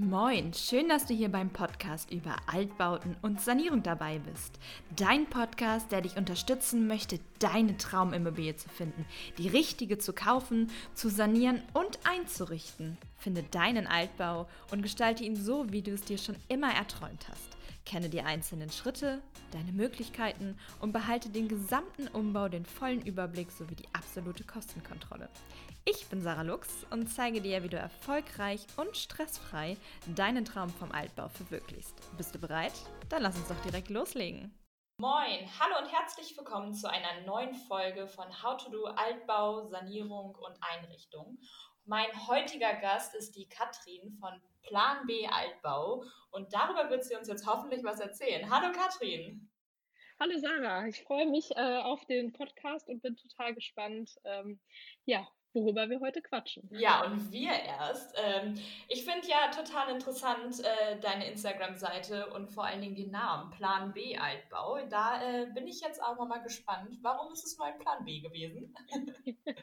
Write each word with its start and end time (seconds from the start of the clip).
Moin, 0.00 0.54
schön, 0.54 0.88
dass 0.88 1.06
du 1.06 1.14
hier 1.14 1.28
beim 1.28 1.50
Podcast 1.50 2.12
über 2.12 2.36
Altbauten 2.46 3.16
und 3.20 3.40
Sanierung 3.40 3.82
dabei 3.82 4.20
bist. 4.20 4.56
Dein 4.94 5.26
Podcast, 5.26 5.90
der 5.90 6.02
dich 6.02 6.16
unterstützen 6.16 6.86
möchte, 6.86 7.18
deine 7.40 7.76
Traumimmobilie 7.76 8.54
zu 8.54 8.68
finden, 8.68 9.04
die 9.38 9.48
richtige 9.48 9.98
zu 9.98 10.12
kaufen, 10.12 10.70
zu 10.94 11.08
sanieren 11.08 11.62
und 11.74 11.98
einzurichten. 12.04 12.96
Finde 13.18 13.42
deinen 13.42 13.86
Altbau 13.86 14.48
und 14.70 14.82
gestalte 14.82 15.24
ihn 15.24 15.36
so, 15.36 15.70
wie 15.72 15.82
du 15.82 15.92
es 15.92 16.02
dir 16.02 16.18
schon 16.18 16.36
immer 16.48 16.72
erträumt 16.72 17.28
hast. 17.28 17.56
Kenne 17.84 18.08
die 18.08 18.22
einzelnen 18.22 18.70
Schritte, 18.70 19.22
deine 19.50 19.72
Möglichkeiten 19.72 20.56
und 20.80 20.92
behalte 20.92 21.28
den 21.30 21.48
gesamten 21.48 22.06
Umbau, 22.08 22.48
den 22.48 22.64
vollen 22.64 23.04
Überblick 23.04 23.50
sowie 23.50 23.74
die 23.74 23.88
absolute 23.92 24.44
Kostenkontrolle. 24.44 25.28
Ich 25.84 26.06
bin 26.06 26.20
Sarah 26.20 26.42
Lux 26.42 26.68
und 26.90 27.08
zeige 27.08 27.40
dir, 27.40 27.62
wie 27.62 27.70
du 27.70 27.78
erfolgreich 27.78 28.66
und 28.76 28.96
stressfrei 28.96 29.76
deinen 30.14 30.44
Traum 30.44 30.68
vom 30.68 30.92
Altbau 30.92 31.28
verwirklichst. 31.28 31.94
Bist 32.16 32.34
du 32.34 32.38
bereit? 32.38 32.74
Dann 33.08 33.22
lass 33.22 33.36
uns 33.36 33.48
doch 33.48 33.60
direkt 33.62 33.88
loslegen. 33.88 34.54
Moin, 35.00 35.48
hallo 35.58 35.78
und 35.78 35.90
herzlich 35.90 36.36
willkommen 36.36 36.74
zu 36.74 36.90
einer 36.90 37.22
neuen 37.24 37.54
Folge 37.54 38.06
von 38.06 38.26
How 38.42 38.62
to 38.62 38.70
Do 38.70 38.84
Altbau, 38.84 39.66
Sanierung 39.68 40.34
und 40.34 40.58
Einrichtung. 40.60 41.38
Mein 41.88 42.28
heutiger 42.28 42.74
Gast 42.74 43.14
ist 43.14 43.34
die 43.34 43.48
Katrin 43.48 44.12
von 44.20 44.42
Plan 44.60 45.06
B 45.06 45.26
Altbau 45.26 46.04
und 46.32 46.52
darüber 46.52 46.90
wird 46.90 47.02
sie 47.02 47.16
uns 47.16 47.28
jetzt 47.28 47.46
hoffentlich 47.46 47.82
was 47.82 47.98
erzählen. 47.98 48.50
Hallo 48.50 48.70
Katrin. 48.72 49.48
Hallo 50.20 50.36
Sarah, 50.36 50.86
ich 50.86 51.02
freue 51.02 51.24
mich 51.30 51.50
äh, 51.56 51.78
auf 51.78 52.04
den 52.04 52.34
Podcast 52.34 52.90
und 52.90 53.00
bin 53.00 53.16
total 53.16 53.54
gespannt, 53.54 54.20
ähm, 54.24 54.60
ja, 55.06 55.26
worüber 55.52 55.88
wir 55.88 56.00
heute 56.00 56.22
quatschen. 56.22 56.68
Ja, 56.72 57.04
und 57.04 57.32
wir 57.32 57.52
erst. 57.52 58.14
Ähm, 58.16 58.54
ich 58.88 59.04
finde 59.04 59.26
ja 59.28 59.50
total 59.50 59.94
interessant 59.94 60.60
äh, 60.60 60.98
deine 61.00 61.30
Instagram-Seite 61.30 62.28
und 62.28 62.48
vor 62.48 62.64
allen 62.64 62.80
Dingen 62.80 62.94
den 62.94 63.10
Namen 63.10 63.50
Plan 63.50 63.92
B 63.92 64.16
Altbau. 64.16 64.78
Da 64.88 65.22
äh, 65.22 65.46
bin 65.46 65.66
ich 65.66 65.80
jetzt 65.80 66.02
auch 66.02 66.16
mal 66.26 66.38
gespannt. 66.38 66.98
Warum 67.02 67.32
ist 67.32 67.44
es 67.44 67.56
nur 67.58 67.66
ein 67.66 67.78
Plan 67.78 68.04
B 68.04 68.20
gewesen? 68.20 68.74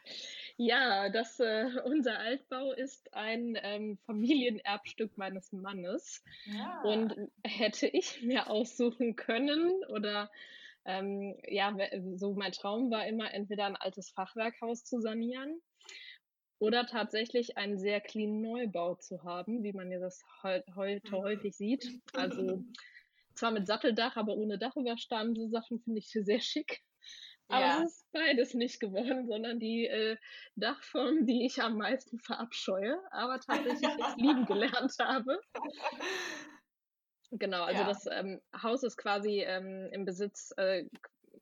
ja, 0.56 1.08
das, 1.08 1.40
äh, 1.40 1.66
unser 1.84 2.18
Altbau 2.18 2.72
ist 2.72 3.12
ein 3.14 3.58
ähm, 3.62 3.98
Familienerbstück 4.06 5.16
meines 5.16 5.52
Mannes. 5.52 6.22
Ja. 6.46 6.82
Und 6.82 7.14
hätte 7.44 7.86
ich 7.86 8.22
mir 8.22 8.50
aussuchen 8.50 9.16
können 9.16 9.72
oder 9.88 10.30
ähm, 10.86 11.36
ja, 11.46 11.76
so 12.14 12.34
mein 12.34 12.52
Traum 12.52 12.90
war 12.90 13.06
immer, 13.06 13.32
entweder 13.32 13.66
ein 13.66 13.76
altes 13.76 14.10
Fachwerkhaus 14.10 14.84
zu 14.84 15.00
sanieren 15.00 15.60
oder 16.58 16.86
tatsächlich 16.86 17.56
einen 17.56 17.78
sehr 17.78 18.00
clean 18.00 18.40
Neubau 18.40 18.94
zu 18.94 19.22
haben, 19.24 19.62
wie 19.62 19.72
man 19.72 19.90
ja 19.90 19.98
das 19.98 20.22
heute 20.42 21.10
mhm. 21.10 21.16
häufig 21.16 21.56
sieht. 21.56 21.86
Also 22.14 22.64
zwar 23.34 23.50
mit 23.50 23.66
Satteldach, 23.66 24.16
aber 24.16 24.36
ohne 24.36 24.58
Dachüberstand. 24.58 25.36
So 25.36 25.48
Sachen 25.48 25.80
finde 25.80 25.98
ich 25.98 26.08
sehr 26.08 26.40
schick. 26.40 26.82
Aber 27.48 27.60
ja. 27.60 27.82
es 27.82 27.90
ist 27.90 28.12
beides 28.12 28.54
nicht 28.54 28.80
geworden, 28.80 29.26
sondern 29.28 29.60
die 29.60 29.86
äh, 29.86 30.16
Dachform, 30.56 31.26
die 31.26 31.46
ich 31.46 31.62
am 31.62 31.76
meisten 31.76 32.18
verabscheue, 32.18 32.98
aber 33.12 33.38
tatsächlich 33.38 33.82
jetzt 33.82 34.16
lieben 34.16 34.46
gelernt 34.46 34.94
habe. 34.98 35.38
Genau, 37.30 37.64
also 37.64 37.80
ja. 37.82 37.86
das 37.86 38.06
ähm, 38.06 38.40
Haus 38.62 38.82
ist 38.82 38.96
quasi 38.96 39.42
ähm, 39.42 39.88
im 39.92 40.04
Besitz, 40.04 40.52
äh, 40.56 40.84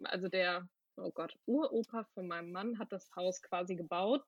also 0.05 0.29
der, 0.29 0.67
oh 0.97 1.11
Gott, 1.11 1.37
Uropa 1.47 2.05
von 2.15 2.27
meinem 2.27 2.53
Mann 2.53 2.79
hat 2.79 2.93
das 2.93 3.11
Haus 3.17 3.43
quasi 3.43 3.77
gebaut 3.77 4.25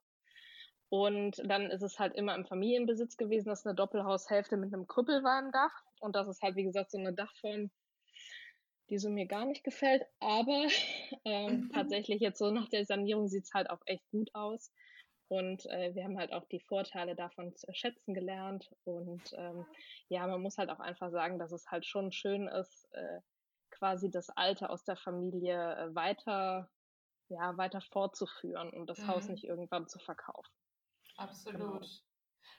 und 0.88 1.42
dann 1.44 1.70
ist 1.70 1.82
es 1.82 1.98
halt 1.98 2.14
immer 2.14 2.34
im 2.34 2.46
Familienbesitz 2.46 3.16
gewesen. 3.16 3.48
Das 3.48 3.60
ist 3.60 3.66
eine 3.66 3.74
Doppelhaushälfte 3.74 4.56
mit 4.56 4.72
einem 4.72 4.86
Krüppelwalmdach. 4.86 5.72
Und 6.00 6.14
das 6.14 6.28
ist 6.28 6.42
halt, 6.42 6.56
wie 6.56 6.64
gesagt, 6.64 6.92
so 6.92 6.98
eine 6.98 7.12
Dachform, 7.12 7.70
die 8.88 8.98
so 8.98 9.10
mir 9.10 9.26
gar 9.26 9.46
nicht 9.46 9.64
gefällt. 9.64 10.04
Aber 10.20 10.66
ähm, 11.24 11.62
mhm. 11.62 11.70
tatsächlich 11.72 12.20
jetzt 12.20 12.38
so 12.38 12.50
nach 12.50 12.68
der 12.68 12.84
Sanierung 12.84 13.28
sieht 13.28 13.44
es 13.44 13.54
halt 13.54 13.68
auch 13.68 13.80
echt 13.86 14.08
gut 14.10 14.30
aus. 14.32 14.70
Und 15.28 15.66
äh, 15.66 15.94
wir 15.94 16.04
haben 16.04 16.18
halt 16.18 16.32
auch 16.32 16.44
die 16.46 16.60
Vorteile 16.60 17.16
davon 17.16 17.54
zu 17.56 17.66
schätzen 17.72 18.14
gelernt. 18.14 18.70
Und 18.84 19.22
ähm, 19.36 19.66
ja, 20.08 20.26
man 20.26 20.40
muss 20.40 20.58
halt 20.58 20.70
auch 20.70 20.80
einfach 20.80 21.10
sagen, 21.10 21.38
dass 21.38 21.52
es 21.52 21.70
halt 21.70 21.84
schon 21.84 22.12
schön 22.12 22.46
ist, 22.46 22.88
äh, 22.92 23.20
quasi 23.70 24.10
das 24.10 24.30
Alte 24.30 24.70
aus 24.70 24.84
der 24.84 24.96
Familie 24.96 25.76
äh, 25.76 25.94
weiter, 25.94 26.70
ja, 27.28 27.56
weiter 27.56 27.80
fortzuführen 27.80 28.70
und 28.70 28.88
das 28.88 28.98
mhm. 28.98 29.08
Haus 29.08 29.28
nicht 29.28 29.44
irgendwann 29.44 29.88
zu 29.88 29.98
verkaufen. 29.98 30.52
Absolut. 31.16 31.58
Genau. 31.58 31.80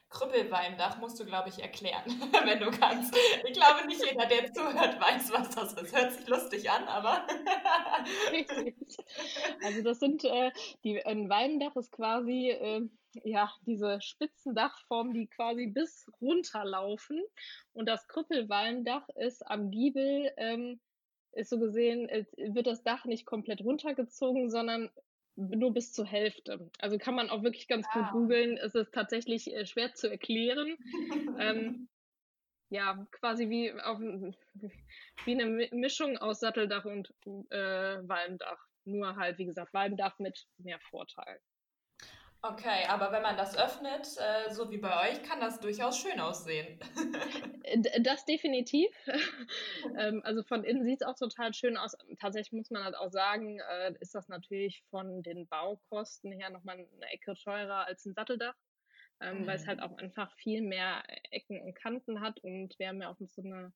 Krüppelweindach 0.10 1.00
musst 1.00 1.20
du, 1.20 1.26
glaube 1.26 1.50
ich, 1.50 1.60
erklären, 1.60 2.04
wenn 2.46 2.60
du 2.60 2.72
kannst. 2.72 3.16
Ich 3.46 3.54
glaube, 3.54 3.86
nicht 3.88 4.04
jeder, 4.06 4.26
der 4.26 4.54
zuhört, 4.54 5.02
weiß, 5.02 5.32
was 5.34 5.50
das 5.50 5.74
ist. 5.74 5.96
Hört 5.96 6.14
sich 6.14 6.28
lustig 6.28 6.70
an, 6.70 6.86
aber. 6.86 7.28
also 9.64 9.84
das 9.84 10.00
sind 10.00 10.24
äh, 10.24 10.52
die 10.84 11.06
ein 11.06 11.30
Walmdach 11.30 11.76
ist 11.76 11.92
quasi 11.92 12.52
äh, 12.52 12.88
ja 13.24 13.52
diese 13.66 14.02
Spitzendachform, 14.02 15.14
die 15.14 15.28
quasi 15.28 15.68
bis 15.68 16.10
runterlaufen. 16.22 17.22
Und 17.74 17.88
das 17.88 18.08
Krüppelwalmdach 18.08 19.10
ist 19.16 19.46
am 19.46 19.72
Giebel 19.72 20.32
ähm, 20.38 20.80
ist 21.34 21.50
so 21.50 21.60
gesehen, 21.60 22.08
wird 22.38 22.66
das 22.66 22.84
Dach 22.84 23.06
nicht 23.06 23.26
komplett 23.26 23.62
runtergezogen, 23.62 24.50
sondern 24.50 24.90
nur 25.38 25.74
bis 25.74 25.94
zur 25.94 26.06
Hälfte. 26.06 26.70
Also 26.80 26.98
kann 26.98 27.16
man 27.16 27.30
auch 27.30 27.44
wirklich 27.44 27.68
ganz 27.68 27.88
ah. 27.92 28.00
gut 28.00 28.12
googeln. 28.12 28.58
Es 28.58 28.76
ist 28.76 28.94
tatsächlich 28.94 29.54
äh, 29.54 29.66
schwer 29.66 29.94
zu 29.94 30.10
erklären. 30.10 30.76
ähm, 31.40 31.88
ja, 32.70 33.08
quasi 33.12 33.50
wie, 33.50 33.72
auf, 33.74 34.00
wie 35.26 35.32
eine 35.32 35.70
Mischung 35.72 36.18
aus 36.18 36.40
Satteldach 36.40 36.86
und 36.86 37.14
äh, 37.52 38.00
Walmdach. 38.08 38.60
Nur 38.86 39.16
halt, 39.16 39.38
wie 39.38 39.46
gesagt, 39.46 39.74
Walmdach 39.74 40.18
mit 40.20 40.48
mehr 40.58 40.80
Vorteil. 40.90 41.40
Okay, 42.44 42.86
aber 42.88 43.12
wenn 43.12 43.24
man 43.24 43.36
das 43.36 43.58
öffnet, 43.58 44.08
äh, 44.18 44.52
so 44.52 44.70
wie 44.70 44.78
bei 44.78 45.10
euch, 45.10 45.24
kann 45.24 45.40
das 45.40 45.60
durchaus 45.60 45.98
schön 45.98 46.20
aussehen. 46.20 46.80
das 48.02 48.26
definitiv. 48.26 48.90
ähm, 49.98 50.22
also 50.24 50.44
von 50.44 50.64
innen 50.64 50.86
sieht 50.86 51.02
es 51.02 51.08
auch 51.08 51.16
total 51.16 51.54
schön 51.54 51.78
aus. 51.78 51.98
Tatsächlich 52.20 52.54
muss 52.54 52.70
man 52.70 52.84
halt 52.84 52.96
auch 52.96 53.12
sagen, 53.12 53.60
äh, 53.60 53.94
ist 54.00 54.14
das 54.14 54.28
natürlich 54.30 54.84
von 54.92 55.24
den 55.24 55.48
Baukosten 55.48 56.32
her 56.32 56.52
nochmal 56.52 56.76
eine 56.76 57.12
Ecke 57.12 57.34
teurer 57.36 57.88
als 57.88 58.06
ein 58.06 58.14
Satteldach. 58.14 58.56
Ähm, 59.20 59.42
mhm. 59.42 59.48
Weil 59.48 59.56
es 59.56 59.66
halt 59.66 59.82
auch 59.82 59.98
einfach 59.98 60.32
viel 60.36 60.62
mehr 60.62 61.02
Ecken 61.32 61.60
und 61.60 61.74
Kanten 61.74 62.22
hat 62.22 62.40
und 62.44 62.78
wir 62.78 62.90
haben 62.90 63.02
ja 63.02 63.10
auch 63.10 63.18
so 63.20 63.42
eine 63.42 63.74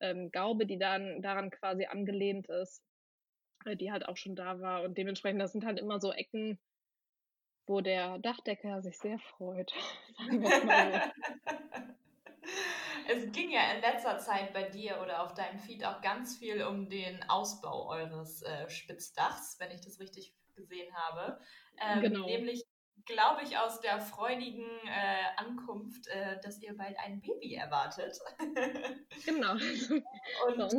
ähm, 0.00 0.30
Gaube, 0.30 0.66
die 0.66 0.78
dann 0.78 1.20
daran 1.20 1.50
quasi 1.50 1.86
angelehnt 1.86 2.48
ist, 2.48 2.80
äh, 3.64 3.76
die 3.76 3.90
halt 3.90 4.06
auch 4.06 4.16
schon 4.16 4.36
da 4.36 4.60
war 4.60 4.82
und 4.82 4.96
dementsprechend, 4.96 5.40
das 5.40 5.50
sind 5.50 5.64
halt 5.64 5.80
immer 5.80 5.98
so 5.98 6.12
Ecken, 6.12 6.60
wo 7.66 7.80
der 7.80 8.18
Dachdecker 8.18 8.82
sich 8.82 8.98
sehr 8.98 9.18
freut. 9.18 9.72
es 13.08 13.32
ging 13.32 13.50
ja 13.50 13.72
in 13.72 13.80
letzter 13.80 14.18
Zeit 14.18 14.52
bei 14.52 14.64
dir 14.64 15.00
oder 15.02 15.22
auf 15.22 15.34
deinem 15.34 15.58
Feed 15.58 15.84
auch 15.84 16.00
ganz 16.00 16.36
viel 16.38 16.62
um 16.62 16.88
den 16.88 17.22
Ausbau 17.28 17.88
eures 17.88 18.42
äh, 18.42 18.68
Spitzdachs, 18.68 19.56
wenn 19.58 19.70
ich 19.70 19.80
das 19.80 20.00
richtig 20.00 20.34
gesehen 20.54 20.94
habe. 20.94 21.38
Ähm, 21.80 22.00
genau. 22.00 22.26
Nämlich, 22.26 22.64
glaube 23.04 23.42
ich, 23.42 23.58
aus 23.58 23.80
der 23.80 24.00
freudigen 24.00 24.66
äh, 24.86 25.24
Ankunft, 25.36 26.06
äh, 26.08 26.40
dass 26.42 26.60
ihr 26.62 26.76
bald 26.76 26.96
ein 26.98 27.20
Baby 27.20 27.54
erwartet. 27.54 28.18
genau. 29.26 29.52
Und 29.52 30.72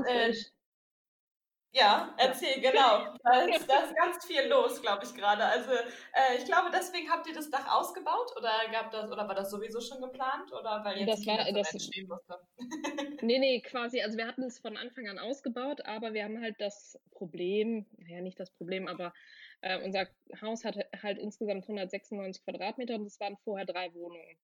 ja, 1.76 2.16
erzähl, 2.18 2.62
genau. 2.62 3.14
Da 3.22 3.42
ist, 3.42 3.70
da 3.70 3.84
ist 3.84 3.96
ganz 3.96 4.26
viel 4.26 4.48
los, 4.48 4.82
glaube 4.82 5.04
ich, 5.04 5.14
gerade. 5.14 5.44
Also 5.44 5.72
äh, 5.72 6.38
ich 6.38 6.46
glaube, 6.46 6.70
deswegen 6.74 7.10
habt 7.10 7.28
ihr 7.28 7.34
das 7.34 7.50
Dach 7.50 7.68
ausgebaut 7.68 8.32
oder 8.38 8.50
gab 8.72 8.92
das, 8.92 9.12
oder 9.12 9.28
war 9.28 9.36
das 9.36 9.52
sowieso 9.52 9.82
schon 9.82 10.02
geplant? 10.02 10.54
Oder 10.54 10.86
weil 10.86 11.00
jetzt 11.00 11.20
das 11.20 11.28
war, 11.28 11.52
das 11.52 11.74
entstehen 11.74 12.08
musste? 12.08 12.40
nee, 13.22 13.40
nee, 13.40 13.60
quasi, 13.60 14.02
also 14.02 14.18
wir 14.18 14.26
hatten 14.26 14.44
es 14.44 14.58
von 14.58 14.78
Anfang 14.78 15.10
an 15.10 15.20
ausgebaut, 15.20 15.86
aber 15.86 16.14
wir 16.14 16.24
haben 16.24 16.42
halt 16.42 16.56
das 16.62 16.98
Problem, 17.12 17.86
naja, 17.98 18.22
nicht 18.22 18.40
das 18.40 18.52
Problem, 18.52 18.88
aber 18.88 19.14
äh, 19.60 19.84
unser 19.84 20.08
Haus 20.42 20.64
hat 20.64 20.78
halt 21.04 21.20
insgesamt 21.20 21.64
196 21.64 22.42
Quadratmeter 22.46 22.96
und 22.96 23.06
es 23.06 23.20
waren 23.20 23.36
vorher 23.44 23.66
drei 23.66 23.94
Wohnungen. 23.94 24.38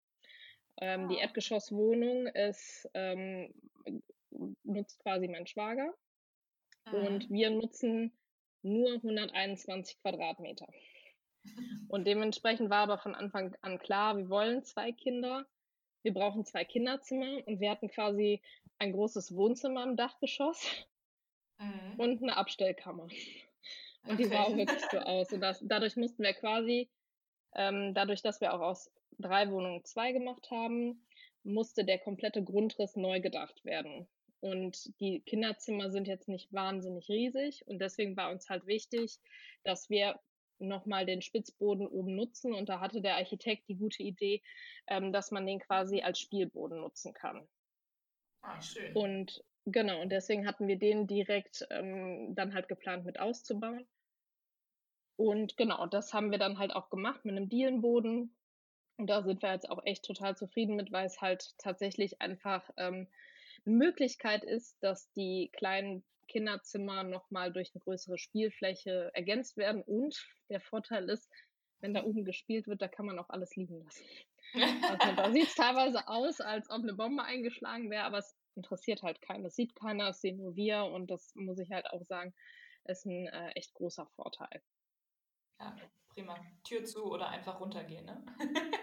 Ähm, 0.82 1.06
ah. 1.06 1.08
Die 1.08 1.18
Erdgeschosswohnung 1.20 2.28
ist, 2.28 2.90
ähm, 2.94 3.54
nutzt 4.64 5.00
quasi 5.00 5.30
mein 5.30 5.48
Schwager. 5.48 5.94
Und 6.86 7.30
mhm. 7.30 7.34
wir 7.34 7.50
nutzen 7.50 8.12
nur 8.64 8.94
121 8.94 10.00
Quadratmeter. 10.02 10.68
Und 11.88 12.06
dementsprechend 12.06 12.70
war 12.70 12.84
aber 12.84 12.98
von 13.00 13.16
Anfang 13.16 13.56
an 13.62 13.80
klar, 13.80 14.18
wir 14.18 14.30
wollen 14.30 14.64
zwei 14.64 14.92
Kinder, 14.92 15.48
wir 16.04 16.14
brauchen 16.14 16.46
zwei 16.46 16.66
Kinderzimmer 16.66 17.46
und 17.48 17.60
wir 17.60 17.72
hatten 17.72 17.90
quasi 17.90 18.42
ein 18.80 18.92
großes 18.92 19.36
Wohnzimmer 19.36 19.84
im 19.84 19.96
Dachgeschoss 19.96 20.66
mhm. 21.60 22.00
und 22.00 22.24
eine 22.24 22.38
Abstellkammer. 22.38 23.04
Und 23.04 24.14
okay. 24.14 24.18
die 24.18 24.26
sah 24.26 24.44
auch 24.44 24.56
wirklich 24.56 24.82
so 24.92 24.98
aus. 25.00 25.32
Und 25.32 25.42
das, 25.42 25.60
dadurch 25.64 25.96
mussten 25.96 26.24
wir 26.24 26.34
quasi, 26.34 26.90
ähm, 27.56 27.94
dadurch, 27.94 28.22
dass 28.22 28.42
wir 28.42 28.54
auch 28.54 28.62
aus 28.62 28.92
drei 29.20 29.50
Wohnungen 29.52 29.84
zwei 29.84 30.12
gemacht 30.12 30.50
haben, 30.52 31.06
musste 31.44 31.84
der 31.86 32.00
komplette 32.00 32.44
Grundriss 32.44 32.96
neu 32.96 33.20
gedacht 33.20 33.66
werden. 33.66 34.08
Und 34.42 35.00
die 35.00 35.22
Kinderzimmer 35.22 35.92
sind 35.92 36.08
jetzt 36.08 36.28
nicht 36.28 36.52
wahnsinnig 36.52 37.08
riesig 37.10 37.64
und 37.68 37.80
deswegen 37.80 38.18
war 38.18 38.32
uns 38.32 38.50
halt 38.50 38.66
wichtig, 38.66 39.20
dass 39.64 39.90
wir 39.90 40.20
nochmal 40.58 41.06
den 41.06 41.22
Spitzboden 41.22 41.88
oben 41.88 42.16
nutzen 42.16 42.54
und 42.54 42.68
da 42.70 42.80
hatte 42.80 43.02
der 43.02 43.16
Architekt 43.18 43.68
die 43.68 43.78
gute 43.78 44.04
Idee, 44.04 44.42
ähm, 44.88 45.12
dass 45.12 45.32
man 45.32 45.46
den 45.46 45.60
quasi 45.60 46.02
als 46.02 46.20
Spielboden 46.20 46.80
nutzen 46.80 47.14
kann. 47.14 47.48
Ah, 48.42 48.60
schön. 48.62 48.96
Und 48.96 49.44
genau, 49.66 50.02
und 50.02 50.10
deswegen 50.12 50.48
hatten 50.48 50.68
wir 50.68 50.78
den 50.78 51.08
direkt 51.08 51.68
ähm, 51.70 52.34
dann 52.36 52.54
halt 52.54 52.68
geplant 52.68 53.06
mit 53.06 53.20
auszubauen. 53.20 53.88
Und 55.18 55.56
genau, 55.56 55.86
das 55.86 56.14
haben 56.14 56.32
wir 56.32 56.40
dann 56.40 56.58
halt 56.58 56.74
auch 56.76 56.90
gemacht 56.90 57.26
mit 57.26 57.36
einem 57.36 57.48
Dielenboden. 57.48 58.36
Und 58.98 59.08
da 59.08 59.22
sind 59.22 59.42
wir 59.44 59.54
jetzt 59.54 59.70
auch 59.70 59.84
echt 59.86 60.04
total 60.04 60.36
zufrieden 60.36 60.76
mit, 60.76 60.92
weil 60.92 61.06
es 61.06 61.22
halt 61.22 61.56
tatsächlich 61.60 62.22
einfach 62.22 62.68
ähm, 62.78 63.08
eine 63.66 63.76
Möglichkeit 63.76 64.44
ist, 64.44 64.78
dass 64.82 65.12
die 65.12 65.50
kleinen 65.54 66.04
Kinderzimmer 66.28 67.04
nochmal 67.04 67.52
durch 67.52 67.72
eine 67.74 67.82
größere 67.82 68.18
Spielfläche 68.18 69.12
ergänzt 69.14 69.58
werden. 69.58 69.84
Und 69.84 70.26
der 70.50 70.62
Vorteil 70.62 71.10
ist, 71.10 71.30
wenn 71.82 71.94
da 71.94 72.04
oben 72.04 72.24
gespielt 72.24 72.68
wird, 72.68 72.82
da 72.82 72.88
kann 72.88 73.06
man 73.06 73.20
auch 73.20 73.30
alles 73.30 73.56
liegen 73.56 73.84
lassen. 73.84 74.06
Also 74.54 75.16
da 75.16 75.32
sieht 75.34 75.48
es 75.48 75.56
teilweise 75.56 76.08
aus, 76.08 76.40
als 76.40 76.70
ob 76.70 76.84
eine 76.84 76.94
Bombe 76.94 77.24
eingeschlagen 77.24 77.90
wäre, 77.90 78.06
aber 78.06 78.20
es 78.20 78.36
interessiert 78.56 79.04
halt 79.04 79.22
keinen. 79.22 79.44
Das 79.44 79.56
sieht 79.56 79.76
keiner, 79.76 80.08
das 80.08 80.22
sehen 80.22 80.38
nur 80.38 80.56
wir 80.56 80.86
und 80.86 81.10
das 81.10 81.34
muss 81.36 81.60
ich 81.60 81.72
halt 81.72 81.88
auch 81.88 82.04
sagen, 82.04 82.34
ist 82.86 83.06
ein 83.06 83.28
äh, 83.28 83.52
echt 83.52 83.74
großer 83.74 84.08
Vorteil. 84.16 84.62
Ja, 85.60 85.76
prima. 86.10 86.36
Tür 86.64 86.84
zu 86.84 87.06
oder 87.06 87.30
einfach 87.30 87.60
runtergehen, 87.60 88.06
ne? 88.06 88.26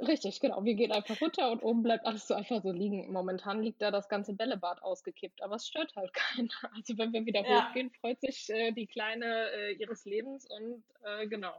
Richtig, 0.00 0.40
genau. 0.40 0.64
Wir 0.64 0.74
gehen 0.74 0.92
einfach 0.92 1.20
runter 1.20 1.52
und 1.52 1.62
oben 1.62 1.82
bleibt 1.82 2.04
alles 2.04 2.26
so 2.26 2.34
einfach 2.34 2.62
so 2.62 2.72
liegen. 2.72 3.12
Momentan 3.12 3.62
liegt 3.62 3.80
da 3.80 3.90
das 3.90 4.08
ganze 4.08 4.34
Bällebad 4.34 4.82
ausgekippt, 4.82 5.42
aber 5.42 5.56
es 5.56 5.66
stört 5.66 5.94
halt 5.94 6.12
keiner. 6.14 6.50
Also 6.74 6.98
wenn 6.98 7.12
wir 7.12 7.24
wieder 7.26 7.46
ja. 7.46 7.68
hochgehen, 7.68 7.90
freut 8.00 8.20
sich 8.20 8.50
äh, 8.50 8.72
die 8.72 8.86
Kleine 8.86 9.50
äh, 9.52 9.72
ihres 9.74 10.04
Lebens 10.04 10.46
und 10.50 10.82
äh, 11.04 11.26
genau. 11.28 11.54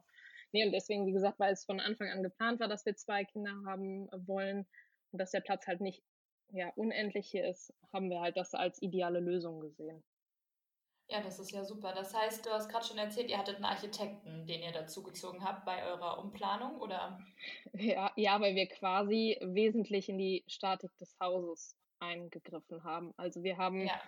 Nee, 0.51 0.65
und 0.65 0.71
deswegen, 0.71 1.05
wie 1.05 1.11
gesagt, 1.11 1.39
weil 1.39 1.53
es 1.53 1.65
von 1.65 1.79
Anfang 1.79 2.09
an 2.09 2.23
geplant 2.23 2.59
war, 2.59 2.67
dass 2.67 2.85
wir 2.85 2.95
zwei 2.95 3.23
Kinder 3.25 3.51
haben 3.65 4.09
wollen 4.27 4.65
und 5.11 5.19
dass 5.19 5.31
der 5.31 5.41
Platz 5.41 5.67
halt 5.67 5.81
nicht 5.81 6.03
ja, 6.51 6.71
unendlich 6.75 7.27
hier 7.27 7.47
ist, 7.47 7.73
haben 7.91 8.09
wir 8.09 8.21
halt 8.21 8.37
das 8.37 8.53
als 8.53 8.81
ideale 8.81 9.19
Lösung 9.19 9.59
gesehen. 9.59 10.03
Ja, 11.07 11.21
das 11.21 11.39
ist 11.39 11.51
ja 11.51 11.63
super. 11.63 11.93
Das 11.93 12.13
heißt, 12.15 12.45
du 12.45 12.49
hast 12.49 12.67
gerade 12.67 12.85
schon 12.85 12.97
erzählt, 12.97 13.29
ihr 13.29 13.37
hattet 13.37 13.57
einen 13.57 13.65
Architekten, 13.65 14.47
den 14.47 14.63
ihr 14.63 14.71
dazugezogen 14.71 15.43
habt 15.43 15.63
bei 15.63 15.85
eurer 15.85 16.19
Umplanung, 16.19 16.79
oder? 16.81 17.19
Ja, 17.73 18.11
ja, 18.15 18.41
weil 18.41 18.55
wir 18.55 18.67
quasi 18.67 19.37
wesentlich 19.41 20.09
in 20.09 20.17
die 20.17 20.43
Statik 20.47 20.97
des 20.97 21.15
Hauses 21.19 21.75
eingegriffen 21.99 22.83
haben. 22.83 23.13
Also 23.17 23.43
wir 23.43 23.57
haben 23.57 23.85
ja. 23.85 24.01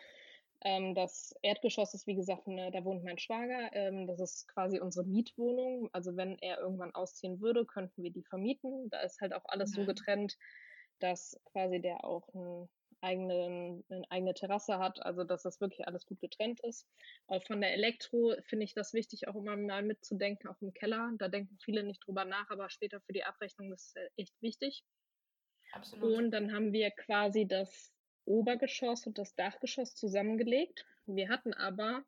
ähm, 0.61 0.95
das 0.95 1.35
Erdgeschoss 1.43 1.93
ist, 1.93 2.07
wie 2.07 2.15
gesagt, 2.15 2.47
ne, 2.47 2.71
da 2.71 2.83
wohnt 2.83 3.03
mein 3.03 3.19
Schwager. 3.19 3.69
Ähm, 3.73 4.07
das 4.07 4.19
ist 4.19 4.47
quasi 4.47 4.79
unsere 4.79 5.05
Mietwohnung. 5.05 5.89
Also 5.93 6.17
wenn 6.17 6.39
er 6.39 6.59
irgendwann 6.59 6.95
ausziehen 6.95 7.39
würde, 7.41 7.65
könnten 7.65 8.01
wir 8.01 8.11
die 8.11 8.23
vermieten. 8.23 8.89
Da 8.89 9.01
ist 9.01 9.21
halt 9.21 9.33
auch 9.33 9.45
alles 9.45 9.71
mhm. 9.71 9.75
so 9.75 9.85
getrennt, 9.85 10.37
dass 10.97 11.39
quasi 11.45 11.79
der 11.79 12.03
auch 12.03 12.27
ein 12.33 12.67
eigenen, 13.01 13.83
eine 13.89 14.09
eigene 14.09 14.33
Terrasse 14.33 14.79
hat, 14.79 15.01
also 15.03 15.23
dass 15.23 15.43
das 15.43 15.61
wirklich 15.61 15.87
alles 15.87 16.05
gut 16.05 16.19
getrennt 16.19 16.59
ist. 16.61 16.87
Auch 17.27 17.43
von 17.43 17.61
der 17.61 17.73
Elektro 17.73 18.35
finde 18.43 18.65
ich 18.65 18.73
das 18.73 18.93
wichtig, 18.93 19.27
auch 19.27 19.35
immer 19.35 19.55
mal 19.55 19.83
mitzudenken, 19.83 20.49
auch 20.49 20.61
im 20.61 20.73
Keller. 20.73 21.11
Da 21.17 21.27
denken 21.27 21.57
viele 21.63 21.83
nicht 21.83 22.05
drüber 22.05 22.25
nach, 22.25 22.49
aber 22.49 22.69
später 22.69 22.99
für 23.01 23.13
die 23.13 23.23
Abrechnung 23.23 23.71
ist 23.71 23.95
es 23.95 24.11
echt 24.17 24.41
wichtig. 24.41 24.83
Absolut. 25.73 26.17
Und 26.17 26.31
dann 26.31 26.53
haben 26.53 26.73
wir 26.73 26.91
quasi 26.91 27.47
das 27.47 27.93
Obergeschoss 28.25 29.05
und 29.05 29.17
das 29.17 29.35
Dachgeschoss 29.35 29.95
zusammengelegt. 29.95 30.85
Wir 31.05 31.29
hatten 31.29 31.53
aber 31.53 32.03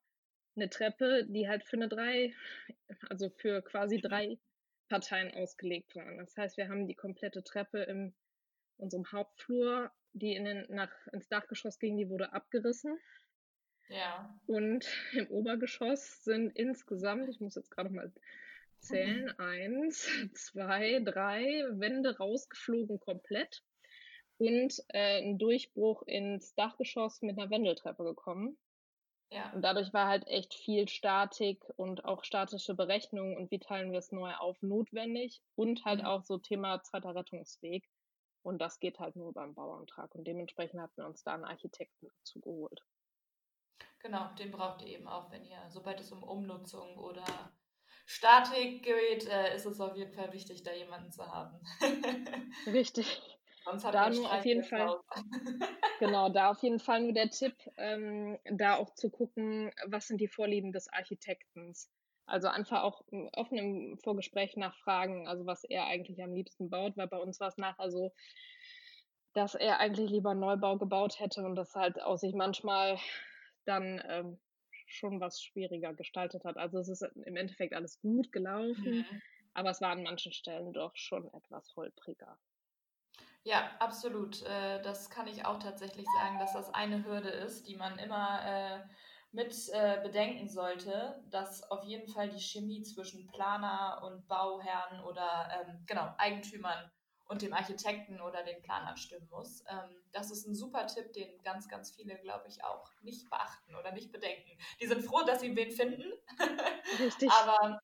eine 0.56 0.70
Treppe, 0.70 1.26
die 1.28 1.48
halt 1.48 1.64
für 1.64 1.78
eine 1.78 1.88
drei, 1.88 2.34
also 3.10 3.30
für 3.30 3.62
quasi 3.62 4.02
drei 4.02 4.38
Parteien 4.90 5.34
ausgelegt 5.34 5.96
waren. 5.96 6.18
Das 6.18 6.36
heißt, 6.36 6.58
wir 6.58 6.68
haben 6.68 6.88
die 6.88 6.96
komplette 6.96 7.44
Treppe 7.44 7.84
in 7.84 8.14
unserem 8.78 9.10
Hauptflur 9.12 9.92
die 10.14 10.36
in 10.36 10.46
den, 10.46 10.66
nach, 10.70 10.92
ins 11.12 11.28
Dachgeschoss 11.28 11.80
ging, 11.80 11.98
die 11.98 12.10
wurde 12.10 12.34
abgerissen. 12.34 13.00
Ja. 13.90 14.34
Und 14.46 14.86
im 15.14 15.28
Obergeschoss 15.28 16.24
sind 16.24 16.56
insgesamt, 16.56 17.30
ich 17.30 17.40
muss 17.40 17.56
jetzt 17.56 17.72
gerade 17.72 17.90
mal 17.90 18.12
zählen, 18.80 19.26
mhm. 19.26 19.34
eins, 19.38 20.10
zwei, 20.34 21.00
drei 21.04 21.66
Wände 21.72 22.18
rausgeflogen 22.18 23.00
komplett 23.00 23.64
und 24.38 24.74
äh, 24.90 25.22
ein 25.22 25.38
Durchbruch 25.38 26.04
ins 26.04 26.56
Dachgeschoss 26.56 27.22
mit 27.22 27.38
einer 27.38 27.50
Wendeltreppe 27.50 28.04
gekommen. 28.04 28.58
Ja. 29.32 29.52
Und 29.54 29.62
dadurch 29.62 29.94
war 29.94 30.08
halt 30.08 30.26
echt 30.28 30.56
viel 30.56 30.88
Statik 30.88 31.64
und 31.76 32.06
auch 32.06 32.24
statische 32.24 32.74
Berechnungen 32.74 33.38
und 33.38 33.52
wie 33.52 33.60
teilen 33.60 33.92
wir 33.92 34.00
es 34.00 34.12
neu 34.12 34.34
auf 34.34 34.60
notwendig 34.62 35.42
und 35.56 35.86
halt 35.86 36.00
mhm. 36.00 36.06
auch 36.06 36.24
so 36.24 36.38
Thema 36.38 36.82
zweiter 36.84 37.14
Rettungsweg. 37.14 37.88
Und 38.50 38.58
das 38.58 38.80
geht 38.80 39.00
halt 39.00 39.16
nur 39.16 39.32
beim 39.32 39.54
Bauantrag. 39.54 40.16
Und 40.16 40.26
dementsprechend 40.26 40.82
hatten 40.82 40.98
wir 40.98 41.06
uns 41.06 41.24
da 41.24 41.36
einen 41.36 41.46
Architekten 41.46 42.08
dazu 42.08 42.42
geholt. 42.42 42.82
Genau, 44.00 44.34
den 44.40 44.50
braucht 44.50 44.82
ihr 44.82 44.88
eben 44.88 45.08
auch, 45.08 45.30
wenn 45.30 45.46
ihr, 45.46 45.60
sobald 45.70 46.00
es 46.00 46.12
um 46.12 46.24
Umnutzung 46.24 46.98
oder 46.98 47.54
Statik 48.08 48.82
geht, 48.82 49.28
äh, 49.28 49.56
ist 49.56 49.68
es 49.68 49.80
auf 49.80 49.96
jeden 49.96 50.14
Fall 50.14 50.34
wichtig, 50.34 50.64
da 50.64 50.74
jemanden 50.74 51.12
zu 51.12 51.28
haben. 51.32 51.60
Richtig. 52.66 53.22
Sonst 53.66 53.84
da 53.84 54.10
nur 54.10 54.34
auf 54.34 54.44
jeden 54.46 54.64
Fall. 54.64 55.00
genau, 56.00 56.30
da 56.30 56.50
auf 56.50 56.64
jeden 56.64 56.80
Fall 56.80 57.02
nur 57.04 57.14
der 57.14 57.30
Tipp, 57.30 57.56
ähm, 57.78 58.40
da 58.46 58.78
auch 58.78 58.96
zu 58.96 59.12
gucken, 59.12 59.72
was 59.86 60.08
sind 60.08 60.20
die 60.20 60.28
Vorlieben 60.28 60.72
des 60.72 60.92
Architektens. 60.92 61.92
Also 62.30 62.48
einfach 62.48 62.84
auch 62.84 63.04
offen 63.34 63.58
im 63.58 63.98
Vorgespräch 63.98 64.56
nachfragen, 64.56 65.28
also 65.28 65.46
was 65.46 65.64
er 65.64 65.86
eigentlich 65.86 66.22
am 66.24 66.34
liebsten 66.34 66.70
baut, 66.70 66.96
weil 66.98 67.08
bei 67.08 67.18
uns 67.18 67.40
war 67.40 67.48
es 67.48 67.58
nachher 67.58 67.92
so, 67.92 68.14
dass 69.34 69.56
er 69.56 69.80
eigentlich 69.80 70.10
lieber 70.10 70.34
Neubau 70.34 70.78
gebaut 70.78 71.20
hätte 71.20 71.44
und 71.44 71.56
das 71.56 71.76
halt 71.76 72.02
aus 72.02 72.22
sich 72.22 72.34
manchmal 72.34 72.98
dann 73.66 74.02
ähm, 74.08 74.40
schon 74.88 75.20
was 75.20 75.42
schwieriger 75.42 75.94
gestaltet 75.94 76.46
hat. 76.46 76.58
Also 76.58 76.80
es 76.80 76.90
ist 76.90 77.02
im 77.02 77.36
Endeffekt 77.36 77.74
alles 77.74 78.00
gut 78.02 78.32
gelaufen, 78.32 79.00
mhm. 79.00 79.22
aber 79.54 79.70
es 79.70 79.82
war 79.82 79.92
an 79.92 80.04
manchen 80.04 80.32
Stellen 80.32 80.74
doch 80.74 80.96
schon 80.96 81.32
etwas 81.34 81.76
holpriger. 81.76 82.38
Ja, 83.44 83.72
absolut. 83.80 84.44
Äh, 84.44 84.82
das 84.82 85.10
kann 85.10 85.28
ich 85.28 85.46
auch 85.46 85.60
tatsächlich 85.60 86.06
sagen, 86.20 86.40
dass 86.40 86.54
das 86.54 86.74
eine 86.74 87.06
Hürde 87.06 87.30
ist, 87.30 87.68
die 87.68 87.76
man 87.76 87.98
immer 87.98 88.40
äh, 88.46 88.80
mit 89.32 89.70
äh, 89.74 90.00
bedenken 90.02 90.50
sollte, 90.50 91.22
dass 91.30 91.70
auf 91.70 91.84
jeden 91.84 92.08
Fall 92.08 92.30
die 92.30 92.40
Chemie 92.40 92.82
zwischen 92.82 93.28
Planer 93.28 94.02
und 94.04 94.28
Bauherren 94.28 95.04
oder 95.04 95.50
ähm, 95.54 95.84
genau 95.86 96.14
Eigentümern 96.18 96.92
und 97.28 97.44
dem 97.44 97.54
Architekten 97.54 98.20
oder 98.22 98.44
den 98.44 98.62
Planern 98.64 98.98
stimmen 98.98 99.28
muss. 99.30 99.64
Ähm, 99.70 100.02
das 100.12 100.32
ist 100.32 100.48
ein 100.48 100.56
super 100.56 100.88
Tipp, 100.88 101.14
den 101.14 101.42
ganz, 101.44 101.70
ganz 101.70 101.92
viele, 101.92 102.18
glaube 102.18 102.48
ich, 102.48 102.64
auch 102.64 102.92
nicht 103.02 103.30
beachten 103.30 103.76
oder 103.76 103.92
nicht 103.92 104.12
bedenken. 104.12 104.58
Die 104.82 104.88
sind 104.88 105.04
froh, 105.04 105.22
dass 105.26 105.42
sie 105.42 105.56
wen 105.56 105.72
finden, 105.72 106.12
Richtig. 107.00 107.30
aber 107.32 107.80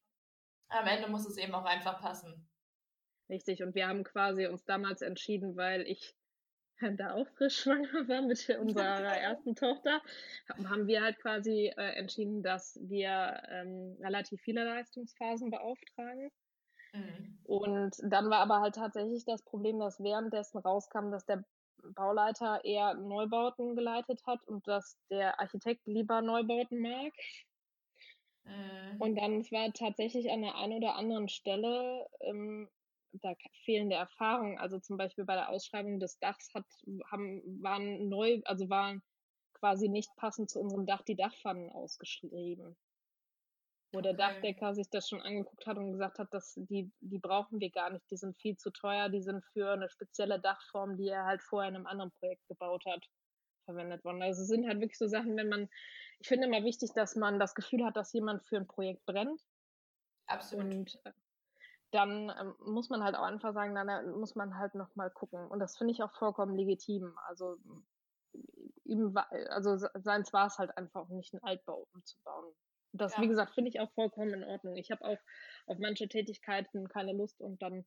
am 0.69 0.87
Ende 0.87 1.07
muss 1.07 1.27
es 1.27 1.37
eben 1.37 1.53
auch 1.53 1.65
einfach 1.65 2.01
passen. 2.01 2.49
Richtig, 3.29 3.61
und 3.61 3.75
wir 3.75 3.87
haben 3.87 4.03
quasi 4.03 4.47
uns 4.47 4.65
damals 4.65 5.01
entschieden, 5.01 5.55
weil 5.55 5.81
ich 5.81 6.15
da 6.97 7.13
auch 7.13 7.27
frisch 7.37 7.61
schwanger 7.61 8.07
war 8.07 8.21
mit 8.21 8.49
unserer 8.59 9.17
ersten 9.17 9.55
Tochter, 9.55 10.01
haben 10.49 10.87
wir 10.87 11.01
halt 11.01 11.19
quasi 11.19 11.71
äh, 11.77 11.95
entschieden, 11.95 12.43
dass 12.43 12.79
wir 12.81 13.41
ähm, 13.49 13.97
relativ 14.01 14.41
viele 14.41 14.63
Leistungsphasen 14.63 15.49
beauftragen. 15.49 16.31
Mhm. 16.93 17.39
Und 17.43 17.95
dann 18.03 18.29
war 18.29 18.39
aber 18.39 18.61
halt 18.61 18.75
tatsächlich 18.75 19.25
das 19.25 19.43
Problem, 19.43 19.79
dass 19.79 20.01
währenddessen 20.01 20.59
rauskam, 20.59 21.11
dass 21.11 21.25
der 21.25 21.43
Bauleiter 21.93 22.63
eher 22.63 22.95
Neubauten 22.95 23.75
geleitet 23.75 24.21
hat 24.25 24.43
und 24.47 24.67
dass 24.67 24.97
der 25.09 25.39
Architekt 25.39 25.85
lieber 25.85 26.21
Neubauten 26.21 26.79
mag. 26.79 27.13
Mhm. 28.43 29.01
Und 29.01 29.15
dann 29.15 29.43
war 29.51 29.71
tatsächlich 29.73 30.31
an 30.31 30.41
der 30.41 30.55
einen 30.55 30.77
oder 30.77 30.95
anderen 30.95 31.29
Stelle 31.29 32.07
ähm, 32.21 32.69
da 33.21 33.33
fehlende 33.63 33.95
Erfahrung. 33.95 34.59
Also 34.59 34.79
zum 34.79 34.97
Beispiel 34.97 35.25
bei 35.25 35.35
der 35.35 35.49
Ausschreibung 35.49 35.99
des 35.99 36.17
Dachs 36.19 36.53
hat, 36.53 36.65
haben, 37.11 37.41
waren 37.61 38.09
neu, 38.09 38.41
also 38.45 38.69
waren 38.69 39.01
quasi 39.53 39.87
nicht 39.87 40.15
passend 40.15 40.49
zu 40.49 40.59
unserem 40.59 40.85
Dach 40.85 41.01
die 41.01 41.15
Dachpfannen 41.15 41.71
ausgeschrieben. 41.71 42.75
Wo 43.93 44.01
der 44.01 44.13
Dachdecker 44.13 44.75
sich 44.75 44.89
das 44.89 45.07
schon 45.07 45.21
angeguckt 45.21 45.65
hat 45.65 45.77
und 45.77 45.93
gesagt 45.93 46.19
hat, 46.19 46.33
dass 46.33 46.53
die, 46.55 46.91
die 46.99 47.19
brauchen 47.19 47.59
wir 47.61 47.69
gar 47.69 47.91
nicht, 47.91 48.03
die 48.11 48.17
sind 48.17 48.35
viel 48.37 48.57
zu 48.57 48.71
teuer, 48.71 49.09
die 49.09 49.21
sind 49.21 49.43
für 49.53 49.71
eine 49.71 49.89
spezielle 49.89 50.39
Dachform, 50.39 50.97
die 50.97 51.07
er 51.07 51.25
halt 51.25 51.41
vorher 51.41 51.69
in 51.69 51.75
einem 51.75 51.87
anderen 51.87 52.11
Projekt 52.11 52.45
gebaut 52.47 52.85
hat, 52.85 53.07
verwendet 53.63 54.03
worden. 54.03 54.21
Also 54.21 54.41
es 54.41 54.49
sind 54.49 54.67
halt 54.67 54.81
wirklich 54.81 54.97
so 54.97 55.07
Sachen, 55.07 55.37
wenn 55.37 55.49
man, 55.49 55.69
ich 56.19 56.27
finde 56.27 56.47
immer 56.47 56.63
wichtig, 56.63 56.91
dass 56.93 57.15
man 57.15 57.39
das 57.39 57.55
Gefühl 57.55 57.85
hat, 57.85 57.95
dass 57.95 58.11
jemand 58.11 58.43
für 58.43 58.57
ein 58.57 58.67
Projekt 58.67 59.05
brennt. 59.05 59.41
Absolut. 60.27 60.65
Und 60.65 60.99
äh, 61.05 61.11
dann 61.91 62.31
ähm, 62.39 62.55
muss 62.65 62.89
man 62.89 63.03
halt 63.03 63.15
auch 63.15 63.23
einfach 63.23 63.53
sagen, 63.53 63.75
dann 63.75 64.11
muss 64.11 64.35
man 64.35 64.57
halt 64.57 64.75
nochmal 64.75 65.09
gucken. 65.09 65.47
Und 65.47 65.59
das 65.59 65.77
finde 65.77 65.93
ich 65.93 66.03
auch 66.03 66.13
vollkommen 66.17 66.55
legitim. 66.55 67.17
Also, 67.27 67.57
ihm 68.83 69.15
also 69.49 69.77
seins 69.95 70.33
war 70.33 70.47
es 70.47 70.57
halt 70.57 70.77
einfach 70.77 71.07
nicht 71.09 71.33
einen 71.33 71.43
Altbau 71.43 71.87
umzubauen. 71.93 72.53
Das, 72.91 73.15
ja. 73.15 73.23
wie 73.23 73.27
gesagt, 73.27 73.53
finde 73.53 73.69
ich 73.69 73.79
auch 73.79 73.91
vollkommen 73.91 74.33
in 74.33 74.43
Ordnung. 74.43 74.75
Ich 74.77 74.91
habe 74.91 75.03
auch 75.03 75.17
auf 75.67 75.77
manche 75.79 76.07
Tätigkeiten 76.07 76.87
keine 76.87 77.13
Lust 77.13 77.41
und 77.41 77.61
dann 77.61 77.85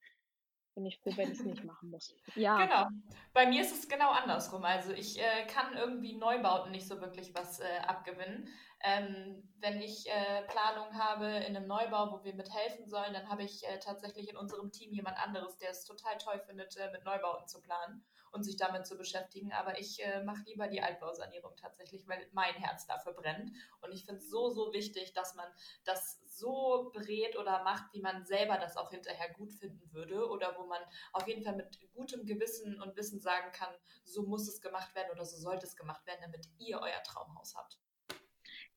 bin 0.79 0.87
ich 0.87 1.01
froh, 1.01 1.11
wenn 1.17 1.33
ich 1.33 1.41
es 1.41 1.45
nicht 1.45 1.65
machen 1.65 1.91
muss. 1.91 2.15
Ja. 2.37 2.57
Genau. 2.65 2.87
Bei 3.33 3.47
mir 3.47 3.63
ist 3.63 3.77
es 3.77 3.89
genau 3.89 4.11
andersrum. 4.11 4.65
Also 4.65 4.93
ich 4.93 5.19
äh, 5.19 5.45
kann 5.47 5.77
irgendwie 5.77 6.17
Neubauten 6.17 6.71
nicht 6.71 6.87
so 6.87 7.01
wirklich 7.01 7.35
was 7.35 7.59
äh, 7.59 7.65
abgewinnen. 7.87 8.49
Ähm, 8.85 9.43
wenn 9.59 9.81
ich 9.81 10.09
äh, 10.09 10.43
Planung 10.43 10.97
habe 10.97 11.27
in 11.27 11.57
einem 11.57 11.67
Neubau, 11.67 12.13
wo 12.13 12.23
wir 12.23 12.33
mithelfen 12.35 12.89
sollen, 12.89 13.13
dann 13.13 13.29
habe 13.29 13.43
ich 13.43 13.67
äh, 13.67 13.81
tatsächlich 13.81 14.31
in 14.31 14.37
unserem 14.37 14.71
Team 14.71 14.93
jemand 14.93 15.19
anderes, 15.19 15.59
der 15.59 15.71
es 15.71 15.85
total 15.85 16.17
toll 16.19 16.41
findet, 16.47 16.77
äh, 16.77 16.93
mit 16.93 17.05
Neubauten 17.05 17.49
zu 17.49 17.61
planen 17.61 18.05
und 18.33 18.45
sich 18.45 18.57
damit 18.57 18.87
zu 18.87 18.97
beschäftigen. 18.97 19.53
Aber 19.53 19.79
ich 19.79 20.03
äh, 20.05 20.23
mache 20.23 20.43
lieber 20.45 20.69
die 20.69 20.81
Altbausanierung 20.81 21.57
tatsächlich, 21.57 22.07
weil 22.09 22.27
mein 22.33 22.55
Herz 22.55 22.87
dafür 22.87 23.13
brennt. 23.13 23.53
Und 23.81 23.93
ich 23.93 24.05
finde 24.05 24.21
es 24.21 24.31
so, 24.31 24.51
so 24.51 24.73
wichtig, 24.73 25.13
dass 25.13 25.35
man 25.35 25.49
das 25.85 26.21
so 26.27 26.91
berät 26.93 27.37
oder 27.37 27.63
macht, 27.65 27.93
wie 27.93 28.01
man 28.01 28.25
selber 28.25 28.59
das 28.59 28.77
auch 28.77 28.91
hinterher 28.91 29.33
gut 29.35 29.53
finden 29.53 29.93
würde 29.93 30.29
oder 30.29 30.57
wo 30.59 30.67
man 30.67 30.81
auf 31.13 31.27
jeden 31.27 31.43
Fall 31.43 31.57
mit 31.57 31.79
gutem 31.95 32.27
Gewissen 32.27 32.81
und 32.81 32.97
Wissen 32.97 33.21
sagen 33.21 33.51
kann, 33.53 33.75
so 34.05 34.23
muss 34.23 34.49
es 34.49 34.61
gemacht 34.61 34.95
werden 34.95 35.11
oder 35.13 35.25
so 35.25 35.37
sollte 35.37 35.67
es 35.67 35.77
gemacht 35.77 36.07
werden, 36.07 36.21
damit 36.23 36.49
ihr 36.59 36.81
euer 36.81 37.03
Traumhaus 37.03 37.55
habt. 37.57 37.79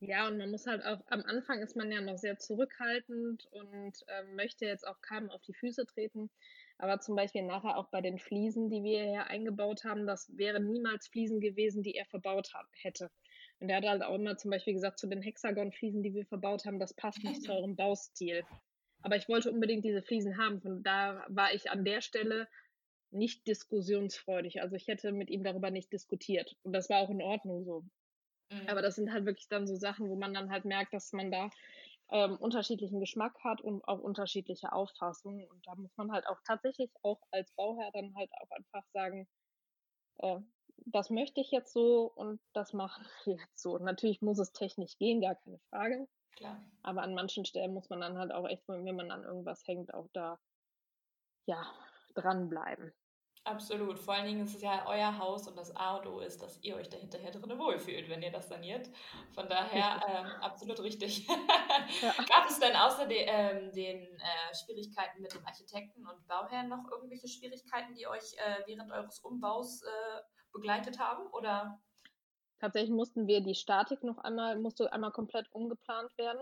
Ja, 0.04 0.28
und 0.28 0.40
man 0.40 0.50
muss 0.50 0.66
halt 0.66 0.84
auch, 0.84 1.00
am 1.08 1.22
Anfang 1.22 1.60
ist 1.62 1.76
man 1.76 1.92
ja 1.92 2.02
noch 2.02 2.18
sehr 2.18 2.40
zurückhaltend 2.40 3.46
und 3.52 4.04
äh, 4.08 4.24
möchte 4.24 4.66
jetzt 4.66 4.88
auch 4.88 5.00
keinem 5.02 5.30
auf 5.30 5.44
die 5.44 5.54
Füße 5.54 5.86
treten. 5.86 6.32
Aber 6.82 7.00
zum 7.00 7.16
Beispiel 7.16 7.44
nachher 7.44 7.78
auch 7.78 7.90
bei 7.90 8.02
den 8.02 8.18
Fliesen, 8.18 8.72
die 8.72 8.84
wir 8.84 9.04
hier 9.04 9.28
eingebaut 9.28 9.84
haben, 9.84 10.08
das 10.08 10.36
wären 10.36 10.68
niemals 10.68 11.08
Fliesen 11.10 11.40
gewesen, 11.40 11.84
die 11.84 11.94
er 11.94 12.08
verbaut 12.08 12.56
hat, 12.56 12.66
hätte. 12.74 13.12
Und 13.60 13.70
er 13.70 13.78
hat 13.78 13.86
halt 13.86 14.02
auch 14.02 14.16
immer 14.16 14.36
zum 14.36 14.50
Beispiel 14.50 14.74
gesagt, 14.74 14.98
zu 14.98 15.06
den 15.06 15.22
Hexagon-Fliesen, 15.22 16.02
die 16.02 16.16
wir 16.16 16.26
verbaut 16.26 16.66
haben, 16.66 16.80
das 16.80 16.96
passt 16.96 17.24
nicht 17.24 17.44
zu 17.44 17.54
eurem 17.54 17.76
Baustil. 17.76 18.44
Aber 19.04 19.16
ich 19.16 19.30
wollte 19.30 19.52
unbedingt 19.52 19.86
diese 19.86 20.02
Fliesen 20.02 20.40
haben. 20.40 20.60
Von 20.60 20.82
da 20.82 21.24
war 21.30 21.54
ich 21.54 21.70
an 21.70 21.86
der 21.86 22.02
Stelle 22.02 22.48
nicht 23.12 23.46
diskussionsfreudig. 23.46 24.64
Also 24.64 24.76
ich 24.76 24.88
hätte 24.88 25.12
mit 25.12 25.30
ihm 25.30 25.44
darüber 25.44 25.70
nicht 25.70 25.94
diskutiert. 25.94 26.56
Und 26.64 26.74
das 26.74 26.90
war 26.90 27.02
auch 27.02 27.12
in 27.12 27.22
Ordnung 27.22 27.64
so. 27.64 27.84
Mhm. 28.50 28.68
Aber 28.68 28.82
das 28.82 28.96
sind 28.96 29.14
halt 29.14 29.28
wirklich 29.28 29.48
dann 29.50 29.68
so 29.68 29.76
Sachen, 29.76 30.10
wo 30.10 30.16
man 30.16 30.34
dann 30.34 30.50
halt 30.50 30.66
merkt, 30.66 30.96
dass 30.96 31.14
man 31.14 31.30
da 31.30 31.52
ähm, 32.12 32.36
unterschiedlichen 32.38 33.00
Geschmack 33.00 33.38
hat 33.44 33.62
und 33.62 33.84
auch 33.88 34.00
unterschiedliche 34.00 34.74
Auffassungen. 34.74 35.48
Und 35.50 35.66
da 35.66 35.76
muss 35.76 35.96
man 35.96 36.12
halt 36.12 36.28
auch 36.28 36.40
tatsächlich 36.46 36.92
auch 37.04 37.22
als 37.32 37.52
Bauherr 37.54 37.92
dann 37.94 38.14
halt 38.16 38.30
auch 38.42 38.52
einfach 38.52 38.86
sagen, 38.94 39.28
äh, 40.20 40.40
das 40.86 41.10
möchte 41.10 41.42
ich 41.42 41.52
jetzt 41.52 41.74
so 41.74 42.12
und 42.14 42.42
das 42.54 42.74
machen 42.74 43.06
wir 43.26 43.38
jetzt 43.38 43.60
so. 43.60 43.78
natürlich 43.78 44.22
muss 44.22 44.40
es 44.40 44.52
technisch 44.52 44.98
gehen, 44.98 45.22
gar 45.22 45.36
keine 45.36 45.60
Frage. 45.70 46.08
Klar. 46.36 46.64
Aber 46.84 47.02
an 47.02 47.14
manchen 47.14 47.46
Stellen 47.46 47.74
muss 47.74 47.90
man 47.90 48.02
dann 48.02 48.18
halt 48.18 48.32
auch 48.32 48.48
echt, 48.48 48.68
wenn 48.68 48.96
man 48.96 49.12
an 49.12 49.24
irgendwas 49.24 49.66
hängt, 49.68 49.94
auch 49.94 50.08
da 50.14 50.40
ja 51.46 51.66
dranbleiben. 52.14 52.94
Absolut. 53.44 53.98
Vor 53.98 54.14
allen 54.14 54.28
Dingen 54.28 54.42
ist 54.42 54.56
es 54.56 54.62
ja 54.62 54.86
euer 54.88 55.18
Haus 55.18 55.48
und 55.48 55.58
das 55.58 55.76
A 55.76 55.98
und 55.98 56.06
O 56.06 56.20
ist, 56.20 56.44
dass 56.44 56.64
ihr 56.64 56.76
euch 56.76 56.90
da 56.90 56.98
hinterher 56.98 57.32
drin 57.32 57.58
wohlfühlt, 57.58 58.08
wenn 58.08 58.22
ihr 58.22 58.32
das 58.32 58.50
saniert. 58.50 58.88
Von 59.34 59.50
daher 59.50 60.00
ähm, 60.08 60.28
absolut 60.42 60.80
richtig. 60.80 61.28
ja. 61.28 62.14
Gab 62.30 62.48
es 62.48 62.60
denn 62.60 62.76
außer 62.76 63.08
de, 63.08 63.26
ähm, 63.28 63.72
den 63.72 63.98
äh, 64.00 64.56
Schwierigkeiten 64.56 65.22
mit 65.22 65.34
dem 65.34 65.44
Architekten 65.44 66.06
und 66.06 66.28
Bauherrn 66.28 66.70
noch 66.70 66.86
irgendwelche 66.92 67.28
Schwierigkeiten, 67.28 67.96
die 67.96 68.06
euch 68.06 68.36
äh, 68.38 68.62
während 68.68 68.92
eures 68.92 69.20
Umbaus 69.20 69.82
äh, 69.82 70.22
begleitet 70.54 71.00
haben? 71.00 71.26
Oder? 71.32 71.82
Tatsächlich 72.60 72.92
mussten 72.92 73.26
wir 73.26 73.42
die 73.42 73.56
Statik 73.56 74.04
noch 74.04 74.20
einmal, 74.20 74.60
musste 74.60 74.94
einmal 74.94 75.12
komplett 75.12 75.52
umgeplant 75.52 76.16
werden. 76.20 76.42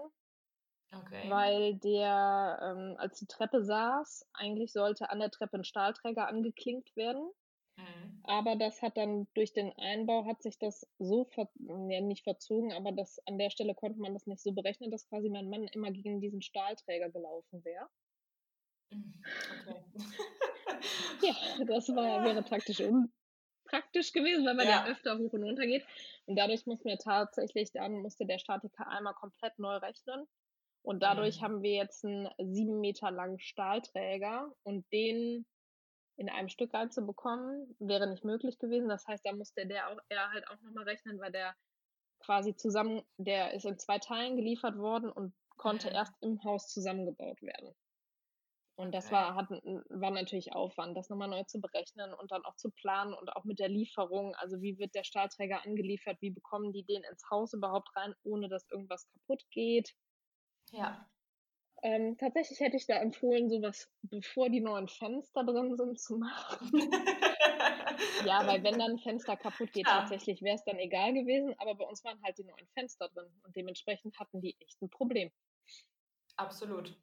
Okay. 0.91 1.29
Weil 1.29 1.75
der, 1.75 2.59
ähm, 2.63 2.95
als 2.97 3.19
die 3.19 3.27
Treppe 3.27 3.63
saß, 3.63 4.27
eigentlich 4.33 4.71
sollte 4.71 5.09
an 5.09 5.19
der 5.19 5.29
Treppe 5.29 5.57
ein 5.57 5.63
Stahlträger 5.63 6.27
angeklinkt 6.27 6.95
werden. 6.95 7.29
Mhm. 7.77 8.21
Aber 8.23 8.55
das 8.55 8.81
hat 8.81 8.97
dann 8.97 9.27
durch 9.33 9.53
den 9.53 9.71
Einbau 9.77 10.25
hat 10.25 10.41
sich 10.41 10.57
das 10.57 10.87
so 10.97 11.25
ver 11.25 11.49
ja, 11.89 12.01
nicht 12.01 12.23
verzogen, 12.23 12.73
aber 12.73 12.91
das 12.91 13.19
an 13.27 13.37
der 13.37 13.49
Stelle 13.49 13.75
konnte 13.75 13.99
man 13.99 14.13
das 14.13 14.25
nicht 14.27 14.41
so 14.41 14.51
berechnen, 14.51 14.91
dass 14.91 15.07
quasi 15.07 15.29
mein 15.29 15.49
Mann 15.49 15.67
immer 15.67 15.91
gegen 15.91 16.21
diesen 16.21 16.41
Stahlträger 16.41 17.09
gelaufen 17.09 17.63
wäre. 17.63 17.87
Mhm. 18.91 19.13
Okay. 19.61 19.83
ja, 21.21 21.65
das 21.65 21.89
war, 21.89 22.23
wäre 22.25 22.41
praktisch 22.41 22.81
unpraktisch 22.81 24.11
gewesen, 24.11 24.45
weil 24.45 24.55
man 24.55 24.65
ja. 24.65 24.85
ja 24.85 24.91
öfter 24.91 25.17
hoch 25.17 25.33
und 25.33 25.43
runter 25.43 25.65
geht. 25.65 25.85
Und 26.25 26.35
dadurch 26.35 26.65
mussten 26.65 26.89
wir 26.89 26.97
tatsächlich, 26.97 27.71
dann 27.71 28.01
musste 28.01 28.25
der 28.25 28.39
Statiker 28.39 28.87
einmal 28.87 29.13
komplett 29.13 29.57
neu 29.59 29.77
rechnen. 29.77 30.27
Und 30.81 31.03
dadurch 31.03 31.39
mhm. 31.39 31.43
haben 31.43 31.61
wir 31.61 31.73
jetzt 31.73 32.05
einen 32.05 32.29
sieben 32.37 32.79
Meter 32.79 33.11
langen 33.11 33.39
Stahlträger 33.39 34.51
und 34.63 34.85
den 34.91 35.45
in 36.17 36.29
einem 36.29 36.49
Stück 36.49 36.73
reinzubekommen, 36.73 37.75
wäre 37.79 38.07
nicht 38.07 38.25
möglich 38.25 38.59
gewesen. 38.59 38.89
Das 38.89 39.07
heißt, 39.07 39.25
da 39.25 39.33
musste 39.33 39.65
der 39.65 39.89
auch, 39.89 39.97
er 40.09 40.31
halt 40.31 40.47
auch 40.49 40.59
nochmal 40.61 40.83
rechnen, 40.83 41.19
weil 41.19 41.31
der 41.31 41.55
quasi 42.19 42.55
zusammen, 42.55 43.01
der 43.17 43.53
ist 43.53 43.65
in 43.65 43.79
zwei 43.79 43.99
Teilen 43.99 44.35
geliefert 44.35 44.77
worden 44.77 45.09
und 45.09 45.33
konnte 45.57 45.89
mhm. 45.89 45.95
erst 45.95 46.13
im 46.21 46.43
Haus 46.43 46.67
zusammengebaut 46.67 47.41
werden. 47.41 47.73
Und 48.75 48.93
das 48.93 49.07
okay. 49.07 49.15
war, 49.15 49.35
hat, 49.35 49.49
war 49.49 50.11
natürlich 50.11 50.53
Aufwand, 50.53 50.95
das 50.95 51.09
nochmal 51.09 51.27
neu 51.27 51.43
zu 51.43 51.59
berechnen 51.59 52.13
und 52.13 52.31
dann 52.31 52.45
auch 52.45 52.55
zu 52.55 52.71
planen 52.71 53.13
und 53.13 53.35
auch 53.35 53.43
mit 53.43 53.59
der 53.59 53.67
Lieferung. 53.67 54.35
Also 54.35 54.61
wie 54.61 54.77
wird 54.77 54.95
der 54.95 55.03
Stahlträger 55.03 55.65
angeliefert? 55.65 56.17
Wie 56.21 56.31
bekommen 56.31 56.71
die 56.71 56.85
den 56.85 57.03
ins 57.03 57.23
Haus 57.29 57.53
überhaupt 57.53 57.89
rein, 57.97 58.13
ohne 58.23 58.47
dass 58.47 58.69
irgendwas 58.71 59.05
kaputt 59.09 59.43
geht? 59.51 59.93
Ja. 60.71 61.09
Ähm, 61.81 62.17
tatsächlich 62.17 62.59
hätte 62.59 62.75
ich 62.75 62.87
da 62.87 62.95
empfohlen, 62.95 63.49
sowas, 63.49 63.89
bevor 64.01 64.49
die 64.49 64.59
neuen 64.59 64.87
Fenster 64.87 65.43
drin 65.45 65.77
sind, 65.77 65.99
zu 65.99 66.17
machen. 66.17 66.71
ja, 68.25 68.45
weil 68.45 68.63
wenn 68.63 68.77
dann 68.77 68.91
ein 68.91 68.99
Fenster 68.99 69.37
kaputt 69.37 69.71
geht, 69.71 69.87
ja. 69.87 69.99
tatsächlich 69.99 70.41
wäre 70.41 70.55
es 70.55 70.63
dann 70.65 70.77
egal 70.77 71.13
gewesen, 71.13 71.55
aber 71.57 71.75
bei 71.75 71.85
uns 71.85 72.03
waren 72.03 72.21
halt 72.23 72.37
die 72.37 72.43
neuen 72.43 72.67
Fenster 72.73 73.07
drin 73.09 73.31
und 73.43 73.55
dementsprechend 73.55 74.19
hatten 74.19 74.41
die 74.41 74.57
echt 74.59 74.81
ein 74.81 74.89
Problem. 74.89 75.31
Absolut. 76.35 76.97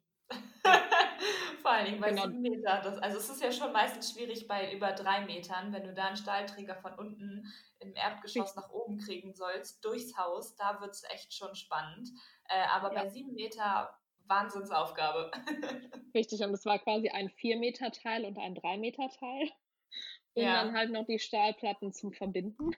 Vor 1.67 1.75
allen 1.75 1.85
Dingen 1.85 1.99
bei 1.99 2.11
genau. 2.11 2.27
sieben 2.27 2.41
Meter. 2.41 2.79
Das, 2.81 2.97
also 2.99 3.17
es 3.17 3.29
ist 3.29 3.43
ja 3.43 3.51
schon 3.51 3.73
meistens 3.73 4.13
schwierig 4.13 4.47
bei 4.47 4.73
über 4.73 4.93
drei 4.93 5.25
Metern, 5.25 5.73
wenn 5.73 5.83
du 5.83 5.93
da 5.93 6.05
einen 6.05 6.15
Stahlträger 6.15 6.77
von 6.77 6.93
unten 6.93 7.45
im 7.79 7.93
Erdgeschoss 7.93 8.55
nach 8.55 8.69
oben 8.69 8.99
kriegen 8.99 9.33
sollst, 9.33 9.83
durchs 9.83 10.17
Haus, 10.17 10.55
da 10.55 10.79
wird 10.79 10.91
es 10.91 11.03
echt 11.09 11.33
schon 11.33 11.53
spannend. 11.55 12.09
Äh, 12.47 12.65
aber 12.71 12.93
ja. 12.93 13.03
bei 13.03 13.09
sieben 13.09 13.33
Meter 13.33 13.93
Wahnsinnsaufgabe. 14.27 15.29
Richtig, 16.15 16.41
und 16.41 16.53
es 16.53 16.65
war 16.65 16.79
quasi 16.79 17.09
ein 17.09 17.29
vier 17.31 17.57
Meter 17.57 17.91
Teil 17.91 18.23
und 18.23 18.37
ein 18.37 18.55
drei 18.55 18.77
Meter 18.77 19.09
Teil. 19.09 19.51
Und 20.35 20.43
ja. 20.43 20.63
dann 20.63 20.73
halt 20.73 20.91
noch 20.91 21.05
die 21.05 21.19
Stahlplatten 21.19 21.91
zum 21.91 22.13
Verbinden. 22.13 22.69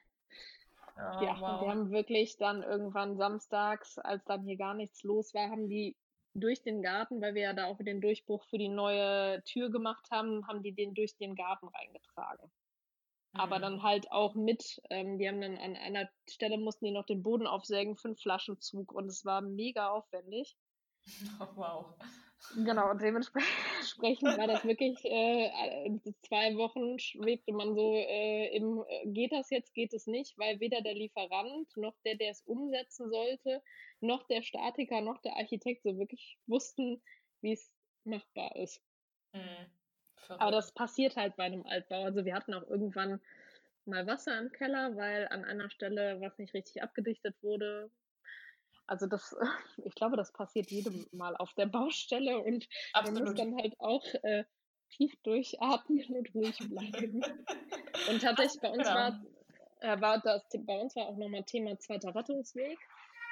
Oh, 0.96 1.24
ja, 1.24 1.40
wow. 1.40 1.62
und 1.62 1.62
wir 1.62 1.70
haben 1.70 1.92
wirklich 1.92 2.38
dann 2.38 2.64
irgendwann 2.64 3.18
samstags, 3.18 4.00
als 4.00 4.26
dann 4.26 4.46
hier 4.46 4.58
gar 4.58 4.74
nichts 4.74 5.04
los 5.04 5.36
war, 5.36 5.52
haben 5.52 5.70
die 5.70 5.96
durch 6.34 6.62
den 6.62 6.82
Garten, 6.82 7.22
weil 7.22 7.34
wir 7.36 7.42
ja 7.42 7.54
da 7.54 7.66
auch 7.66 7.78
den 7.80 8.02
Durchbruch 8.02 8.44
für 8.46 8.58
die 8.58 8.70
neue 8.70 9.44
Tür 9.44 9.70
gemacht 9.70 10.08
haben, 10.12 10.48
haben 10.48 10.64
die 10.64 10.74
den 10.74 10.94
durch 10.94 11.16
den 11.18 11.36
Garten 11.36 11.68
reingetragen. 11.68 12.52
Mhm. 13.34 13.40
Aber 13.40 13.60
dann 13.60 13.84
halt 13.84 14.12
auch 14.12 14.36
mit, 14.36 14.82
ähm, 14.90 15.18
die 15.18 15.28
haben 15.28 15.42
dann 15.42 15.58
an 15.58 15.76
einer 15.76 16.10
Stelle 16.28 16.58
mussten 16.58 16.86
die 16.86 16.92
noch 16.92 17.06
den 17.06 17.24
Boden 17.24 17.48
aufsägen 17.48 17.96
für 17.96 18.10
einen 18.10 18.18
Flaschenzug 18.18 18.92
und 18.92 19.08
es 19.08 19.26
war 19.26 19.42
mega 19.42 19.90
aufwendig. 19.90 20.58
Oh, 21.40 21.48
wow. 21.56 21.96
Genau, 22.56 22.90
und 22.90 23.02
dementsprechend 23.02 24.38
war 24.38 24.48
das 24.48 24.66
wirklich 24.66 25.04
äh, 25.06 26.00
zwei 26.22 26.56
Wochen 26.56 26.98
schwebte 26.98 27.54
man 27.54 27.76
so 27.76 27.94
äh, 27.94 28.56
im, 28.56 28.84
äh, 28.88 29.08
geht 29.08 29.32
das 29.32 29.50
jetzt, 29.50 29.74
geht 29.74 29.94
es 29.94 30.08
nicht, 30.08 30.38
weil 30.38 30.60
weder 30.60 30.82
der 30.82 30.96
Lieferant 30.96 31.76
noch 31.78 31.96
der, 32.06 32.16
der 32.16 32.32
es 32.32 32.42
umsetzen 32.42 33.10
sollte, 33.10 33.62
noch 34.02 34.24
der 34.28 34.42
Statiker, 34.42 35.02
noch 35.02 35.22
der 35.22 35.38
Architekt 35.38 35.84
so 35.84 35.98
wirklich 35.98 36.38
wussten, 36.48 37.02
wie 37.42 37.54
es 37.54 37.72
machbar 38.04 38.56
ist. 38.56 38.82
Mhm. 39.34 39.68
Aber 40.28 40.52
das 40.52 40.72
passiert 40.74 41.16
halt 41.16 41.36
bei 41.36 41.46
einem 41.46 41.66
Altbau. 41.66 42.04
Also 42.04 42.26
wir 42.26 42.36
hatten 42.36 42.54
auch 42.54 42.68
irgendwann 42.68 43.22
mal 43.86 44.06
Wasser 44.08 44.38
im 44.40 44.52
Keller, 44.52 44.96
weil 44.96 45.28
an 45.30 45.46
einer 45.46 45.70
Stelle 45.70 46.20
was 46.22 46.38
nicht 46.38 46.54
richtig 46.54 46.84
abgedichtet 46.84 47.36
wurde. 47.42 47.90
Also 48.90 49.06
das, 49.06 49.36
ich 49.86 49.94
glaube, 49.96 50.18
das 50.18 50.34
passiert 50.34 50.72
jedem 50.72 51.06
Mal 51.12 51.36
auf 51.38 51.54
der 51.54 51.68
Baustelle 51.68 52.40
und 52.40 52.68
Absolut. 52.94 53.20
man 53.20 53.30
muss 53.30 53.40
dann 53.40 53.56
halt 53.56 53.80
auch 53.80 54.04
äh, 54.24 54.44
tief 54.90 55.14
durchatmen 55.22 56.04
und 56.10 56.34
ruhig 56.34 56.58
bleiben. 56.58 57.22
und 58.10 58.22
tatsächlich 58.22 58.60
bei 58.62 58.70
uns 58.70 58.88
genau. 58.88 58.96
war, 58.96 59.22
äh, 59.82 60.02
war 60.02 60.20
das, 60.20 60.44
bei 60.66 60.82
uns 60.82 60.96
war 60.96 61.06
auch 61.06 61.18
nochmal 61.18 61.44
Thema 61.44 61.78
zweiter 61.78 62.16
Rettungsweg, 62.16 62.80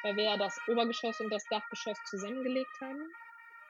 weil 0.03 0.15
wir 0.15 0.25
ja 0.25 0.37
das 0.37 0.55
Obergeschoss 0.67 1.19
und 1.21 1.31
das 1.31 1.43
Dachgeschoss 1.49 1.97
zusammengelegt 2.05 2.79
haben. 2.79 3.09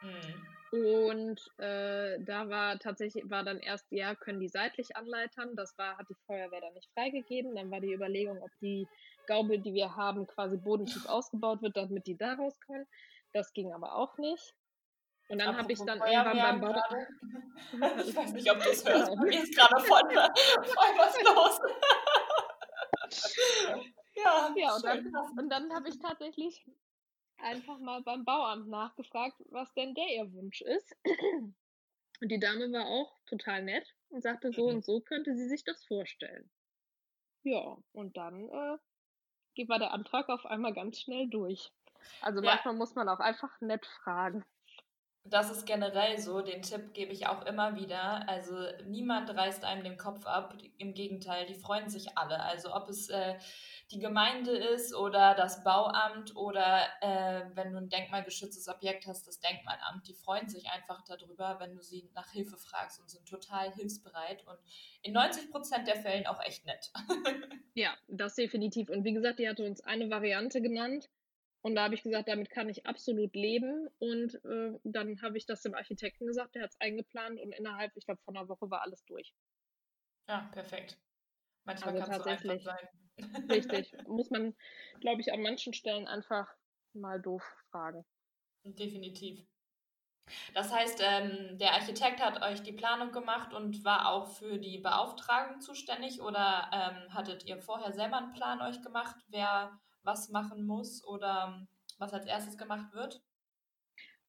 Mhm. 0.01 0.47
Und 0.69 1.39
äh, 1.59 2.19
da 2.19 2.49
war 2.49 2.77
tatsächlich, 2.77 3.29
war 3.29 3.43
dann 3.43 3.59
erst, 3.59 3.85
ja, 3.89 4.15
können 4.15 4.41
die 4.41 4.49
seitlich 4.49 4.95
anleitern. 4.97 5.55
Das 5.55 5.77
war, 5.77 5.97
hat 5.97 6.09
die 6.09 6.17
Feuerwehr 6.25 6.59
dann 6.59 6.73
nicht 6.73 6.89
freigegeben. 6.93 7.55
Dann 7.55 7.71
war 7.71 7.79
die 7.79 7.93
Überlegung, 7.93 8.41
ob 8.41 8.51
die 8.61 8.87
Gaube, 9.27 9.59
die 9.59 9.73
wir 9.73 9.95
haben, 9.95 10.27
quasi 10.27 10.57
bodentief 10.57 11.05
ausgebaut 11.07 11.61
wird, 11.61 11.77
damit 11.77 12.05
die 12.05 12.17
da 12.17 12.33
raus 12.33 12.59
können. 12.59 12.85
Das 13.33 13.53
ging 13.53 13.71
aber 13.73 13.95
auch 13.95 14.17
nicht. 14.17 14.55
Und 15.29 15.39
dann 15.39 15.57
habe 15.57 15.71
ich 15.71 15.79
dann 15.79 15.99
irgendwann 15.99 16.37
beim 16.37 16.61
Bau. 16.61 16.81
ich 18.05 18.15
weiß 18.15 18.31
nicht, 18.33 18.49
ob 18.49 18.61
du 18.61 18.69
es 18.69 18.85
hörst. 18.85 19.09
Genau. 19.09 19.23
Mir 19.23 19.43
ist 19.43 19.55
gerade 19.55 19.79
voll, 19.83 20.01
voll 20.09 20.93
was 20.97 21.21
los. 21.23 21.59
ja, 24.15 24.53
ja 24.55 24.75
und 24.75 24.85
dann, 24.85 25.13
und 25.37 25.49
dann 25.49 25.73
habe 25.73 25.89
ich 25.89 25.99
tatsächlich 25.99 26.65
einfach 27.39 27.79
mal 27.79 28.01
beim 28.01 28.25
Bauamt 28.25 28.67
nachgefragt, 28.67 29.35
was 29.49 29.73
denn 29.73 29.93
der 29.95 30.07
ihr 30.15 30.31
Wunsch 30.33 30.61
ist. 30.61 30.95
Und 32.19 32.29
die 32.29 32.39
Dame 32.39 32.71
war 32.71 32.87
auch 32.87 33.15
total 33.27 33.63
nett 33.63 33.93
und 34.09 34.23
sagte, 34.23 34.51
so 34.51 34.69
mhm. 34.69 34.77
und 34.77 34.85
so 34.85 35.01
könnte 35.01 35.35
sie 35.35 35.47
sich 35.47 35.63
das 35.63 35.85
vorstellen. 35.85 36.49
Ja, 37.43 37.77
und 37.91 38.17
dann 38.17 38.49
äh, 38.49 39.67
war 39.67 39.77
der 39.77 39.91
Antrag 39.91 40.27
auf 40.29 40.45
einmal 40.47 40.73
ganz 40.73 40.99
schnell 40.99 41.29
durch. 41.29 41.71
Also 42.21 42.41
ja. 42.41 42.51
manchmal 42.51 42.73
muss 42.73 42.95
man 42.95 43.07
auch 43.07 43.19
einfach 43.19 43.61
nett 43.61 43.85
fragen. 43.85 44.43
Das 45.29 45.51
ist 45.51 45.65
generell 45.65 46.17
so, 46.19 46.41
den 46.41 46.61
Tipp 46.61 46.93
gebe 46.93 47.11
ich 47.11 47.27
auch 47.27 47.45
immer 47.45 47.75
wieder. 47.75 48.27
Also 48.29 48.55
niemand 48.85 49.29
reißt 49.29 49.63
einem 49.63 49.83
den 49.83 49.97
Kopf 49.97 50.25
ab. 50.25 50.55
Im 50.77 50.93
Gegenteil, 50.93 51.45
die 51.45 51.55
freuen 51.55 51.89
sich 51.89 52.17
alle. 52.17 52.41
Also 52.41 52.73
ob 52.73 52.89
es 52.89 53.09
äh, 53.09 53.35
die 53.91 53.99
Gemeinde 53.99 54.51
ist 54.51 54.93
oder 54.93 55.33
das 55.33 55.63
Bauamt 55.63 56.35
oder 56.35 56.87
äh, 57.01 57.45
wenn 57.53 57.71
du 57.71 57.77
ein 57.77 57.89
denkmalgeschütztes 57.89 58.67
Objekt 58.67 59.07
hast, 59.07 59.27
das 59.27 59.39
Denkmalamt, 59.39 60.07
die 60.07 60.13
freuen 60.13 60.49
sich 60.49 60.69
einfach 60.69 61.03
darüber, 61.03 61.57
wenn 61.59 61.73
du 61.73 61.81
sie 61.81 62.09
nach 62.13 62.29
Hilfe 62.31 62.57
fragst 62.57 62.99
und 62.99 63.09
sind 63.09 63.27
total 63.27 63.71
hilfsbereit 63.73 64.45
und 64.45 64.57
in 65.01 65.13
90 65.13 65.51
Prozent 65.51 65.87
der 65.87 65.95
Fällen 65.95 66.27
auch 66.27 66.41
echt 66.43 66.65
nett. 66.65 66.91
ja, 67.73 67.95
das 68.07 68.35
definitiv. 68.35 68.89
Und 68.89 69.03
wie 69.03 69.13
gesagt, 69.13 69.39
die 69.39 69.47
hatte 69.47 69.65
uns 69.65 69.81
eine 69.81 70.09
Variante 70.09 70.61
genannt 70.61 71.09
und 71.67 71.75
da 71.75 71.83
habe 71.83 71.95
ich 71.95 72.03
gesagt, 72.03 72.29
damit 72.29 72.49
kann 72.49 72.69
ich 72.69 72.85
absolut 72.85 73.35
leben. 73.35 73.89
Und 73.99 74.35
äh, 74.45 74.79
dann 74.85 75.21
habe 75.21 75.37
ich 75.37 75.45
das 75.45 75.61
dem 75.63 75.73
Architekten 75.73 76.25
gesagt, 76.25 76.55
der 76.55 76.63
hat 76.63 76.69
es 76.69 76.79
eingeplant 76.79 77.41
und 77.41 77.51
innerhalb, 77.51 77.91
ich 77.97 78.05
glaube, 78.05 78.21
von 78.23 78.37
einer 78.37 78.47
Woche 78.47 78.71
war 78.71 78.83
alles 78.83 79.03
durch. 79.03 79.33
Ja, 80.29 80.49
perfekt. 80.53 80.97
Manchmal 81.65 81.95
also 81.95 82.05
kann 82.05 82.21
es 82.21 82.23
so 82.23 82.49
einfach 82.49 82.63
sein. 82.63 82.87
Richtig. 83.51 83.93
Muss 84.07 84.29
man, 84.29 84.55
glaube 85.01 85.19
ich, 85.19 85.33
an 85.33 85.41
manchen 85.41 85.73
Stellen 85.73 86.07
einfach 86.07 86.47
mal 86.93 87.21
doof 87.21 87.43
fragen. 87.69 88.05
Definitiv. 88.63 89.45
Das 90.53 90.73
heißt, 90.73 91.01
ähm, 91.03 91.57
der 91.57 91.73
Architekt 91.73 92.23
hat 92.23 92.41
euch 92.43 92.63
die 92.63 92.71
Planung 92.71 93.11
gemacht 93.11 93.53
und 93.53 93.83
war 93.83 94.09
auch 94.09 94.27
für 94.27 94.57
die 94.57 94.77
Beauftragung 94.77 95.59
zuständig 95.59 96.21
oder 96.21 96.69
ähm, 96.71 97.13
hattet 97.13 97.43
ihr 97.45 97.57
vorher 97.57 97.91
selber 97.91 98.19
einen 98.19 98.31
Plan 98.31 98.61
euch 98.61 98.81
gemacht, 98.81 99.17
wer 99.27 99.77
was 100.07 100.29
machen 100.29 100.65
muss 100.65 101.05
oder 101.05 101.67
was 101.99 102.13
als 102.13 102.25
erstes 102.25 102.57
gemacht 102.57 102.93
wird? 102.93 103.21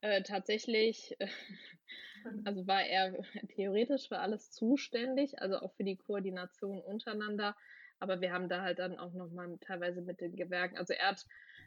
Äh, 0.01 0.23
tatsächlich, 0.25 1.17
also 2.45 2.67
war 2.67 2.83
er 2.83 3.17
theoretisch 3.55 4.09
für 4.09 4.19
alles 4.19 4.51
zuständig, 4.51 5.41
also 5.41 5.61
auch 5.61 5.73
für 5.75 5.85
die 5.85 5.97
Koordination 5.97 6.81
untereinander. 6.81 7.57
Aber 8.01 8.21
wir 8.21 8.33
haben 8.33 8.49
da 8.49 8.63
halt 8.63 8.81
dann 8.81 8.99
auch 8.99 9.13
nochmal 9.13 9.57
teilweise 9.61 10.03
mit 10.03 10.21
den 10.21 10.37
Gewerken, 10.37 10.77
also 10.77 10.93
er 10.93 11.11
hat 11.11 11.25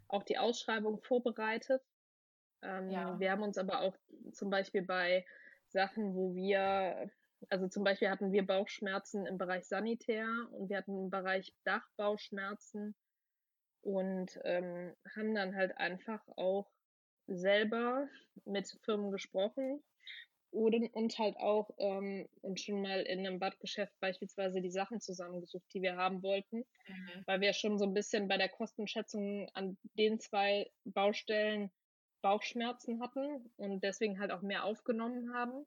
auch 0.08 0.24
die 0.24 0.38
Ausschreibung 0.38 1.00
vorbereitet. 1.02 1.82
Ähm, 2.62 2.92
ja. 2.92 3.20
Wir 3.20 3.32
haben 3.32 3.44
uns 3.44 3.58
aber 3.58 3.82
auch 3.82 3.96
zum 4.34 4.50
Beispiel 4.50 4.82
bei 4.82 5.26
Sachen, 5.68 6.16
wo 6.16 6.36
wir, 6.36 7.10
also 7.50 7.70
zum 7.70 7.86
Beispiel 7.86 8.10
hatten 8.10 8.34
wir 8.34 8.46
Bauchschmerzen 8.46 9.26
im 9.26 9.38
Bereich 9.38 9.68
Sanitär 9.68 10.28
und 10.52 10.70
wir 10.70 10.78
hatten 10.78 11.06
im 11.06 11.10
Bereich 11.10 11.56
Dachbauschmerzen 11.64 12.94
und 13.82 14.40
ähm, 14.44 14.96
haben 15.16 15.36
dann 15.36 15.56
halt 15.56 15.78
einfach 15.78 16.22
auch 16.36 16.70
selber 17.28 18.08
mit 18.46 18.68
Firmen 18.84 19.12
gesprochen 19.12 19.82
und, 20.52 20.94
und 20.94 21.18
halt 21.18 21.38
auch 21.38 21.70
ähm, 21.78 22.28
und 22.42 22.60
schon 22.60 22.82
mal 22.82 23.02
in 23.02 23.20
einem 23.20 23.40
Badgeschäft 23.40 23.94
beispielsweise 24.00 24.62
die 24.62 24.70
Sachen 24.72 25.00
zusammengesucht, 25.00 25.66
die 25.74 25.82
wir 25.82 25.96
haben 25.96 26.22
wollten, 26.24 26.58
mhm. 26.88 27.24
weil 27.26 27.42
wir 27.42 27.54
schon 27.54 27.80
so 27.80 27.86
ein 27.86 27.94
bisschen 27.94 28.28
bei 28.28 28.38
der 28.38 28.50
Kostenschätzung 28.50 29.50
an 29.54 29.78
den 29.98 30.20
zwei 30.20 30.70
Baustellen 30.84 31.72
Bauchschmerzen 32.22 33.02
hatten 33.02 33.50
und 33.58 33.84
deswegen 33.84 34.20
halt 34.20 34.32
auch 34.32 34.42
mehr 34.42 34.66
aufgenommen 34.66 35.34
haben. 35.34 35.66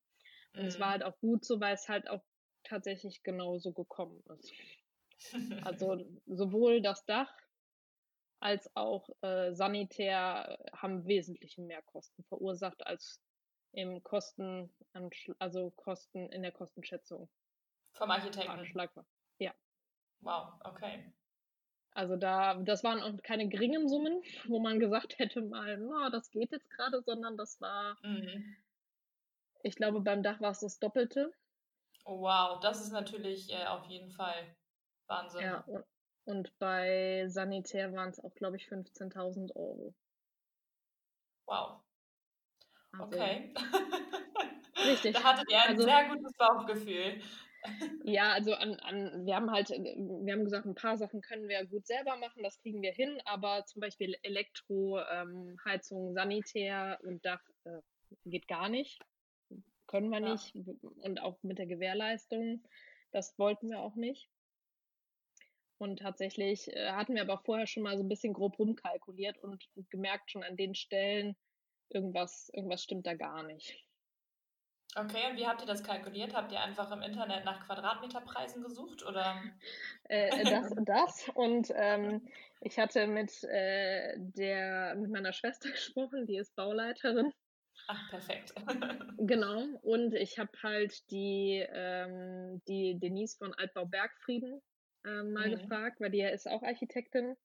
Und 0.54 0.62
mhm. 0.62 0.66
es 0.66 0.78
war 0.78 0.88
mhm. 0.88 0.92
halt 0.92 1.02
auch 1.04 1.18
gut 1.18 1.44
so, 1.44 1.60
weil 1.60 1.74
es 1.74 1.88
halt 1.88 2.08
auch 2.08 2.22
tatsächlich 2.62 3.22
genauso 3.22 3.72
gekommen 3.72 4.22
ist. 4.38 4.52
Also 5.64 6.04
sowohl 6.26 6.82
das 6.82 7.06
Dach 7.06 7.34
als 8.44 8.70
auch 8.76 9.08
äh, 9.22 9.54
sanitär 9.54 10.58
haben 10.76 11.06
wesentliche 11.06 11.62
Mehrkosten 11.62 12.22
verursacht 12.24 12.86
als 12.86 13.18
im 13.72 14.02
Kosten, 14.02 14.70
also 15.38 15.70
Kosten 15.70 16.28
in 16.30 16.42
der 16.42 16.52
Kostenschätzung. 16.52 17.30
Vom 17.94 18.10
Architekten. 18.10 18.50
Anschlagbar. 18.50 19.06
Ja. 19.38 19.54
Wow, 20.20 20.52
okay. 20.62 21.10
Also 21.92 22.16
da, 22.16 22.54
das 22.54 22.84
waren 22.84 23.00
auch 23.02 23.16
keine 23.22 23.48
geringen 23.48 23.88
Summen, 23.88 24.22
wo 24.46 24.58
man 24.58 24.78
gesagt 24.78 25.18
hätte 25.18 25.40
mal, 25.40 25.78
no, 25.78 26.10
das 26.10 26.30
geht 26.30 26.52
jetzt 26.52 26.68
gerade, 26.68 27.00
sondern 27.02 27.38
das 27.38 27.58
war, 27.62 27.96
mhm. 28.02 28.56
ich 29.62 29.74
glaube, 29.74 30.02
beim 30.02 30.22
Dach 30.22 30.40
war 30.42 30.50
es 30.50 30.60
das 30.60 30.78
Doppelte. 30.78 31.32
Oh, 32.04 32.20
wow, 32.20 32.60
das 32.60 32.82
ist 32.82 32.92
natürlich 32.92 33.50
äh, 33.50 33.64
auf 33.64 33.86
jeden 33.86 34.10
Fall 34.10 34.54
Wahnsinn. 35.06 35.40
Ja, 35.40 35.60
und, 35.60 35.84
und 36.24 36.56
bei 36.58 37.26
Sanitär 37.28 37.92
waren 37.92 38.10
es 38.10 38.20
auch, 38.20 38.34
glaube 38.34 38.56
ich, 38.56 38.66
15.000 38.66 39.54
Euro. 39.56 39.94
Wow. 41.46 41.80
Also, 42.92 43.04
okay. 43.04 43.54
richtig. 44.86 45.14
da 45.14 45.24
hattet 45.24 45.50
ihr 45.50 45.62
ein 45.62 45.70
also, 45.70 45.82
sehr 45.82 46.08
gutes 46.08 46.32
Bauchgefühl. 46.36 47.20
Ja, 48.04 48.32
also 48.32 48.54
an, 48.54 48.74
an, 48.80 49.24
wir 49.24 49.36
haben 49.36 49.50
halt, 49.50 49.70
wir 49.70 50.32
haben 50.32 50.44
gesagt, 50.44 50.66
ein 50.66 50.74
paar 50.74 50.98
Sachen 50.98 51.22
können 51.22 51.48
wir 51.48 51.64
gut 51.66 51.86
selber 51.86 52.16
machen, 52.16 52.42
das 52.42 52.60
kriegen 52.60 52.82
wir 52.82 52.92
hin, 52.92 53.20
aber 53.24 53.64
zum 53.64 53.80
Beispiel 53.80 54.16
Elektro, 54.22 55.00
ähm, 55.00 55.56
Heizung, 55.64 56.12
Sanitär 56.12 56.98
und 57.02 57.24
Dach 57.24 57.40
äh, 57.64 57.80
geht 58.26 58.48
gar 58.48 58.68
nicht. 58.68 59.00
Können 59.86 60.10
wir 60.10 60.20
ja. 60.20 60.32
nicht. 60.32 60.54
Und 61.00 61.20
auch 61.20 61.42
mit 61.42 61.58
der 61.58 61.66
Gewährleistung, 61.66 62.62
das 63.12 63.38
wollten 63.38 63.70
wir 63.70 63.80
auch 63.80 63.96
nicht. 63.96 64.28
Und 65.78 65.98
tatsächlich 65.98 66.68
äh, 66.74 66.92
hatten 66.92 67.14
wir 67.14 67.22
aber 67.22 67.38
vorher 67.38 67.66
schon 67.66 67.82
mal 67.82 67.96
so 67.96 68.04
ein 68.04 68.08
bisschen 68.08 68.32
grob 68.32 68.58
rumkalkuliert 68.58 69.38
und 69.38 69.64
gemerkt 69.90 70.30
schon 70.30 70.44
an 70.44 70.56
den 70.56 70.74
Stellen, 70.74 71.36
irgendwas, 71.88 72.50
irgendwas 72.52 72.82
stimmt 72.82 73.06
da 73.06 73.14
gar 73.14 73.42
nicht. 73.42 73.84
Okay, 74.96 75.28
und 75.28 75.36
wie 75.36 75.46
habt 75.46 75.60
ihr 75.60 75.66
das 75.66 75.82
kalkuliert? 75.82 76.34
Habt 76.34 76.52
ihr 76.52 76.60
einfach 76.60 76.92
im 76.92 77.02
Internet 77.02 77.44
nach 77.44 77.66
Quadratmeterpreisen 77.66 78.62
gesucht 78.62 79.04
oder? 79.04 79.42
Äh, 80.10 80.28
äh, 80.28 80.44
das 80.44 80.70
und 80.70 80.86
das. 80.86 81.28
Und 81.34 81.72
ähm, 81.74 82.28
ich 82.60 82.78
hatte 82.78 83.06
mit 83.06 83.42
äh, 83.44 84.14
der 84.18 84.94
mit 84.96 85.10
meiner 85.10 85.32
Schwester 85.32 85.70
gesprochen, 85.72 86.26
die 86.26 86.36
ist 86.36 86.54
Bauleiterin. 86.54 87.32
Ach, 87.88 88.10
perfekt. 88.10 88.54
genau. 89.18 89.62
Und 89.80 90.14
ich 90.14 90.38
habe 90.38 90.50
halt 90.62 91.10
die, 91.10 91.66
ähm, 91.72 92.62
die 92.68 92.98
Denise 93.00 93.36
von 93.38 93.54
Altbau 93.54 93.86
Bergfrieden 93.86 94.60
ähm, 95.04 95.32
mal 95.32 95.48
mhm. 95.48 95.58
gefragt, 95.58 96.00
weil 96.00 96.10
die 96.10 96.18
ja 96.18 96.28
ist 96.28 96.48
auch 96.48 96.62
Architektin 96.62 97.36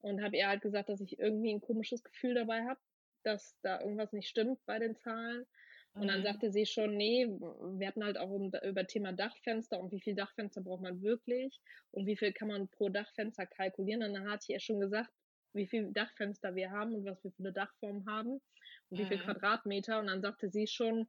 und 0.00 0.22
habe 0.22 0.36
ihr 0.36 0.48
halt 0.48 0.62
gesagt, 0.62 0.88
dass 0.88 1.00
ich 1.00 1.18
irgendwie 1.18 1.52
ein 1.52 1.60
komisches 1.60 2.02
Gefühl 2.02 2.34
dabei 2.34 2.64
habe, 2.64 2.80
dass 3.22 3.56
da 3.62 3.80
irgendwas 3.80 4.12
nicht 4.12 4.28
stimmt 4.28 4.64
bei 4.66 4.78
den 4.78 4.96
Zahlen. 4.96 5.46
Und 5.92 6.06
dann 6.06 6.20
mhm. 6.20 6.24
sagte 6.24 6.52
sie 6.52 6.66
schon, 6.66 6.96
nee, 6.96 7.26
wir 7.26 7.88
hatten 7.88 8.04
halt 8.04 8.16
auch 8.16 8.30
um, 8.30 8.52
über 8.62 8.86
Thema 8.86 9.12
Dachfenster 9.12 9.80
und 9.80 9.90
wie 9.90 10.00
viel 10.00 10.14
Dachfenster 10.14 10.60
braucht 10.60 10.82
man 10.82 11.02
wirklich 11.02 11.60
und 11.90 12.06
wie 12.06 12.16
viel 12.16 12.32
kann 12.32 12.48
man 12.48 12.68
pro 12.68 12.88
Dachfenster 12.88 13.44
kalkulieren. 13.46 14.04
Und 14.04 14.14
dann 14.14 14.30
hatte 14.30 14.44
ich 14.44 14.50
ihr 14.50 14.60
schon 14.60 14.78
gesagt, 14.78 15.10
wie 15.52 15.66
viel 15.66 15.92
Dachfenster 15.92 16.54
wir 16.54 16.70
haben 16.70 16.94
und 16.94 17.04
was 17.04 17.22
wir 17.24 17.32
für 17.32 17.42
eine 17.42 17.52
Dachform 17.52 18.06
haben 18.06 18.40
und 18.88 18.98
wie 18.98 19.04
viel 19.04 19.16
mhm. 19.16 19.22
Quadratmeter. 19.22 19.98
Und 19.98 20.06
dann 20.06 20.22
sagte 20.22 20.48
sie 20.48 20.68
schon, 20.68 21.08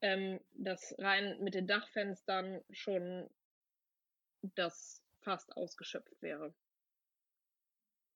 ähm, 0.00 0.40
dass 0.54 0.94
rein 0.98 1.38
mit 1.42 1.54
den 1.54 1.66
Dachfenstern 1.66 2.62
schon 2.70 3.28
das 4.54 5.02
fast 5.20 5.56
ausgeschöpft 5.56 6.20
wäre. 6.22 6.54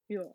Ja. 0.08 0.32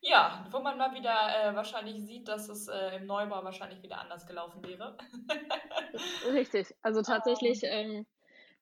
Ja, 0.00 0.46
wo 0.50 0.60
man 0.60 0.78
mal 0.78 0.94
wieder 0.94 1.10
äh, 1.10 1.54
wahrscheinlich 1.56 2.04
sieht, 2.06 2.28
dass 2.28 2.48
es 2.48 2.68
äh, 2.68 2.96
im 2.96 3.06
Neubau 3.06 3.42
wahrscheinlich 3.42 3.82
wieder 3.82 3.98
anders 3.98 4.26
gelaufen 4.26 4.62
wäre. 4.62 4.96
Richtig. 6.32 6.74
Also 6.82 7.02
tatsächlich, 7.02 7.60
ähm, 7.64 8.06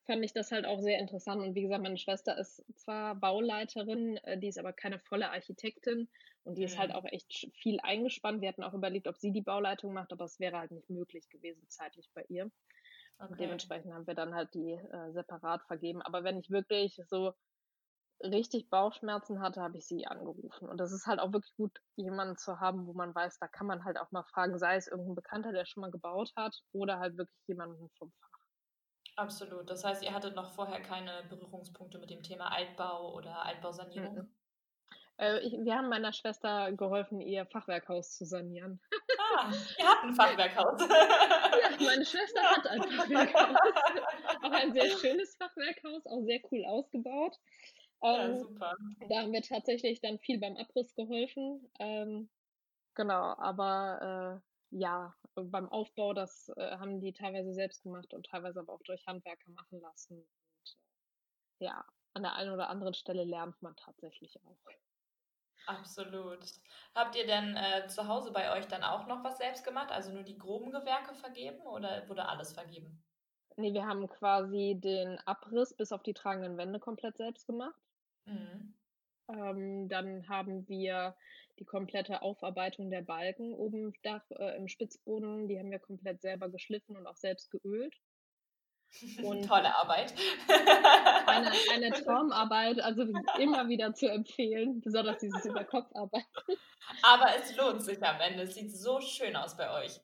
fand 0.07 0.25
ich 0.25 0.33
das 0.33 0.53
halt 0.53 0.67
auch 0.67 0.81
sehr 0.81 0.99
interessant. 0.99 1.43
Und 1.43 1.55
wie 1.55 1.63
gesagt, 1.63 1.83
meine 1.83 1.99
Schwester 1.99 2.37
ist 2.39 2.63
zwar 2.77 3.15
Bauleiterin, 3.15 4.17
äh, 4.19 4.39
die 4.39 4.49
ist 4.49 4.59
aber 4.59 4.73
keine 4.73 4.99
volle 4.99 5.31
Architektin 5.31 6.09
und 6.45 6.57
die 6.57 6.63
mhm. 6.63 6.67
ist 6.67 6.79
halt 6.79 6.91
mhm. 6.91 6.97
auch 6.97 7.05
echt 7.07 7.49
viel 7.55 7.79
eingespannt. 7.83 8.41
Wir 8.41 8.49
hatten 8.49 8.63
auch 8.63 8.75
überlegt, 8.75 9.09
ob 9.09 9.17
sie 9.17 9.33
die 9.33 9.43
Bauleitung 9.43 9.93
macht, 9.93 10.13
aber 10.13 10.25
es 10.25 10.41
wäre 10.41 10.59
halt 10.59 10.71
nicht 10.71 10.91
möglich 10.91 11.29
gewesen 11.29 11.65
zeitlich 11.69 12.11
bei 12.15 12.25
ihr. 12.29 12.51
Okay. 13.19 13.31
Und 13.31 13.41
dementsprechend 13.41 13.95
haben 13.95 14.07
wir 14.07 14.15
dann 14.15 14.35
halt 14.35 14.53
die 14.55 14.73
äh, 14.73 15.13
separat 15.13 15.63
vergeben. 15.67 16.03
Aber 16.03 16.25
wenn 16.25 16.39
ich 16.39 16.51
wirklich 16.51 17.01
so 17.09 17.35
richtig 18.23 18.71
Bauchschmerzen 18.71 19.41
hatte, 19.41 19.61
habe 19.61 19.79
ich 19.79 19.87
sie 19.87 20.07
angerufen. 20.07 20.69
Und 20.69 20.79
das 20.79 20.93
ist 20.93 21.07
halt 21.07 21.21
auch 21.21 21.33
wirklich 21.33 21.55
gut, 21.57 21.73
jemanden 21.97 22.37
zu 22.37 22.61
haben, 22.61 22.87
wo 22.87 22.93
man 22.93 23.15
weiß, 23.15 23.39
da 23.39 23.49
kann 23.49 23.67
man 23.67 23.85
halt 23.85 23.99
auch 23.99 24.11
mal 24.13 24.25
fragen, 24.25 24.59
sei 24.59 24.77
es 24.77 24.89
irgendein 24.89 25.15
Bekannter, 25.15 25.53
der 25.53 25.67
schon 25.67 25.83
mal 25.83 25.91
gebaut 25.91 26.33
hat, 26.37 26.55
oder 26.73 26.99
halt 26.99 27.17
wirklich 27.17 27.39
jemanden 27.47 27.91
vom 27.99 28.13
Fach. 28.13 28.39
Absolut. 29.17 29.71
Das 29.71 29.85
heißt, 29.85 30.03
ihr 30.03 30.13
hattet 30.13 30.35
noch 30.35 30.51
vorher 30.55 30.81
keine 30.81 31.25
Berührungspunkte 31.29 31.99
mit 31.99 32.11
dem 32.11 32.23
Thema 32.23 32.53
Altbau 32.53 33.15
oder 33.15 33.45
Altbausanierung? 33.45 34.17
Mhm. 34.17 34.35
Äh, 35.19 35.41
ich, 35.41 35.53
wir 35.53 35.77
haben 35.77 35.89
meiner 35.89 36.13
Schwester 36.13 36.73
geholfen, 36.73 37.21
ihr 37.21 37.47
Fachwerkhaus 37.47 38.17
zu 38.17 38.25
sanieren. 38.25 38.81
Ah, 39.33 39.53
ihr 39.79 39.87
habt 39.87 40.05
ein 40.05 40.15
Fachwerkhaus. 40.15 40.81
ja, 40.81 41.87
meine 41.87 42.05
Schwester 42.05 42.43
hat 42.51 42.67
ein 42.67 42.83
Fachwerkhaus. 42.83 43.57
auch 44.43 44.51
ein 44.51 44.73
sehr 44.73 44.91
schönes 44.99 45.35
Fachwerkhaus, 45.37 46.07
auch 46.07 46.23
sehr 46.25 46.41
cool 46.51 46.65
ausgebaut. 46.67 47.37
Ähm, 48.03 48.33
ja, 48.33 48.37
super. 48.37 48.77
Da 49.09 49.23
haben 49.23 49.33
wir 49.33 49.43
tatsächlich 49.43 50.01
dann 50.01 50.19
viel 50.19 50.39
beim 50.39 50.57
Abriss 50.57 50.95
geholfen. 50.95 51.71
Ähm, 51.79 52.29
genau, 52.95 53.35
aber 53.39 54.43
äh, 54.43 54.77
ja, 54.77 55.15
beim 55.35 55.69
Aufbau, 55.69 56.13
das 56.13 56.51
äh, 56.57 56.77
haben 56.77 57.01
die 57.01 57.13
teilweise 57.13 57.55
selbst 57.55 57.83
gemacht 57.83 58.13
und 58.13 58.27
teilweise 58.27 58.61
aber 58.61 58.73
auch 58.73 58.83
durch 58.83 59.07
Handwerker 59.07 59.51
machen 59.53 59.81
lassen. 59.81 60.19
Und 60.19 60.77
ja, 61.61 61.85
an 62.13 62.23
der 62.23 62.35
einen 62.35 62.53
oder 62.53 62.69
anderen 62.69 62.95
Stelle 62.95 63.25
lernt 63.25 63.61
man 63.63 63.75
tatsächlich 63.77 64.39
auch. 64.45 64.59
Absolut. 65.67 66.41
Habt 66.95 67.17
ihr 67.17 67.27
denn 67.27 67.57
äh, 67.57 67.87
zu 67.89 68.07
Hause 68.07 68.33
bei 68.33 68.57
euch 68.57 68.67
dann 68.67 68.85
auch 68.85 69.07
noch 69.07 69.25
was 69.25 69.39
selbst 69.39 69.65
gemacht? 69.65 69.91
Also 69.91 70.13
nur 70.13 70.23
die 70.23 70.39
groben 70.39 70.71
Gewerke 70.71 71.15
vergeben 71.15 71.61
oder 71.63 72.09
wurde 72.09 72.29
alles 72.29 72.53
vergeben? 72.53 73.03
Nee, 73.57 73.73
wir 73.73 73.87
haben 73.87 74.09
quasi 74.09 74.79
den 74.79 75.19
Abriss 75.27 75.75
bis 75.75 75.93
auf 75.93 76.03
die 76.03 76.15
tragenden 76.15 76.57
Wände 76.57 76.81
komplett 76.81 77.17
selbst 77.17 77.47
gemacht. 77.47 77.81
Mhm. 78.27 78.75
Ähm, 79.29 79.89
dann 79.89 80.29
haben 80.29 80.69
wir 80.69 81.17
die 81.59 81.65
komplette 81.65 82.23
Aufarbeitung 82.23 82.91
der 82.91 83.03
Balken 83.03 83.55
oben 83.55 83.87
im 83.87 83.93
Dach, 84.03 84.25
äh, 84.31 84.57
im 84.57 84.69
Spitzboden, 84.69 85.49
die 85.49 85.59
haben 85.59 85.71
wir 85.71 85.79
komplett 85.79 86.21
selber 86.21 86.49
geschliffen 86.49 86.97
und 86.97 87.07
auch 87.07 87.17
selbst 87.17 87.51
geölt. 87.51 87.95
Und 89.23 89.47
Tolle 89.47 89.75
Arbeit. 89.75 90.15
eine, 91.27 91.51
eine 91.73 91.91
Traumarbeit, 92.05 92.81
also 92.81 93.03
immer 93.39 93.69
wieder 93.69 93.95
zu 93.95 94.11
empfehlen, 94.11 94.81
besonders 94.81 95.19
dieses 95.19 95.45
Überkopfarbeit. 95.45 96.25
Aber 97.03 97.27
es 97.37 97.57
lohnt 97.57 97.83
sich 97.83 98.03
am 98.03 98.21
Ende. 98.21 98.45
Es 98.45 98.55
sieht 98.55 98.77
so 98.77 99.01
schön 99.01 99.35
aus 99.37 99.57
bei 99.57 99.71
euch. 99.83 100.01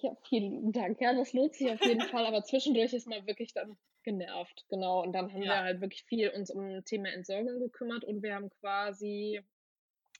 Ja, 0.00 0.16
vielen 0.28 0.72
Dank. 0.72 1.00
Ja, 1.00 1.14
das 1.14 1.32
lohnt 1.32 1.54
sich 1.54 1.70
auf 1.70 1.84
jeden 1.84 2.00
Fall, 2.08 2.26
aber 2.26 2.42
zwischendurch 2.42 2.92
ist 2.92 3.06
man 3.06 3.26
wirklich 3.26 3.52
dann 3.52 3.76
genervt, 4.02 4.64
genau. 4.68 5.02
Und 5.02 5.12
dann 5.12 5.32
haben 5.32 5.42
ja. 5.42 5.54
wir 5.54 5.62
halt 5.62 5.80
wirklich 5.80 6.04
viel 6.04 6.30
uns 6.30 6.50
um 6.50 6.70
das 6.70 6.84
Thema 6.84 7.10
Entsorgung 7.10 7.60
gekümmert 7.60 8.04
und 8.04 8.22
wir 8.22 8.34
haben 8.34 8.50
quasi 8.60 9.42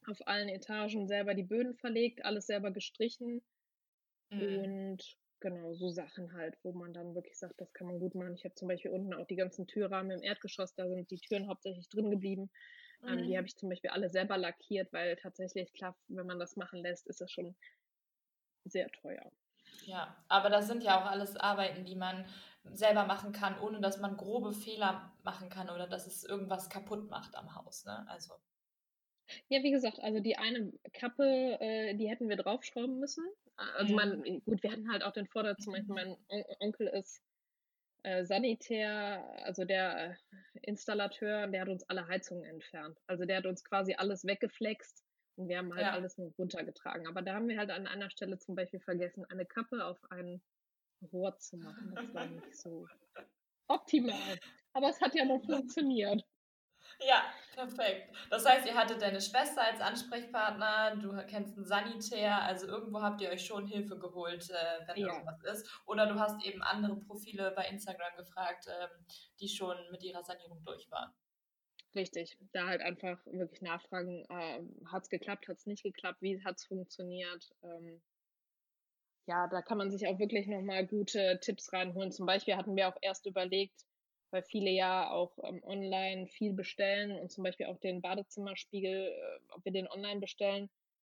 auf 0.06 0.26
allen 0.26 0.48
Etagen 0.48 1.06
selber 1.06 1.34
die 1.34 1.42
Böden 1.42 1.74
verlegt, 1.74 2.24
alles 2.24 2.46
selber 2.46 2.70
gestrichen 2.70 3.42
mhm. 4.30 4.58
und 4.58 5.16
genau 5.44 5.74
so 5.74 5.90
Sachen 5.90 6.32
halt, 6.32 6.56
wo 6.62 6.72
man 6.72 6.94
dann 6.94 7.14
wirklich 7.14 7.38
sagt, 7.38 7.60
das 7.60 7.72
kann 7.74 7.86
man 7.86 8.00
gut 8.00 8.14
machen. 8.14 8.34
Ich 8.34 8.44
habe 8.44 8.54
zum 8.54 8.66
Beispiel 8.66 8.90
unten 8.90 9.12
auch 9.12 9.26
die 9.26 9.36
ganzen 9.36 9.66
Türrahmen 9.66 10.10
im 10.10 10.22
Erdgeschoss, 10.22 10.74
da 10.74 10.88
sind 10.88 11.10
die 11.10 11.18
Türen 11.18 11.48
hauptsächlich 11.48 11.88
drin 11.90 12.10
geblieben. 12.10 12.50
Mhm. 13.02 13.08
Ähm, 13.08 13.26
die 13.28 13.36
habe 13.36 13.46
ich 13.46 13.56
zum 13.56 13.68
Beispiel 13.68 13.90
alle 13.90 14.08
selber 14.08 14.38
lackiert, 14.38 14.90
weil 14.94 15.16
tatsächlich, 15.16 15.72
klar, 15.74 15.96
wenn 16.08 16.26
man 16.26 16.38
das 16.38 16.56
machen 16.56 16.80
lässt, 16.80 17.06
ist 17.06 17.20
es 17.20 17.30
schon 17.30 17.54
sehr 18.64 18.88
teuer. 18.90 19.30
Ja, 19.84 20.16
aber 20.28 20.48
das 20.48 20.66
sind 20.66 20.82
ja 20.82 20.98
auch 20.98 21.10
alles 21.10 21.36
Arbeiten, 21.36 21.84
die 21.84 21.96
man 21.96 22.24
selber 22.72 23.04
machen 23.04 23.32
kann, 23.32 23.58
ohne 23.60 23.80
dass 23.80 23.98
man 23.98 24.16
grobe 24.16 24.54
Fehler 24.54 25.12
machen 25.24 25.50
kann 25.50 25.68
oder 25.68 25.86
dass 25.86 26.06
es 26.06 26.24
irgendwas 26.24 26.70
kaputt 26.70 27.10
macht 27.10 27.36
am 27.36 27.54
Haus. 27.54 27.84
Ne? 27.84 28.06
Also. 28.08 28.34
Ja, 29.48 29.62
wie 29.62 29.70
gesagt, 29.70 30.00
also 30.00 30.20
die 30.20 30.36
eine 30.36 30.72
Kappe, 30.92 31.58
äh, 31.60 31.94
die 31.94 32.08
hätten 32.08 32.28
wir 32.28 32.36
draufschrauben 32.36 32.98
müssen. 32.98 33.24
Also 33.56 33.92
mhm. 33.92 33.96
man, 33.96 34.42
gut, 34.44 34.62
wir 34.62 34.72
hatten 34.72 34.90
halt 34.90 35.02
auch 35.04 35.12
den 35.12 35.26
Vorteil, 35.26 35.56
zum 35.56 35.72
Beispiel 35.72 35.94
mein 35.94 36.16
On 36.28 36.44
Onkel 36.60 36.88
ist 36.88 37.22
äh, 38.02 38.24
Sanitär, 38.24 39.24
also 39.44 39.64
der 39.64 40.16
Installateur, 40.62 41.46
der 41.46 41.62
hat 41.62 41.68
uns 41.68 41.88
alle 41.88 42.06
Heizungen 42.06 42.44
entfernt. 42.44 42.98
Also 43.06 43.24
der 43.24 43.38
hat 43.38 43.46
uns 43.46 43.64
quasi 43.64 43.94
alles 43.94 44.24
weggeflext 44.24 45.04
und 45.36 45.48
wir 45.48 45.58
haben 45.58 45.72
halt 45.74 45.86
ja. 45.86 45.92
alles 45.92 46.18
nur 46.18 46.32
runtergetragen. 46.38 47.06
Aber 47.06 47.22
da 47.22 47.34
haben 47.34 47.48
wir 47.48 47.58
halt 47.58 47.70
an 47.70 47.86
einer 47.86 48.10
Stelle 48.10 48.38
zum 48.38 48.54
Beispiel 48.54 48.80
vergessen, 48.80 49.24
eine 49.30 49.46
Kappe 49.46 49.84
auf 49.84 49.98
einen 50.10 50.42
Rohr 51.12 51.38
zu 51.38 51.56
machen. 51.56 51.94
Das 51.94 52.14
war 52.14 52.26
nicht 52.26 52.56
so 52.56 52.86
optimal. 53.68 54.38
Aber 54.74 54.90
es 54.90 55.00
hat 55.00 55.14
ja 55.14 55.24
noch 55.24 55.42
funktioniert. 55.46 56.22
Ja, 57.00 57.24
perfekt. 57.54 58.14
Das 58.30 58.46
heißt, 58.46 58.66
ihr 58.66 58.74
hattet 58.74 59.02
deine 59.02 59.20
Schwester 59.20 59.62
als 59.62 59.80
Ansprechpartner, 59.80 60.96
du 60.96 61.16
kennst 61.26 61.56
einen 61.56 61.66
Sanitär, 61.66 62.42
also 62.42 62.66
irgendwo 62.66 63.02
habt 63.02 63.20
ihr 63.20 63.30
euch 63.30 63.44
schon 63.44 63.66
Hilfe 63.66 63.98
geholt, 63.98 64.48
äh, 64.50 64.86
wenn 64.86 64.96
ja. 64.96 65.08
irgendwas 65.08 65.42
ist. 65.44 65.82
Oder 65.86 66.06
du 66.06 66.18
hast 66.18 66.44
eben 66.44 66.62
andere 66.62 66.96
Profile 66.96 67.52
bei 67.52 67.66
Instagram 67.66 68.16
gefragt, 68.16 68.66
ähm, 68.68 69.06
die 69.40 69.48
schon 69.48 69.76
mit 69.90 70.02
ihrer 70.02 70.22
Sanierung 70.22 70.62
durch 70.64 70.90
waren. 70.90 71.12
Richtig, 71.94 72.36
da 72.52 72.66
halt 72.66 72.80
einfach 72.80 73.24
wirklich 73.26 73.62
nachfragen, 73.62 74.24
äh, 74.28 74.62
hat 74.90 75.04
es 75.04 75.10
geklappt, 75.10 75.46
hat 75.46 75.58
es 75.58 75.66
nicht 75.66 75.84
geklappt, 75.84 76.22
wie 76.22 76.42
hat 76.44 76.56
es 76.56 76.64
funktioniert. 76.64 77.50
Ähm, 77.62 78.02
ja, 79.26 79.46
da 79.48 79.62
kann 79.62 79.78
man 79.78 79.90
sich 79.90 80.06
auch 80.06 80.18
wirklich 80.18 80.46
nochmal 80.48 80.86
gute 80.86 81.38
Tipps 81.40 81.72
reinholen. 81.72 82.12
Zum 82.12 82.26
Beispiel 82.26 82.56
hatten 82.56 82.76
wir 82.76 82.88
auch 82.88 82.96
erst 83.00 83.26
überlegt, 83.26 83.84
weil 84.34 84.42
viele 84.42 84.70
ja 84.70 85.10
auch 85.10 85.38
ähm, 85.44 85.62
online 85.62 86.26
viel 86.26 86.52
bestellen 86.52 87.12
und 87.12 87.30
zum 87.30 87.44
Beispiel 87.44 87.66
auch 87.66 87.78
den 87.78 88.02
Badezimmerspiegel, 88.02 88.92
äh, 88.92 89.52
ob 89.54 89.64
wir 89.64 89.70
den 89.70 89.88
online 89.88 90.18
bestellen. 90.18 90.68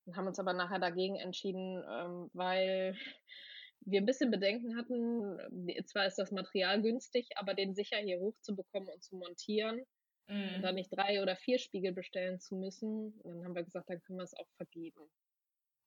Und 0.05 0.17
haben 0.17 0.25
uns 0.25 0.39
aber 0.39 0.53
nachher 0.53 0.79
dagegen 0.79 1.17
entschieden, 1.17 1.84
ähm, 1.88 2.31
weil 2.34 2.97
wir 3.81 4.01
ein 4.01 4.07
bisschen 4.07 4.31
Bedenken 4.31 4.75
hatten. 4.75 5.38
Zwar 5.86 6.07
ist 6.07 6.17
das 6.17 6.31
Material 6.31 6.81
günstig, 6.81 7.29
aber 7.36 7.53
den 7.53 7.75
sicher 7.75 7.97
hier 7.97 8.19
hochzubekommen 8.19 8.89
und 8.89 9.03
zu 9.03 9.15
montieren 9.15 9.86
mhm. 10.27 10.55
und 10.55 10.62
dann 10.63 10.75
nicht 10.75 10.89
drei 10.89 11.21
oder 11.21 11.36
vier 11.36 11.60
Spiegel 11.60 11.91
bestellen 11.91 12.39
zu 12.39 12.55
müssen. 12.55 13.13
Und 13.21 13.36
dann 13.36 13.45
haben 13.45 13.55
wir 13.55 13.63
gesagt, 13.63 13.88
dann 13.88 14.01
können 14.01 14.17
wir 14.17 14.23
es 14.23 14.34
auch 14.34 14.49
vergeben. 14.57 15.12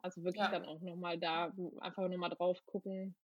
Also 0.02 0.22
wirklich 0.22 0.44
ja. 0.44 0.52
dann 0.52 0.66
auch 0.66 0.80
nochmal 0.82 1.18
da 1.18 1.52
einfach 1.80 2.08
nochmal 2.08 2.30
drauf 2.30 2.64
gucken. 2.64 3.16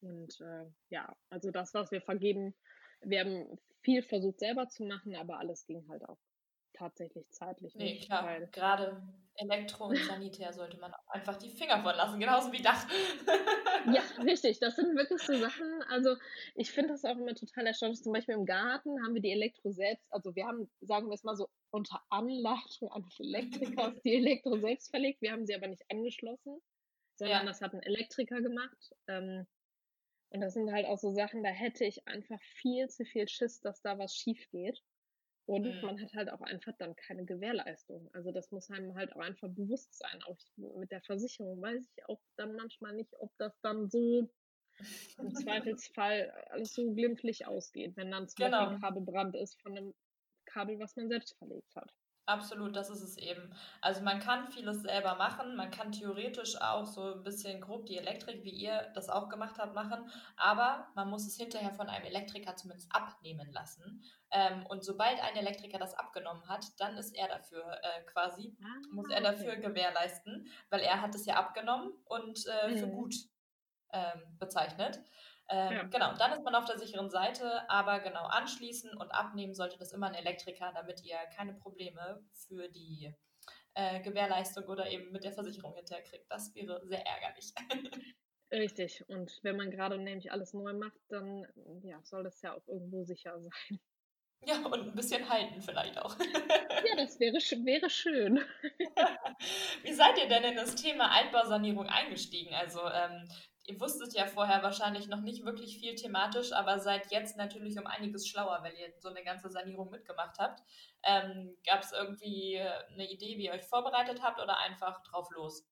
Und 0.00 0.40
äh, 0.40 0.66
ja, 0.90 1.12
also 1.28 1.50
das, 1.50 1.74
was 1.74 1.90
wir 1.90 2.02
vergeben, 2.02 2.54
wir 3.02 3.20
haben 3.20 3.58
viel 3.82 4.02
versucht 4.02 4.40
selber 4.40 4.68
zu 4.68 4.84
machen, 4.84 5.14
aber 5.16 5.38
alles 5.38 5.66
ging 5.66 5.86
halt 5.88 6.04
auch 6.08 6.18
tatsächlich 6.76 7.30
zeitlich 7.30 7.74
nee, 7.74 7.94
nicht. 7.94 8.06
Klar. 8.06 8.40
Gerade 8.52 9.02
Elektro 9.36 9.86
und 9.86 9.96
Sanitär 10.20 10.52
sollte 10.52 10.78
man 10.78 10.92
auch 10.92 11.08
einfach 11.08 11.36
die 11.36 11.50
Finger 11.50 11.82
von 11.82 11.94
lassen, 11.94 12.20
genauso 12.20 12.52
wie 12.52 12.62
Dach. 12.62 12.86
ja, 13.92 14.02
richtig. 14.24 14.58
Das 14.60 14.76
sind 14.76 14.96
wirklich 14.96 15.22
so 15.22 15.38
Sachen. 15.38 15.82
Also 15.88 16.16
ich 16.54 16.70
finde 16.70 16.90
das 16.90 17.04
auch 17.04 17.16
immer 17.16 17.34
total 17.34 17.66
erstaunlich. 17.66 18.02
Zum 18.02 18.12
Beispiel 18.12 18.34
im 18.34 18.46
Garten 18.46 19.02
haben 19.02 19.14
wir 19.14 19.22
die 19.22 19.32
Elektro 19.32 19.70
selbst, 19.70 20.06
also 20.12 20.34
wir 20.34 20.46
haben, 20.46 20.70
sagen 20.80 21.08
wir 21.08 21.14
es 21.14 21.24
mal 21.24 21.36
so, 21.36 21.48
unter 21.70 22.02
Anleitung 22.10 22.90
eines 22.92 23.18
Elektrikers 23.18 24.00
die 24.02 24.16
Elektro 24.16 24.56
selbst 24.58 24.90
verlegt. 24.90 25.20
Wir 25.22 25.32
haben 25.32 25.46
sie 25.46 25.54
aber 25.54 25.68
nicht 25.68 25.84
angeschlossen, 25.90 26.60
sondern 27.16 27.40
ja. 27.40 27.46
das 27.46 27.60
hat 27.60 27.74
ein 27.74 27.82
Elektriker 27.82 28.40
gemacht. 28.40 28.94
Ähm, 29.08 29.46
und 30.36 30.42
das 30.42 30.52
sind 30.52 30.70
halt 30.70 30.84
auch 30.84 30.98
so 30.98 31.12
Sachen, 31.12 31.42
da 31.42 31.48
hätte 31.48 31.86
ich 31.86 32.06
einfach 32.06 32.38
viel 32.60 32.88
zu 32.88 33.06
viel 33.06 33.26
Schiss, 33.26 33.58
dass 33.62 33.80
da 33.80 33.98
was 33.98 34.14
schief 34.14 34.46
geht. 34.50 34.82
Und 35.46 35.62
mhm. 35.64 35.80
man 35.80 36.02
hat 36.02 36.12
halt 36.12 36.30
auch 36.30 36.42
einfach 36.42 36.74
dann 36.78 36.94
keine 36.94 37.24
Gewährleistung. 37.24 38.10
Also 38.12 38.32
das 38.32 38.50
muss 38.50 38.68
einem 38.68 38.94
halt 38.94 39.14
auch 39.14 39.20
einfach 39.20 39.48
bewusst 39.48 39.96
sein. 39.96 40.22
Auch 40.24 40.36
mit 40.56 40.92
der 40.92 41.00
Versicherung 41.00 41.62
weiß 41.62 41.82
ich 41.82 42.04
auch 42.06 42.20
dann 42.36 42.54
manchmal 42.54 42.92
nicht, 42.92 43.14
ob 43.18 43.32
das 43.38 43.58
dann 43.62 43.88
so 43.88 44.28
im 45.18 45.34
Zweifelsfall 45.34 46.30
alles 46.50 46.74
so 46.74 46.92
glimpflich 46.92 47.46
ausgeht, 47.46 47.96
wenn 47.96 48.10
dann 48.10 48.28
zum 48.28 48.44
genau. 48.44 48.58
Beispiel 48.58 48.74
ein 48.74 48.80
Kabelbrand 48.82 49.36
ist 49.36 49.58
von 49.62 49.74
einem 49.74 49.94
Kabel, 50.44 50.78
was 50.78 50.96
man 50.96 51.08
selbst 51.08 51.34
verlegt 51.38 51.74
hat. 51.74 51.90
Absolut, 52.26 52.74
das 52.74 52.90
ist 52.90 53.02
es 53.02 53.16
eben. 53.18 53.54
Also 53.80 54.02
man 54.02 54.18
kann 54.18 54.48
vieles 54.48 54.82
selber 54.82 55.14
machen, 55.14 55.54
man 55.54 55.70
kann 55.70 55.92
theoretisch 55.92 56.60
auch 56.60 56.84
so 56.84 57.14
ein 57.14 57.22
bisschen 57.22 57.60
grob 57.60 57.86
die 57.86 57.98
Elektrik, 57.98 58.42
wie 58.42 58.50
ihr 58.50 58.90
das 58.94 59.08
auch 59.08 59.28
gemacht 59.28 59.58
habt, 59.58 59.76
machen, 59.76 60.10
aber 60.36 60.88
man 60.96 61.08
muss 61.08 61.24
es 61.24 61.36
hinterher 61.36 61.72
von 61.72 61.88
einem 61.88 62.04
Elektriker 62.04 62.56
zumindest 62.56 62.92
abnehmen 62.92 63.52
lassen. 63.52 64.02
Ähm, 64.32 64.66
und 64.66 64.84
sobald 64.84 65.22
ein 65.22 65.36
Elektriker 65.36 65.78
das 65.78 65.94
abgenommen 65.94 66.48
hat, 66.48 66.64
dann 66.80 66.96
ist 66.96 67.14
er 67.14 67.28
dafür 67.28 67.64
äh, 67.64 68.02
quasi, 68.06 68.56
ah, 68.60 68.82
muss 68.90 69.08
er 69.08 69.20
dafür 69.20 69.52
okay. 69.52 69.60
gewährleisten, 69.60 70.50
weil 70.68 70.80
er 70.80 71.00
hat 71.00 71.14
es 71.14 71.26
ja 71.26 71.36
abgenommen 71.36 71.92
und 72.06 72.44
äh, 72.46 72.70
mhm. 72.70 72.78
für 72.78 72.88
gut 72.88 73.14
ähm, 73.92 74.36
bezeichnet. 74.40 74.98
Ähm, 75.48 75.72
ja. 75.72 75.82
Genau, 75.84 76.14
dann 76.14 76.32
ist 76.32 76.42
man 76.42 76.54
auf 76.54 76.64
der 76.64 76.78
sicheren 76.78 77.10
Seite, 77.10 77.68
aber 77.70 78.00
genau 78.00 78.24
anschließen 78.24 78.96
und 78.96 79.10
abnehmen 79.12 79.54
sollte 79.54 79.78
das 79.78 79.92
immer 79.92 80.08
ein 80.08 80.14
Elektriker, 80.14 80.72
damit 80.74 81.04
ihr 81.04 81.18
keine 81.36 81.54
Probleme 81.54 82.24
für 82.32 82.68
die 82.68 83.14
äh, 83.74 84.00
Gewährleistung 84.00 84.64
oder 84.64 84.90
eben 84.90 85.12
mit 85.12 85.24
der 85.24 85.32
Versicherung 85.32 85.74
hinterher 85.74 86.02
kriegt. 86.02 86.30
Das 86.30 86.54
wäre 86.54 86.84
sehr 86.86 87.06
ärgerlich. 87.06 87.52
Richtig. 88.52 89.04
Und 89.08 89.38
wenn 89.42 89.56
man 89.56 89.70
gerade 89.70 89.98
nämlich 89.98 90.32
alles 90.32 90.52
neu 90.52 90.72
macht, 90.72 90.98
dann 91.08 91.46
ja, 91.82 92.00
soll 92.04 92.24
das 92.24 92.40
ja 92.42 92.54
auch 92.54 92.66
irgendwo 92.68 93.04
sicher 93.04 93.40
sein. 93.40 93.80
Ja, 94.44 94.64
und 94.64 94.88
ein 94.88 94.94
bisschen 94.94 95.28
halten 95.28 95.60
vielleicht 95.60 95.98
auch. 95.98 96.16
ja, 96.20 96.96
das 96.96 97.18
wäre, 97.18 97.34
wäre 97.64 97.90
schön. 97.90 98.40
Wie 99.82 99.92
seid 99.92 100.18
ihr 100.18 100.28
denn 100.28 100.44
in 100.44 100.56
das 100.56 100.76
Thema 100.76 101.10
Altbausanierung 101.10 101.86
eingestiegen? 101.88 102.54
Also 102.54 102.80
ähm, 102.80 103.28
ihr 103.66 103.80
wusstet 103.80 104.14
ja 104.14 104.26
vorher 104.26 104.62
wahrscheinlich 104.62 105.08
noch 105.08 105.20
nicht 105.20 105.44
wirklich 105.44 105.78
viel 105.78 105.94
thematisch, 105.94 106.52
aber 106.52 106.78
seid 106.78 107.10
jetzt 107.10 107.36
natürlich 107.36 107.78
um 107.78 107.86
einiges 107.86 108.28
schlauer, 108.28 108.60
weil 108.62 108.74
ihr 108.74 108.92
so 108.98 109.08
eine 109.08 109.24
ganze 109.24 109.50
Sanierung 109.50 109.90
mitgemacht 109.90 110.38
habt. 110.38 110.62
Ähm, 111.02 111.56
Gab 111.66 111.82
es 111.82 111.92
irgendwie 111.92 112.58
eine 112.58 113.10
Idee, 113.10 113.38
wie 113.38 113.46
ihr 113.46 113.52
euch 113.52 113.64
vorbereitet 113.64 114.22
habt 114.22 114.40
oder 114.40 114.58
einfach 114.58 115.02
drauf 115.02 115.28
los? 115.32 115.66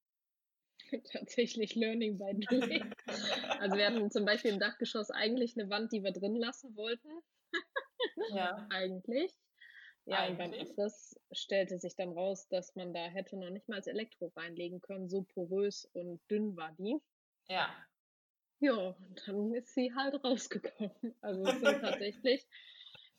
Tatsächlich 1.13 1.75
Learning 1.75 2.19
by 2.19 2.35
Doing. 2.49 2.95
also 3.61 3.77
wir 3.77 3.87
hatten 3.87 4.11
zum 4.11 4.25
Beispiel 4.25 4.53
im 4.53 4.61
Dachgeschoss 4.61 5.11
eigentlich 5.11 5.57
eine 5.57 5.71
Wand, 5.71 5.93
die 5.93 6.03
wir 6.03 6.13
drin 6.13 6.37
lassen 6.37 6.77
wollten. 6.77 7.09
Ja. 8.35 8.67
eigentlich. 8.71 9.33
Ja, 10.07 10.19
Eigentlich. 10.19 10.47
und 10.47 10.53
beim 10.53 10.69
Abriss 10.69 11.17
stellte 11.33 11.79
sich 11.79 11.97
dann 11.97 12.13
raus, 12.13 12.47
dass 12.49 12.75
man 12.77 12.93
da 12.93 13.07
hätte 13.07 13.37
noch 13.39 13.51
nicht 13.51 13.69
mal 13.69 13.77
als 13.77 13.87
Elektro 13.87 14.31
reinlegen 14.37 14.81
können. 14.81 15.09
So 15.09 15.23
porös 15.23 15.89
und 15.95 16.21
dünn 16.31 16.57
war 16.57 16.73
die. 16.79 17.01
Ja. 17.49 17.69
Ja, 18.61 18.73
und 18.75 19.23
dann 19.27 19.55
ist 19.55 19.75
sie 19.75 19.93
halt 19.95 20.23
rausgekommen. 20.25 20.91
Also 21.21 21.45
es 21.45 21.61
sind 21.61 21.81
tatsächlich, 21.81 22.47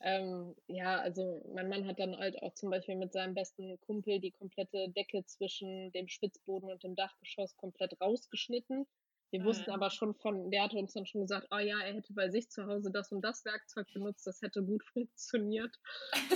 ähm, 0.02 0.56
ja, 0.68 1.00
also 1.00 1.44
mein 1.54 1.70
Mann 1.70 1.86
hat 1.86 2.00
dann 2.00 2.18
halt 2.18 2.42
auch 2.42 2.54
zum 2.56 2.70
Beispiel 2.70 2.96
mit 2.96 3.14
seinem 3.14 3.36
besten 3.36 3.80
Kumpel 3.82 4.20
die 4.20 4.32
komplette 4.32 4.90
Decke 4.90 5.24
zwischen 5.26 5.92
dem 5.92 6.08
Spitzboden 6.08 6.70
und 6.70 6.84
dem 6.84 6.96
Dachgeschoss 6.96 7.56
komplett 7.58 8.00
rausgeschnitten. 8.02 8.88
Wir 9.32 9.42
mhm. 9.42 9.46
wussten 9.46 9.72
aber 9.72 9.90
schon 9.90 10.16
von, 10.16 10.50
der 10.52 10.64
hatte 10.64 10.78
uns 10.78 10.94
dann 10.94 11.06
schon 11.06 11.22
gesagt, 11.22 11.48
oh 11.52 11.58
ja, 11.58 11.80
er 11.80 11.94
hätte 11.94 12.14
bei 12.14 12.30
sich 12.30 12.50
zu 12.50 12.66
Hause 12.66 12.92
das 12.92 13.12
und 13.12 13.22
das 13.22 13.44
Werkzeug 13.46 13.88
benutzt, 13.94 14.26
das 14.26 14.42
hätte 14.42 14.64
gut 14.64 14.84
funktioniert. 14.94 15.76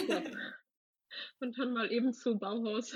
ja. 0.07 0.21
Und 1.39 1.57
dann 1.57 1.73
mal 1.73 1.91
eben 1.91 2.13
zu 2.13 2.37
Bauhaus 2.37 2.95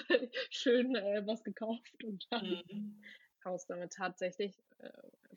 schön 0.51 0.95
äh, 0.95 1.25
was 1.25 1.43
gekauft 1.43 2.03
und 2.03 2.27
dann 2.29 2.63
mhm. 2.69 3.03
Haus 3.45 3.65
damit 3.65 3.93
tatsächlich 3.93 4.57
äh, 4.79 4.89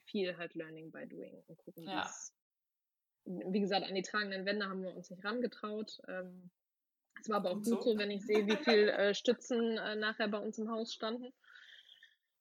viel 0.05 0.37
halt 0.37 0.55
Learning 0.55 0.91
by 0.91 1.07
Doing 1.07 1.43
und 1.47 1.59
gucken, 1.59 1.85
ja. 1.85 2.11
wie 3.25 3.61
gesagt, 3.61 3.87
an 3.87 3.95
die 3.95 4.03
tragenden 4.03 4.47
Wände 4.47 4.69
haben 4.69 4.83
wir 4.83 4.95
uns 4.95 5.11
nicht 5.11 5.25
rangetraut. 5.25 6.01
Ähm, 6.09 6.51
es 7.21 7.29
war 7.29 7.37
aber 7.37 7.51
auch 7.51 7.55
gut 7.55 7.65
so. 7.65 7.81
so, 7.81 7.99
wenn 7.99 8.11
ich 8.11 8.25
sehe, 8.25 8.47
wie 8.47 8.57
viel 8.57 8.89
äh, 8.89 9.15
Stützen 9.15 9.79
äh, 9.79 9.97
nachher 9.97 10.29
bei 10.29 10.39
uns 10.39 10.59
im 10.59 10.71
Haus 10.71 10.93
standen 10.93 11.33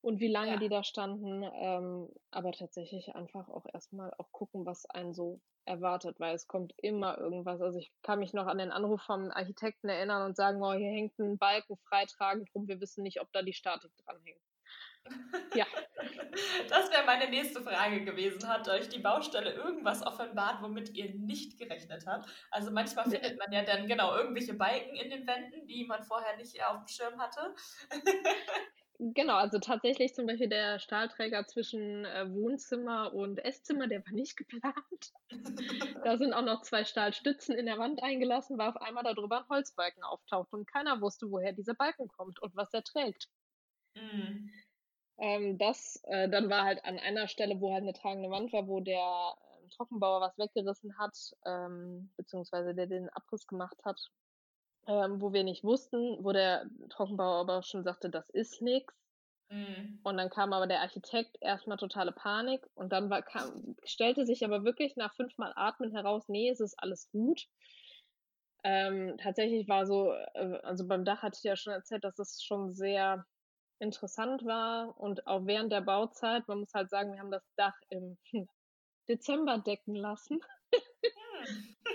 und 0.01 0.19
wie 0.19 0.28
lange 0.28 0.51
ja. 0.51 0.58
die 0.58 0.69
da 0.69 0.84
standen. 0.84 1.43
Ähm, 1.43 2.10
aber 2.32 2.51
tatsächlich 2.51 3.15
einfach 3.15 3.49
auch 3.49 3.65
erstmal 3.73 4.13
auch 4.17 4.32
gucken, 4.32 4.65
was 4.65 4.86
einen 4.86 5.13
so 5.13 5.41
erwartet, 5.65 6.19
weil 6.19 6.36
es 6.36 6.47
kommt 6.47 6.73
immer 6.78 7.17
irgendwas. 7.17 7.60
Also 7.62 7.80
ich 7.80 7.91
kann 8.04 8.19
mich 8.19 8.34
noch 8.34 8.45
an 8.47 8.60
den 8.60 8.71
Anruf 8.71 9.01
vom 9.01 9.32
Architekten 9.32 9.89
erinnern 9.89 10.23
und 10.23 10.36
sagen, 10.36 10.62
oh, 10.62 10.73
hier 10.73 10.91
hängt 10.91 11.17
ein 11.19 11.38
Balken 11.38 11.78
freitragend 11.78 12.54
rum, 12.54 12.67
wir 12.67 12.80
wissen 12.80 13.04
nicht, 13.04 13.19
ob 13.21 13.32
da 13.32 13.41
die 13.41 13.54
Statik 13.54 13.91
dran 13.97 14.21
hängt. 14.23 14.41
Ja. 15.55 15.65
Das 16.69 16.91
wäre 16.91 17.05
meine 17.05 17.29
nächste 17.29 17.61
Frage 17.61 18.03
gewesen. 18.03 18.47
Hat 18.47 18.67
euch 18.67 18.89
die 18.89 18.99
Baustelle 18.99 19.53
irgendwas 19.53 20.05
offenbart, 20.05 20.61
womit 20.61 20.93
ihr 20.93 21.13
nicht 21.13 21.57
gerechnet 21.57 22.05
habt? 22.05 22.29
Also 22.51 22.71
manchmal 22.71 23.09
findet 23.09 23.39
man 23.39 23.51
ja 23.51 23.63
dann 23.63 23.87
genau 23.87 24.15
irgendwelche 24.15 24.53
Balken 24.53 24.95
in 24.95 25.09
den 25.09 25.25
Wänden, 25.25 25.65
die 25.65 25.85
man 25.85 26.03
vorher 26.03 26.35
nicht 26.35 26.61
auf 26.65 26.79
dem 26.79 26.87
Schirm 26.87 27.19
hatte. 27.19 27.55
Genau, 28.97 29.35
also 29.35 29.59
tatsächlich 29.59 30.13
zum 30.13 30.25
Beispiel 30.25 30.47
der 30.47 30.79
Stahlträger 30.79 31.45
zwischen 31.45 32.05
äh, 32.05 32.31
Wohnzimmer 32.31 33.13
und 33.13 33.43
Esszimmer, 33.43 33.87
der 33.87 34.05
war 34.05 34.13
nicht 34.13 34.37
geplant. 34.37 34.73
da 36.03 36.17
sind 36.17 36.31
auch 36.31 36.43
noch 36.43 36.61
zwei 36.61 36.85
Stahlstützen 36.85 37.57
in 37.57 37.65
der 37.65 37.77
Wand 37.77 38.01
eingelassen, 38.01 38.57
weil 38.57 38.69
auf 38.69 38.77
einmal 38.77 39.03
darüber 39.03 39.39
ein 39.39 39.49
Holzbalken 39.49 40.03
auftaucht 40.03 40.53
und 40.53 40.65
keiner 40.65 41.01
wusste, 41.01 41.29
woher 41.29 41.51
dieser 41.51 41.73
Balken 41.73 42.07
kommt 42.07 42.41
und 42.41 42.55
was 42.55 42.73
er 42.73 42.83
trägt. 42.83 43.27
Mhm. 43.95 44.49
Ähm, 45.17 45.58
das, 45.58 46.01
äh, 46.06 46.30
dann 46.30 46.49
war 46.49 46.63
halt 46.63 46.84
an 46.84 46.99
einer 46.99 47.28
Stelle, 47.28 47.62
wo 47.62 47.71
halt 47.71 47.84
eine 47.84 47.93
tragende 47.93 48.30
Wand 48.30 48.51
war, 48.51 48.67
wo 48.67 48.82
der 48.82 48.97
äh, 48.99 49.69
Trockenbauer 49.69 50.21
was 50.21 50.38
weggerissen 50.38 50.97
hat, 50.97 51.15
ähm, 51.45 52.12
beziehungsweise 52.17 52.75
der 52.75 52.88
den 52.88 53.10
Abriss 53.10 53.47
gemacht 53.47 53.78
hat, 53.86 53.99
ähm, 54.88 55.21
wo 55.21 55.32
wir 55.32 55.43
nicht 55.43 55.63
wussten, 55.63 56.23
wo 56.23 56.34
der 56.34 56.65
Trockenbauer 56.89 57.39
aber 57.39 57.63
schon 57.63 57.84
sagte, 57.84 58.10
das 58.10 58.30
ist 58.30 58.62
nichts. 58.62 58.93
Mhm. 59.49 59.99
Und 60.04 60.17
dann 60.17 60.30
kam 60.30 60.54
aber 60.54 60.67
der 60.67 60.82
Architekt 60.82 61.38
erstmal 61.39 61.78
totale 61.78 62.12
Panik 62.12 62.67
und 62.73 62.91
dann 62.91 63.10
war, 63.10 63.21
kam, 63.21 63.75
stellte 63.84 64.25
sich 64.25 64.43
aber 64.43 64.65
wirklich 64.65 64.95
nach 64.97 65.13
fünfmal 65.15 65.54
Atmen 65.56 65.91
heraus, 65.91 66.28
nee, 66.28 66.49
es 66.49 66.60
ist 66.60 66.78
alles 66.78 67.10
gut. 67.12 67.47
Ähm, 68.63 69.15
tatsächlich 69.19 69.67
war 69.67 69.86
so, 69.86 70.12
äh, 70.12 70.60
also 70.63 70.88
beim 70.88 71.06
Dach 71.06 71.21
hatte 71.21 71.38
ich 71.38 71.43
ja 71.43 71.56
schon 71.56 71.73
erzählt, 71.73 72.04
dass 72.04 72.17
es 72.17 72.43
schon 72.43 72.73
sehr 72.73 73.25
interessant 73.79 74.45
war 74.45 74.99
und 74.99 75.27
auch 75.27 75.45
während 75.45 75.71
der 75.71 75.81
Bauzeit, 75.81 76.47
man 76.47 76.59
muss 76.59 76.73
halt 76.73 76.89
sagen, 76.89 77.13
wir 77.13 77.19
haben 77.19 77.31
das 77.31 77.45
Dach 77.55 77.77
im 77.89 78.17
Dezember 79.07 79.59
decken 79.59 79.95
lassen. 79.95 80.39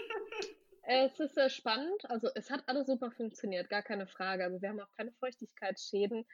Es 0.93 1.21
ist 1.21 1.37
sehr 1.37 1.51
spannend. 1.51 2.11
Also 2.11 2.29
es 2.35 2.51
hat 2.51 2.65
alles 2.67 2.89
super 2.89 3.13
funktioniert, 3.13 3.69
gar 3.69 3.83
keine 3.83 4.09
Frage. 4.09 4.43
Also 4.43 4.61
wir 4.61 4.71
haben 4.71 4.81
auch 4.81 4.91
keine 4.97 5.13
Feuchtigkeitsschäden. 5.21 6.27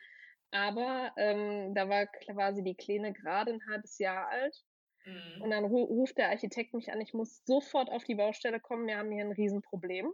Aber 0.51 1.13
ähm, 1.19 1.75
da 1.75 1.91
war 1.91 2.07
quasi 2.07 2.63
die 2.63 2.75
Kleine 2.75 3.13
gerade 3.13 3.53
ein 3.53 3.67
halbes 3.69 3.99
Jahr 3.99 4.29
alt. 4.29 4.57
Mhm. 5.05 5.43
Und 5.43 5.51
dann 5.51 5.65
ruft 5.65 6.17
der 6.17 6.31
Architekt 6.31 6.73
mich 6.73 6.91
an, 6.91 7.01
ich 7.03 7.13
muss 7.13 7.45
sofort 7.45 7.91
auf 7.91 8.05
die 8.05 8.15
Baustelle 8.15 8.59
kommen, 8.59 8.87
wir 8.87 8.97
haben 8.97 9.11
hier 9.11 9.25
ein 9.25 9.33
Riesenproblem. 9.33 10.11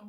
Oh. 0.00 0.06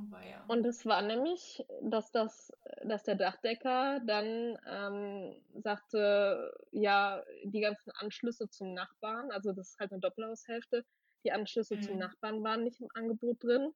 Und 0.47 0.65
es 0.65 0.85
war 0.85 1.01
nämlich, 1.01 1.65
dass 1.81 2.11
das, 2.11 2.51
dass 2.83 3.03
der 3.03 3.15
Dachdecker 3.15 3.99
dann 4.05 4.57
ähm, 4.67 5.41
sagte, 5.61 6.53
ja, 6.71 7.23
die 7.43 7.61
ganzen 7.61 7.91
Anschlüsse 7.91 8.49
zum 8.49 8.73
Nachbarn, 8.73 9.31
also 9.31 9.51
das 9.51 9.69
ist 9.69 9.79
halt 9.79 9.91
eine 9.91 9.99
Doppelhaushälfte, 9.99 10.85
die 11.23 11.31
Anschlüsse 11.31 11.75
mhm. 11.75 11.81
zum 11.81 11.97
Nachbarn 11.97 12.43
waren 12.43 12.63
nicht 12.63 12.79
im 12.81 12.89
Angebot 12.93 13.43
drin. 13.43 13.73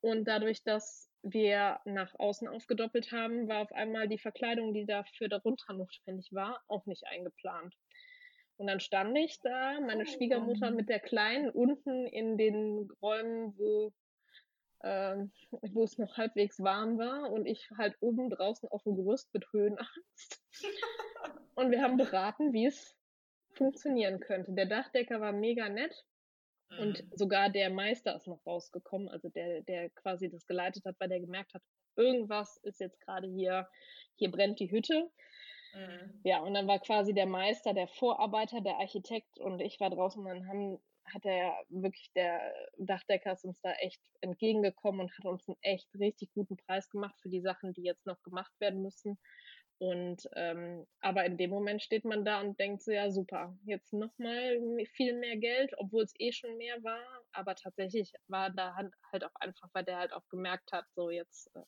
Und 0.00 0.24
dadurch, 0.26 0.62
dass 0.62 1.10
wir 1.22 1.80
nach 1.84 2.14
außen 2.18 2.48
aufgedoppelt 2.48 3.12
haben, 3.12 3.48
war 3.48 3.62
auf 3.62 3.72
einmal 3.72 4.08
die 4.08 4.18
Verkleidung, 4.18 4.74
die 4.74 4.84
dafür 4.84 5.28
darunter 5.28 5.72
notwendig 5.72 6.32
war, 6.32 6.62
auch 6.68 6.84
nicht 6.86 7.06
eingeplant. 7.06 7.74
Und 8.56 8.66
dann 8.66 8.80
stand 8.80 9.16
ich 9.16 9.40
da, 9.40 9.80
meine 9.80 10.06
Schwiegermutter 10.06 10.70
mit 10.70 10.88
der 10.88 11.00
Kleinen 11.00 11.50
unten 11.50 12.06
in 12.06 12.36
den 12.36 12.90
Räumen, 13.02 13.56
wo, 13.56 13.92
äh, 14.84 15.16
wo 15.50 15.84
es 15.84 15.98
noch 15.98 16.16
halbwegs 16.16 16.60
warm 16.60 16.98
war 16.98 17.30
und 17.32 17.46
ich 17.46 17.70
halt 17.76 17.96
oben 18.00 18.28
draußen 18.28 18.68
auf 18.68 18.82
dem 18.82 18.96
Gerüst 18.96 19.32
mit 19.32 19.46
Höhenangst. 19.52 20.42
und 21.54 21.70
wir 21.70 21.82
haben 21.82 21.96
beraten, 21.96 22.52
wie 22.52 22.66
es 22.66 22.94
funktionieren 23.52 24.20
könnte. 24.20 24.52
Der 24.52 24.66
Dachdecker 24.66 25.20
war 25.20 25.32
mega 25.32 25.68
nett. 25.68 26.04
Und 26.78 27.02
mhm. 27.02 27.10
sogar 27.14 27.50
der 27.50 27.70
Meister 27.70 28.16
ist 28.16 28.26
noch 28.26 28.44
rausgekommen, 28.44 29.08
also 29.08 29.28
der, 29.28 29.62
der 29.62 29.90
quasi 29.90 30.28
das 30.28 30.46
geleitet 30.46 30.84
hat, 30.84 30.96
weil 30.98 31.08
der 31.08 31.20
gemerkt 31.20 31.54
hat, 31.54 31.62
irgendwas 31.94 32.56
ist 32.64 32.80
jetzt 32.80 33.00
gerade 33.00 33.28
hier, 33.28 33.68
hier 34.16 34.30
brennt 34.30 34.58
die 34.58 34.70
Hütte. 34.70 35.08
Mhm. 35.74 36.20
Ja, 36.24 36.40
und 36.40 36.54
dann 36.54 36.66
war 36.66 36.80
quasi 36.80 37.14
der 37.14 37.26
Meister, 37.26 37.74
der 37.74 37.86
Vorarbeiter, 37.86 38.60
der 38.60 38.78
Architekt 38.78 39.38
und 39.38 39.60
ich 39.60 39.78
war 39.78 39.90
draußen 39.90 40.20
und 40.20 40.28
dann 40.28 40.48
haben, 40.48 40.78
hat 41.12 41.24
er 41.24 41.54
wirklich, 41.68 42.10
der 42.14 42.54
Dachdecker 42.78 43.32
ist 43.32 43.44
uns 43.44 43.60
da 43.60 43.72
echt 43.74 44.00
entgegengekommen 44.20 45.02
und 45.02 45.18
hat 45.18 45.24
uns 45.24 45.48
einen 45.48 45.58
echt 45.62 45.88
richtig 45.98 46.32
guten 46.32 46.56
Preis 46.56 46.88
gemacht 46.88 47.14
für 47.20 47.28
die 47.28 47.40
Sachen, 47.40 47.72
die 47.74 47.82
jetzt 47.82 48.06
noch 48.06 48.22
gemacht 48.22 48.52
werden 48.60 48.82
müssen. 48.82 49.18
Und 49.78 50.28
ähm, 50.34 50.86
aber 51.00 51.24
in 51.24 51.36
dem 51.36 51.50
Moment 51.50 51.82
steht 51.82 52.04
man 52.04 52.24
da 52.24 52.40
und 52.40 52.58
denkt 52.60 52.82
so, 52.82 52.92
ja 52.92 53.10
super, 53.10 53.56
jetzt 53.64 53.92
nochmal 53.92 54.58
viel 54.94 55.18
mehr 55.18 55.36
Geld, 55.36 55.74
obwohl 55.78 56.04
es 56.04 56.14
eh 56.18 56.32
schon 56.32 56.56
mehr 56.56 56.82
war. 56.84 57.02
Aber 57.32 57.54
tatsächlich 57.54 58.12
war 58.28 58.50
da 58.50 58.76
halt 59.12 59.24
auch 59.24 59.34
einfach, 59.40 59.68
weil 59.72 59.84
der 59.84 59.98
halt 59.98 60.12
auch 60.12 60.26
gemerkt 60.28 60.72
hat, 60.72 60.86
so 60.94 61.10
jetzt, 61.10 61.54
äh, 61.56 61.62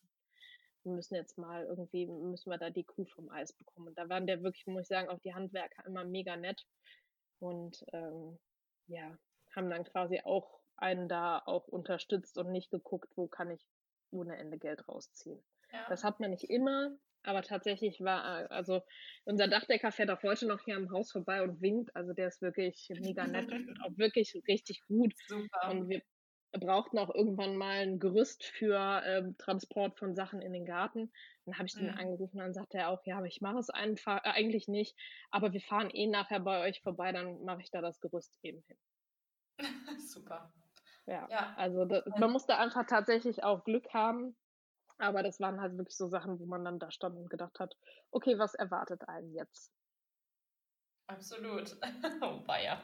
wir 0.84 0.92
müssen 0.92 1.16
jetzt 1.16 1.36
mal 1.36 1.64
irgendwie, 1.64 2.06
müssen 2.06 2.50
wir 2.50 2.58
da 2.58 2.70
die 2.70 2.84
Kuh 2.84 3.06
vom 3.06 3.28
Eis 3.28 3.52
bekommen. 3.52 3.88
Und 3.88 3.98
da 3.98 4.08
waren 4.08 4.26
der 4.26 4.42
wirklich, 4.42 4.66
muss 4.66 4.82
ich 4.82 4.88
sagen, 4.88 5.08
auch 5.08 5.20
die 5.20 5.34
Handwerker 5.34 5.84
immer 5.84 6.04
mega 6.04 6.36
nett. 6.36 6.64
Und 7.40 7.84
ähm, 7.92 8.38
ja, 8.86 9.18
haben 9.56 9.70
dann 9.70 9.84
quasi 9.84 10.20
auch 10.24 10.60
einen 10.76 11.08
da 11.08 11.42
auch 11.44 11.66
unterstützt 11.66 12.38
und 12.38 12.52
nicht 12.52 12.70
geguckt, 12.70 13.10
wo 13.16 13.26
kann 13.26 13.50
ich 13.50 13.66
ohne 14.10 14.36
Ende 14.36 14.58
Geld 14.58 14.86
rausziehen. 14.88 15.42
Ja. 15.72 15.86
Das 15.88 16.04
hat 16.04 16.20
man 16.20 16.30
nicht 16.30 16.48
immer, 16.48 16.96
Aber 17.22 17.42
tatsächlich 17.42 18.00
war, 18.00 18.42
äh, 18.42 18.46
also 18.50 18.82
unser 19.24 19.48
Dachdecker 19.48 19.90
fährt 19.90 20.10
auch 20.10 20.22
heute 20.22 20.46
noch 20.46 20.60
hier 20.64 20.76
am 20.76 20.90
Haus 20.92 21.10
vorbei 21.10 21.42
und 21.42 21.60
winkt. 21.60 21.94
Also 21.96 22.12
der 22.12 22.28
ist 22.28 22.40
wirklich 22.40 22.88
mega 23.00 23.26
nett 23.26 23.50
und 23.50 23.76
auch 23.84 23.96
wirklich 23.98 24.40
richtig 24.46 24.82
gut. 24.86 25.12
Super. 25.26 25.70
Und 25.70 25.88
wir 25.88 26.02
brauchten 26.52 26.98
auch 26.98 27.12
irgendwann 27.12 27.56
mal 27.56 27.80
ein 27.80 27.98
Gerüst 27.98 28.44
für 28.44 29.02
ähm, 29.04 29.36
Transport 29.38 29.98
von 29.98 30.14
Sachen 30.14 30.40
in 30.40 30.52
den 30.52 30.64
Garten. 30.64 31.12
Dann 31.44 31.56
habe 31.56 31.66
ich 31.66 31.74
den 31.74 31.90
mhm. 31.90 31.98
angerufen, 31.98 32.38
dann 32.38 32.54
sagte 32.54 32.78
er 32.78 32.90
auch, 32.90 33.04
ja, 33.04 33.18
aber 33.18 33.26
ich 33.26 33.40
mache 33.40 33.58
es 33.58 33.70
einfach 33.70 34.24
äh, 34.24 34.28
eigentlich 34.30 34.68
nicht, 34.68 34.96
aber 35.30 35.52
wir 35.52 35.60
fahren 35.60 35.90
eh 35.90 36.06
nachher 36.06 36.40
bei 36.40 36.66
euch 36.66 36.80
vorbei, 36.82 37.12
dann 37.12 37.42
mache 37.44 37.62
ich 37.62 37.70
da 37.70 37.80
das 37.80 38.00
Gerüst 38.00 38.32
eben 38.42 38.62
hin. 38.66 38.76
Super. 39.98 40.52
Ja, 41.06 41.26
ja. 41.30 41.54
also 41.56 41.84
das, 41.84 42.04
man 42.18 42.32
musste 42.32 42.58
einfach 42.58 42.86
tatsächlich 42.86 43.44
auch 43.44 43.64
Glück 43.64 43.92
haben, 43.94 44.36
aber 44.98 45.22
das 45.22 45.40
waren 45.40 45.60
halt 45.60 45.76
wirklich 45.76 45.96
so 45.96 46.08
Sachen, 46.08 46.40
wo 46.40 46.46
man 46.46 46.64
dann 46.64 46.78
da 46.78 46.90
stand 46.90 47.16
und 47.16 47.30
gedacht 47.30 47.60
hat, 47.60 47.76
okay, 48.10 48.38
was 48.38 48.54
erwartet 48.54 49.08
einen 49.08 49.32
jetzt? 49.32 49.72
Absolut. 51.06 51.76
oh, 52.20 52.42
ja. 52.48 52.82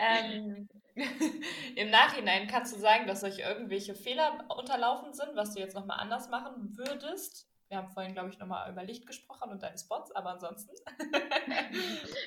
Ähm, 0.00 0.68
Im 1.76 1.90
Nachhinein 1.90 2.46
kannst 2.46 2.74
du 2.74 2.78
sagen, 2.78 3.06
dass 3.06 3.24
euch 3.24 3.40
irgendwelche 3.40 3.94
Fehler 3.94 4.46
unterlaufen 4.56 5.12
sind, 5.12 5.34
was 5.34 5.54
du 5.54 5.60
jetzt 5.60 5.74
nochmal 5.74 6.00
anders 6.00 6.30
machen 6.30 6.76
würdest? 6.76 7.48
Wir 7.68 7.78
haben 7.78 7.90
vorhin, 7.90 8.14
glaube 8.14 8.30
ich, 8.30 8.38
nochmal 8.38 8.70
über 8.70 8.84
Licht 8.84 9.06
gesprochen 9.06 9.50
und 9.50 9.62
deine 9.62 9.76
Spots, 9.78 10.12
aber 10.12 10.30
ansonsten. 10.30 10.74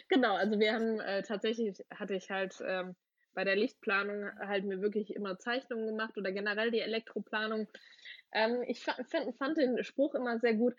genau, 0.10 0.36
also 0.36 0.60
wir 0.60 0.74
haben 0.74 1.00
äh, 1.00 1.24
tatsächlich, 1.24 1.84
hatte 1.96 2.16
ich 2.16 2.30
halt 2.30 2.62
ähm, 2.66 2.96
bei 3.38 3.44
der 3.44 3.56
Lichtplanung 3.56 4.32
halt 4.40 4.66
mir 4.66 4.82
wirklich 4.82 5.14
immer 5.14 5.38
Zeichnungen 5.38 5.86
gemacht 5.86 6.18
oder 6.18 6.32
generell 6.32 6.72
die 6.72 6.80
Elektroplanung. 6.80 7.68
Ähm, 8.32 8.64
ich 8.66 8.80
fand, 8.80 9.08
fand, 9.38 9.58
den 9.58 9.84
Spruch 9.84 10.16
immer 10.16 10.40
sehr 10.40 10.56
gut, 10.56 10.74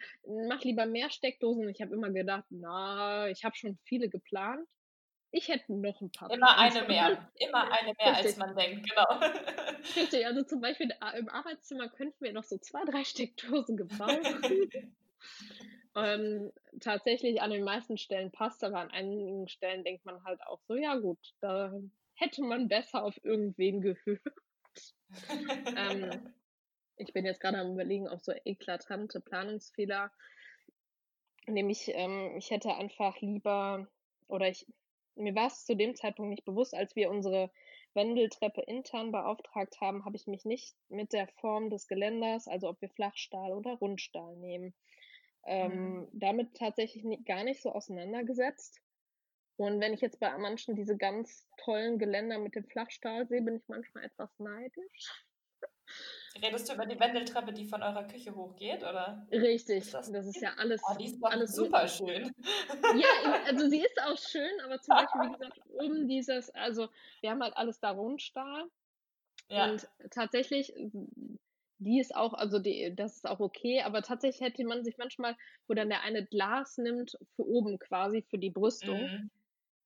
mach 0.48 0.64
lieber 0.64 0.84
mehr 0.84 1.08
Steckdosen. 1.08 1.68
Ich 1.68 1.80
habe 1.80 1.94
immer 1.94 2.10
gedacht, 2.10 2.46
na, 2.50 3.28
ich 3.28 3.44
habe 3.44 3.54
schon 3.54 3.78
viele 3.84 4.08
geplant. 4.08 4.66
Ich 5.30 5.46
hätte 5.46 5.72
noch 5.72 6.00
ein 6.00 6.10
paar. 6.10 6.32
Immer 6.32 6.58
eine 6.58 6.82
mehr. 6.88 7.30
Immer 7.36 7.70
eine 7.70 7.94
mehr, 7.96 8.16
als 8.16 8.36
man 8.38 8.56
denkt, 8.56 8.90
genau. 8.90 9.06
Richtig, 9.96 10.26
also 10.26 10.42
zum 10.42 10.60
Beispiel 10.60 10.90
äh, 10.90 11.16
im 11.16 11.28
Arbeitszimmer 11.28 11.88
könnten 11.88 12.24
wir 12.24 12.32
noch 12.32 12.44
so 12.44 12.58
zwei, 12.58 12.84
drei 12.84 13.04
Steckdosen 13.04 13.76
gebrauchen. 13.76 14.42
ähm, 15.94 16.52
tatsächlich 16.80 17.40
an 17.40 17.52
den 17.52 17.62
meisten 17.62 17.98
Stellen 17.98 18.32
passt, 18.32 18.64
aber 18.64 18.80
an 18.80 18.90
einigen 18.90 19.46
Stellen 19.46 19.84
denkt 19.84 20.04
man 20.04 20.24
halt 20.24 20.44
auch 20.44 20.60
so, 20.66 20.74
ja 20.74 20.96
gut, 20.96 21.20
da 21.40 21.72
hätte 22.18 22.42
man 22.42 22.68
besser 22.68 23.04
auf 23.04 23.18
irgendwen 23.24 23.80
gehört. 23.80 24.22
ähm, 25.76 26.32
ich 26.96 27.12
bin 27.12 27.24
jetzt 27.24 27.40
gerade 27.40 27.58
am 27.58 27.72
überlegen, 27.72 28.08
auch 28.08 28.20
so 28.20 28.32
eklatante 28.44 29.20
Planungsfehler. 29.20 30.10
Nämlich, 31.46 31.90
ähm, 31.94 32.34
ich 32.36 32.50
hätte 32.50 32.74
einfach 32.74 33.20
lieber, 33.20 33.88
oder 34.26 34.48
ich, 34.48 34.66
mir 35.14 35.34
war 35.34 35.46
es 35.46 35.64
zu 35.64 35.74
dem 35.74 35.94
Zeitpunkt 35.94 36.30
nicht 36.30 36.44
bewusst, 36.44 36.74
als 36.74 36.94
wir 36.96 37.10
unsere 37.10 37.50
Wendeltreppe 37.94 38.60
intern 38.62 39.12
beauftragt 39.12 39.80
haben, 39.80 40.04
habe 40.04 40.16
ich 40.16 40.26
mich 40.26 40.44
nicht 40.44 40.76
mit 40.88 41.12
der 41.12 41.26
Form 41.26 41.70
des 41.70 41.88
Geländers, 41.88 42.46
also 42.46 42.68
ob 42.68 42.80
wir 42.80 42.90
Flachstahl 42.90 43.52
oder 43.52 43.74
Rundstahl 43.74 44.36
nehmen, 44.36 44.74
ähm, 45.46 46.00
mhm. 46.00 46.08
damit 46.12 46.54
tatsächlich 46.56 47.04
nie, 47.04 47.22
gar 47.24 47.44
nicht 47.44 47.62
so 47.62 47.72
auseinandergesetzt. 47.72 48.80
Und 49.58 49.80
wenn 49.80 49.92
ich 49.92 50.00
jetzt 50.00 50.20
bei 50.20 50.38
manchen 50.38 50.76
diese 50.76 50.96
ganz 50.96 51.44
tollen 51.56 51.98
Geländer 51.98 52.38
mit 52.38 52.54
dem 52.54 52.64
Flachstahl 52.64 53.26
sehe, 53.26 53.42
bin 53.42 53.56
ich 53.56 53.68
manchmal 53.68 54.04
etwas 54.04 54.30
neidisch. 54.38 55.24
Redest 56.40 56.68
du 56.68 56.74
über 56.74 56.86
die 56.86 56.98
Wendeltreppe, 57.00 57.52
die 57.52 57.66
von 57.66 57.82
eurer 57.82 58.04
Küche 58.04 58.36
hochgeht, 58.36 58.84
oder? 58.84 59.26
Richtig, 59.32 59.78
ist 59.78 59.94
das, 59.94 60.12
das, 60.12 60.26
ist 60.26 60.40
ja 60.40 60.52
alles. 60.58 60.80
Oh, 60.88 60.94
die 60.96 61.06
ist 61.06 61.24
alles 61.24 61.56
super 61.56 61.88
schön. 61.88 62.32
Ja, 62.94 63.08
also 63.46 63.68
sie 63.68 63.80
ist 63.80 64.00
auch 64.00 64.16
schön, 64.16 64.60
aber 64.64 64.80
zum 64.80 64.94
Beispiel, 64.94 65.22
wie 65.22 65.32
gesagt, 65.32 65.60
um 65.66 66.06
dieses, 66.06 66.50
also 66.50 66.88
wir 67.20 67.30
haben 67.30 67.42
halt 67.42 67.56
alles 67.56 67.80
da 67.80 67.90
Rundstahl. 67.90 68.64
Ja. 69.48 69.72
Und 69.72 69.88
tatsächlich, 70.12 70.72
die 71.78 71.98
ist 71.98 72.14
auch, 72.14 72.34
also 72.34 72.60
die, 72.60 72.94
das 72.94 73.16
ist 73.16 73.28
auch 73.28 73.40
okay, 73.40 73.82
aber 73.82 74.02
tatsächlich 74.02 74.40
hätte 74.40 74.62
man 74.62 74.84
sich 74.84 74.98
manchmal, 74.98 75.36
wo 75.66 75.74
dann 75.74 75.88
der 75.88 76.02
eine 76.02 76.24
Glas 76.24 76.78
nimmt, 76.78 77.18
für 77.34 77.44
oben 77.44 77.80
quasi, 77.80 78.22
für 78.22 78.38
die 78.38 78.50
Brüstung. 78.50 79.00
Mhm. 79.00 79.30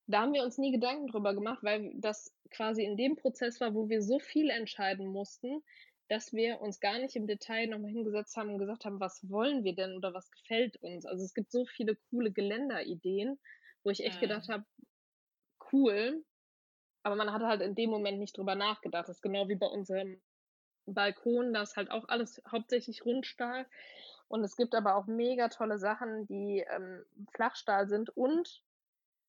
Da 0.07 0.23
haben 0.23 0.33
wir 0.33 0.43
uns 0.43 0.59
nie 0.59 0.73
Gedanken 0.73 1.07
drüber 1.07 1.35
gemacht, 1.35 1.63
weil 1.63 1.93
das 1.95 2.35
quasi 2.51 2.85
in 2.85 2.97
dem 2.97 3.17
Prozess 3.17 3.61
war, 3.61 3.75
wo 3.75 3.89
wir 3.89 4.03
so 4.03 4.19
viel 4.19 4.51
entscheiden 4.51 5.07
mussten, 5.07 5.63
dass 6.09 6.33
wir 6.33 6.61
uns 6.61 6.81
gar 6.81 6.99
nicht 6.99 7.17
im 7.17 7.27
Detail 7.27 7.69
nochmal 7.69 7.91
hingesetzt 7.91 8.37
haben 8.37 8.51
und 8.51 8.59
gesagt 8.59 8.85
haben, 8.85 9.01
was 9.01 9.29
wollen 9.31 9.65
wir 9.65 9.75
denn 9.75 9.97
oder 9.97 10.13
was 10.13 10.31
gefällt 10.31 10.77
uns. 10.83 11.07
Also 11.07 11.25
es 11.25 11.33
gibt 11.33 11.51
so 11.51 11.65
viele 11.65 11.97
coole 12.11 12.33
Geländerideen, 12.33 13.39
wo 13.85 13.91
ich 13.91 14.05
echt 14.05 14.17
mhm. 14.17 14.21
gedacht 14.21 14.49
habe, 14.49 14.65
cool, 15.73 16.23
aber 17.03 17.17
man 17.17 17.33
hat 17.33 17.43
halt 17.43 17.63
in 17.63 17.75
dem 17.75 17.91
Moment 17.91 18.19
nicht 18.19 18.37
drüber 18.37 18.55
nachgedacht. 18.55 19.09
Das 19.09 19.17
ist 19.17 19.23
genau 19.23 19.49
wie 19.49 19.57
bei 19.57 19.67
unserem 19.67 20.21
Balkon, 20.87 21.55
das 21.55 21.71
ist 21.71 21.77
halt 21.77 21.91
auch 21.91 22.09
alles 22.09 22.43
hauptsächlich 22.51 23.05
Rundstahl. 23.05 23.67
Und 24.29 24.45
es 24.45 24.57
gibt 24.57 24.75
aber 24.75 24.97
auch 24.97 25.07
mega 25.07 25.49
tolle 25.49 25.79
Sachen, 25.79 26.27
die 26.27 26.65
ähm, 26.69 27.05
Flachstahl 27.33 27.89
sind 27.89 28.11
und 28.17 28.63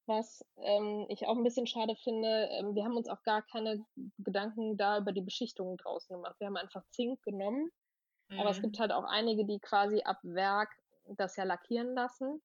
was 0.05 0.45
ähm, 0.57 1.05
ich 1.09 1.27
auch 1.27 1.37
ein 1.37 1.43
bisschen 1.43 1.67
schade 1.67 1.95
finde, 1.95 2.49
ähm, 2.51 2.75
wir 2.75 2.83
haben 2.83 2.97
uns 2.97 3.07
auch 3.07 3.23
gar 3.23 3.41
keine 3.41 3.85
Gedanken 4.19 4.77
da 4.77 4.97
über 4.97 5.11
die 5.11 5.21
Beschichtung 5.21 5.77
draußen 5.77 6.15
gemacht. 6.15 6.35
Wir 6.39 6.47
haben 6.47 6.57
einfach 6.57 6.83
Zink 6.91 7.21
genommen. 7.23 7.71
Mhm. 8.29 8.39
Aber 8.39 8.49
es 8.49 8.61
gibt 8.61 8.77
mhm. 8.77 8.81
halt 8.81 8.91
auch 8.91 9.05
einige, 9.05 9.45
die 9.45 9.59
quasi 9.59 10.01
ab 10.03 10.19
Werk 10.23 10.69
das 11.05 11.35
ja 11.35 11.43
lackieren 11.43 11.93
lassen. 11.93 12.41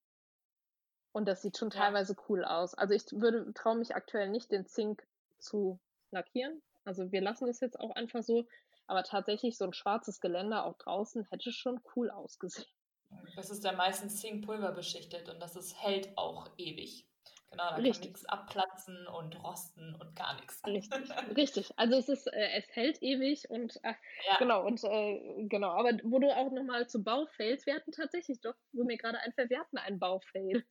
Und 1.11 1.27
das 1.27 1.41
sieht 1.41 1.57
schon 1.57 1.69
ja. 1.71 1.81
teilweise 1.81 2.15
cool 2.27 2.45
aus. 2.45 2.73
Also 2.75 2.93
ich 2.93 3.03
würde 3.11 3.51
traue 3.53 3.75
mich 3.75 3.95
aktuell 3.95 4.29
nicht, 4.29 4.51
den 4.51 4.65
Zink 4.65 5.05
zu 5.39 5.79
lackieren. 6.11 6.61
Also 6.85 7.11
wir 7.11 7.21
lassen 7.21 7.47
das 7.47 7.59
jetzt 7.59 7.79
auch 7.79 7.95
einfach 7.95 8.23
so. 8.23 8.45
Aber 8.87 9.03
tatsächlich 9.03 9.57
so 9.57 9.65
ein 9.65 9.73
schwarzes 9.73 10.19
Geländer 10.19 10.65
auch 10.65 10.77
draußen 10.77 11.23
hätte 11.29 11.51
schon 11.51 11.79
cool 11.95 12.09
ausgesehen. 12.09 12.67
Das 13.35 13.49
ist 13.49 13.63
ja 13.63 13.71
meistens 13.71 14.19
Zinkpulver 14.19 14.71
beschichtet 14.71 15.29
und 15.29 15.39
das 15.39 15.55
ist, 15.55 15.75
hält 15.81 16.15
auch 16.17 16.49
ewig. 16.57 17.07
Genau, 17.51 17.69
da 17.69 17.75
Richtig. 17.75 17.93
kann 17.93 18.01
nichts 18.01 18.25
abplatzen 18.25 19.07
und 19.07 19.43
rosten 19.43 19.95
und 19.95 20.15
gar 20.15 20.35
nichts. 20.35 20.61
Richtig, 20.65 21.09
Richtig. 21.35 21.71
Also 21.77 21.97
es 21.97 22.07
ist, 22.07 22.27
äh, 22.27 22.49
es 22.57 22.67
hält 22.75 23.01
ewig 23.01 23.49
und 23.49 23.75
äh, 23.83 23.93
ja. 24.27 24.37
genau, 24.37 24.65
und 24.65 24.83
äh, 24.83 25.45
genau, 25.47 25.69
aber 25.69 25.93
wo 26.03 26.19
du 26.19 26.29
auch 26.29 26.51
nochmal 26.51 26.87
zu 26.87 27.03
Baufails, 27.03 27.65
wir 27.65 27.73
hatten 27.75 27.91
tatsächlich 27.91 28.39
doch, 28.41 28.53
wo 28.71 28.83
mir 28.83 28.97
gerade 28.97 29.19
einfällt, 29.19 29.49
wir 29.49 29.59
hatten 29.59 29.77
einen 29.77 29.97
Baufail. 29.97 30.63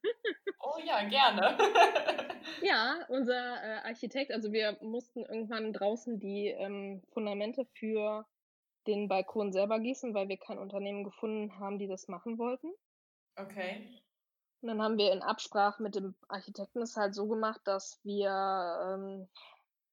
oh 0.60 0.78
ja, 0.84 1.02
gerne. 1.08 1.58
ja, 2.62 3.04
unser 3.08 3.62
äh, 3.62 3.88
Architekt, 3.88 4.30
also 4.30 4.52
wir 4.52 4.78
mussten 4.80 5.24
irgendwann 5.24 5.72
draußen 5.72 6.20
die 6.20 6.46
ähm, 6.46 7.02
Fundamente 7.12 7.66
für 7.74 8.24
den 8.86 9.08
Balkon 9.08 9.52
selber 9.52 9.80
gießen, 9.80 10.14
weil 10.14 10.28
wir 10.28 10.38
kein 10.38 10.58
Unternehmen 10.58 11.02
gefunden 11.02 11.58
haben, 11.58 11.78
die 11.78 11.88
das 11.88 12.06
machen 12.06 12.38
wollten. 12.38 12.72
Okay. 13.36 14.00
Und 14.60 14.68
dann 14.68 14.82
haben 14.82 14.98
wir 14.98 15.12
in 15.12 15.22
Absprache 15.22 15.82
mit 15.82 15.94
dem 15.94 16.16
Architekten 16.28 16.82
es 16.82 16.96
halt 16.96 17.14
so 17.14 17.28
gemacht, 17.28 17.60
dass 17.64 18.00
wir, 18.02 18.28
ähm, 18.28 19.28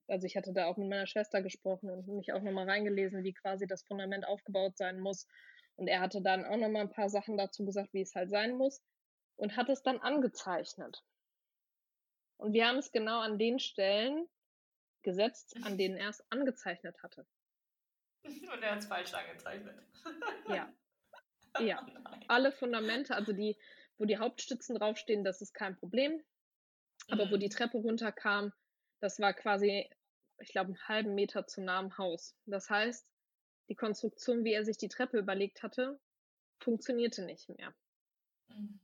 also 0.08 0.26
ich 0.26 0.36
hatte 0.36 0.54
da 0.54 0.66
auch 0.66 0.78
mit 0.78 0.90
meiner 0.90 1.06
Schwester 1.06 1.42
gesprochen 1.42 1.90
und 1.90 2.08
mich 2.08 2.34
auch 2.34 2.42
nochmal 2.42 2.68
reingelesen, 2.68 3.24
wie 3.24 3.34
quasi 3.34 3.68
das 3.68 3.84
Fundament 3.84 4.28
aufgebaut 4.28 4.78
sein 4.78 5.00
muss. 5.00 5.28
Und 5.76 5.88
er 5.88 6.00
hatte 6.00 6.22
dann 6.22 6.46
auch 6.46 6.58
nochmal 6.58 6.84
ein 6.84 6.90
paar 6.90 7.10
Sachen 7.10 7.38
dazu 7.38 7.66
gesagt, 7.66 7.94
wie 7.94 8.02
es 8.02 8.16
halt 8.16 8.30
sein 8.30 8.56
muss 8.58 8.82
und 9.36 9.58
hat 9.58 9.70
es 9.70 9.84
dann 9.84 10.00
angezeichnet. 10.00 11.04
Und 12.38 12.54
wir 12.54 12.68
haben 12.68 12.78
es 12.78 12.92
genau 12.92 13.20
an 13.20 13.38
den 13.38 13.60
Stellen 13.60 14.28
gesetzt, 15.04 15.56
an 15.64 15.78
denen 15.78 15.98
er 15.98 16.10
es 16.10 16.24
angezeichnet 16.32 17.02
hatte. 17.04 17.26
Und 18.24 18.64
er 18.64 18.72
hat 18.72 18.80
es 18.80 18.88
falsch 18.88 19.14
angezeichnet. 19.14 19.76
Ja. 20.48 20.72
Ja. 21.62 21.88
Alle 22.28 22.52
Fundamente, 22.52 23.16
also 23.16 23.32
die, 23.32 23.58
wo 23.98 24.06
die 24.06 24.18
Hauptstützen 24.18 24.76
draufstehen, 24.76 25.24
das 25.24 25.42
ist 25.42 25.54
kein 25.54 25.78
Problem. 25.78 26.24
Aber 27.10 27.26
mhm. 27.26 27.32
wo 27.32 27.38
die 27.38 27.50
Treppe 27.50 27.78
runterkam, 27.78 28.52
das 29.00 29.20
war 29.20 29.34
quasi, 29.34 29.90
ich 30.40 30.50
glaube, 30.50 30.70
einen 30.70 30.88
halben 30.88 31.16
Meter 31.16 31.46
zu 31.48 31.62
nah 31.62 31.80
am 31.80 31.98
Haus. 31.98 32.36
Das 32.46 32.70
heißt, 32.70 33.08
die 33.70 33.76
Konstruktion, 33.76 34.44
wie 34.44 34.54
er 34.54 34.66
sich 34.66 34.78
die 34.78 34.90
Treppe 34.90 35.18
überlegt 35.18 35.64
hatte, 35.64 36.00
funktionierte 36.60 37.24
nicht 37.24 37.50
mehr. 37.50 37.74
Mhm. 38.48 38.80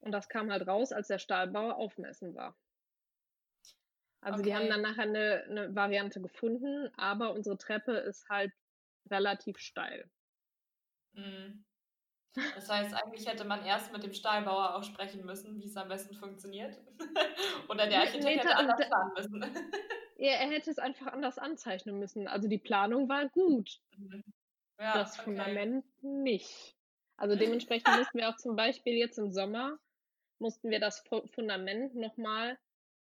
Und 0.00 0.12
das 0.12 0.28
kam 0.28 0.50
halt 0.50 0.66
raus, 0.66 0.92
als 0.92 1.08
der 1.08 1.18
Stahlbauer 1.18 1.76
aufmessen 1.76 2.34
war. 2.34 2.56
Also 4.22 4.40
okay. 4.40 4.50
die 4.50 4.54
haben 4.54 4.68
dann 4.68 4.82
nachher 4.82 5.04
eine, 5.04 5.44
eine 5.48 5.74
Variante 5.74 6.20
gefunden, 6.20 6.90
aber 6.96 7.32
unsere 7.32 7.56
Treppe 7.56 7.92
ist 7.92 8.28
halt 8.28 8.52
relativ 9.10 9.58
steil. 9.58 10.10
Mhm. 11.12 11.64
Das 12.34 12.68
heißt, 12.68 12.94
eigentlich 12.94 13.26
hätte 13.26 13.44
man 13.44 13.64
erst 13.64 13.92
mit 13.92 14.02
dem 14.02 14.12
Stahlbauer 14.12 14.74
auch 14.74 14.84
sprechen 14.84 15.24
müssen, 15.24 15.60
wie 15.60 15.66
es 15.66 15.76
am 15.76 15.88
besten 15.88 16.14
funktioniert. 16.14 16.78
Oder 17.68 17.86
der 17.86 18.00
Architekt 18.00 18.44
hätte 18.44 18.56
anders 18.56 18.86
planen 18.86 19.12
müssen. 19.16 19.42
Ja, 20.22 20.32
er 20.32 20.50
hätte 20.50 20.70
es 20.70 20.78
einfach 20.78 21.06
anders 21.06 21.38
anzeichnen 21.38 21.98
müssen. 21.98 22.28
Also 22.28 22.46
die 22.46 22.58
Planung 22.58 23.08
war 23.08 23.30
gut. 23.30 23.80
Ja, 24.78 24.92
das 24.92 25.14
okay. 25.14 25.24
Fundament 25.24 25.84
nicht. 26.02 26.76
Also 27.16 27.36
dementsprechend 27.36 27.96
mussten 27.96 28.18
wir 28.18 28.28
auch 28.28 28.36
zum 28.36 28.54
Beispiel 28.54 28.94
jetzt 28.94 29.18
im 29.18 29.32
Sommer, 29.32 29.78
mussten 30.38 30.70
wir 30.70 30.80
das 30.80 31.02
Fundament 31.34 31.94
nochmal 31.94 32.58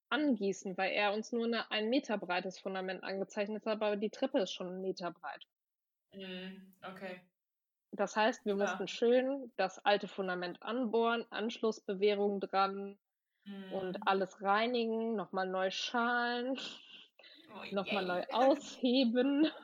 angießen, 0.10 0.78
weil 0.78 0.92
er 0.92 1.14
uns 1.14 1.32
nur 1.32 1.46
eine 1.46 1.72
ein 1.72 1.90
Meter 1.90 2.18
breites 2.18 2.60
Fundament 2.60 3.04
angezeichnet 3.04 3.66
hat, 3.66 3.82
aber 3.82 3.98
die 3.98 4.10
Treppe 4.10 4.40
ist 4.40 4.52
schon 4.54 4.68
einen 4.68 4.82
Meter 4.82 5.12
breit. 5.12 5.48
Mhm, 6.14 6.74
okay. 6.82 7.22
Das 7.96 8.16
heißt, 8.16 8.46
wir 8.46 8.56
ja. 8.56 8.64
mussten 8.64 8.88
schön 8.88 9.52
das 9.58 9.84
alte 9.86 10.08
Fundament 10.08 10.62
anbohren, 10.62 11.26
Anschlussbewehrung 11.30 12.40
dran 12.40 12.98
mhm. 13.46 13.74
und 13.74 14.08
alles 14.08 14.42
reinigen, 14.42 15.16
nochmal 15.16 15.48
neu 15.48 15.72
schalen, 15.72 16.60
oh, 17.54 17.76
nochmal 17.76 18.06
neu 18.06 18.24
ausheben. 18.32 19.50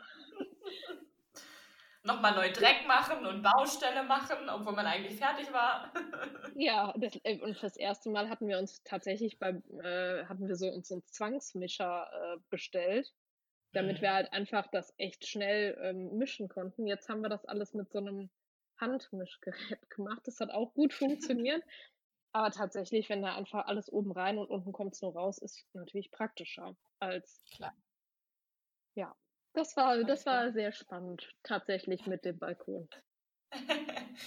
nochmal 2.04 2.34
neu 2.36 2.52
Dreck 2.52 2.88
machen 2.88 3.26
und 3.26 3.44
Baustelle 3.44 4.04
machen, 4.04 4.50
obwohl 4.50 4.74
man 4.74 4.86
eigentlich 4.86 5.18
fertig 5.18 5.52
war. 5.54 5.92
ja, 6.56 6.94
das, 6.98 7.20
äh, 7.24 7.40
und 7.42 7.58
fürs 7.58 7.78
erste 7.78 8.10
Mal 8.10 8.30
hatten 8.30 8.48
wir 8.48 8.58
uns 8.58 8.84
tatsächlich 8.84 9.38
beim, 9.38 9.64
äh, 9.84 10.26
hatten 10.26 10.48
wir 10.48 10.56
so 10.56 10.68
uns 10.68 10.88
so 10.88 10.96
einen 10.96 11.06
Zwangsmischer 11.06 12.10
äh, 12.12 12.38
bestellt, 12.50 13.12
damit 13.74 13.98
mhm. 13.98 14.02
wir 14.02 14.14
halt 14.14 14.34
einfach 14.34 14.68
das 14.68 14.94
echt 14.98 15.28
schnell 15.28 15.78
ähm, 15.82 16.18
mischen 16.18 16.50
konnten. 16.50 16.88
Jetzt 16.88 17.10
haben 17.10 17.22
wir 17.22 17.30
das 17.30 17.46
alles 17.46 17.74
mit 17.74 17.92
so 17.92 18.00
einem 18.00 18.30
Handmischgerät 18.80 19.90
gemacht. 19.90 20.22
Das 20.26 20.40
hat 20.40 20.50
auch 20.52 20.74
gut 20.74 20.94
funktioniert. 20.94 21.64
Aber 22.34 22.52
tatsächlich, 22.52 23.10
wenn 23.10 23.22
da 23.22 23.36
einfach 23.36 23.66
alles 23.66 23.92
oben 23.92 24.12
rein 24.14 24.38
und 24.38 24.50
unten 24.50 24.72
kommt 24.72 24.94
es 24.94 25.02
nur 25.02 25.14
raus, 25.14 25.38
ist 25.38 25.66
natürlich 25.74 26.12
praktischer 26.12 26.78
als. 27.00 27.44
Klar. 27.56 27.76
Ja, 28.96 29.16
das 29.54 29.76
war, 29.76 30.02
das 30.04 30.26
war 30.26 30.52
sehr 30.54 30.72
spannend, 30.72 31.30
tatsächlich 31.44 32.08
mit 32.08 32.24
dem 32.24 32.40
Balkon. 32.40 32.90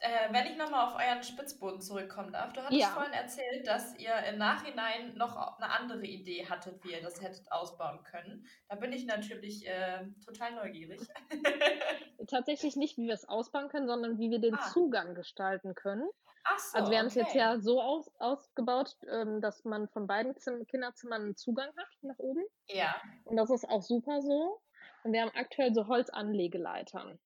äh, 0.00 0.32
wenn 0.32 0.46
ich 0.46 0.56
nochmal 0.56 0.86
auf 0.86 0.94
euren 0.94 1.22
Spitzboden 1.22 1.80
zurückkommen 1.80 2.32
darf, 2.32 2.52
du 2.54 2.62
hattest 2.62 2.80
ja. 2.80 2.88
vorhin 2.88 3.12
erzählt, 3.12 3.66
dass 3.66 3.96
ihr 3.98 4.14
im 4.30 4.38
Nachhinein 4.38 5.14
noch 5.14 5.58
eine 5.58 5.70
andere 5.70 6.06
Idee 6.06 6.46
hattet, 6.48 6.82
wie 6.84 6.92
ihr 6.92 7.02
das 7.02 7.20
hättet 7.20 7.50
ausbauen 7.52 8.02
können. 8.04 8.46
Da 8.68 8.76
bin 8.76 8.92
ich 8.92 9.04
natürlich 9.04 9.66
äh, 9.68 10.06
total 10.24 10.54
neugierig. 10.54 11.00
Tatsächlich 12.30 12.76
nicht, 12.76 12.96
wie 12.96 13.06
wir 13.06 13.14
es 13.14 13.28
ausbauen 13.28 13.68
können, 13.68 13.86
sondern 13.86 14.18
wie 14.18 14.30
wir 14.30 14.40
den 14.40 14.54
ah. 14.54 14.70
Zugang 14.72 15.14
gestalten 15.14 15.74
können. 15.74 16.08
Ach 16.44 16.58
so, 16.58 16.78
also 16.78 16.90
wir 16.90 16.98
haben 16.98 17.06
es 17.06 17.14
jetzt 17.14 17.34
ja 17.34 17.58
so 17.60 17.82
aus, 17.82 18.10
ausgebaut, 18.18 18.96
ähm, 19.12 19.42
dass 19.42 19.64
man 19.64 19.88
von 19.88 20.06
beiden 20.06 20.34
Zim 20.36 20.66
Kinderzimmern 20.66 21.22
einen 21.22 21.36
Zugang 21.36 21.68
hat 21.76 21.88
nach 22.00 22.18
oben. 22.18 22.42
Ja. 22.68 22.94
Und 23.24 23.36
das 23.36 23.50
ist 23.50 23.68
auch 23.68 23.82
super 23.82 24.22
so. 24.22 24.62
Und 25.04 25.12
wir 25.12 25.20
haben 25.20 25.32
aktuell 25.34 25.74
so 25.74 25.86
Holzanlegeleitern. 25.86 27.18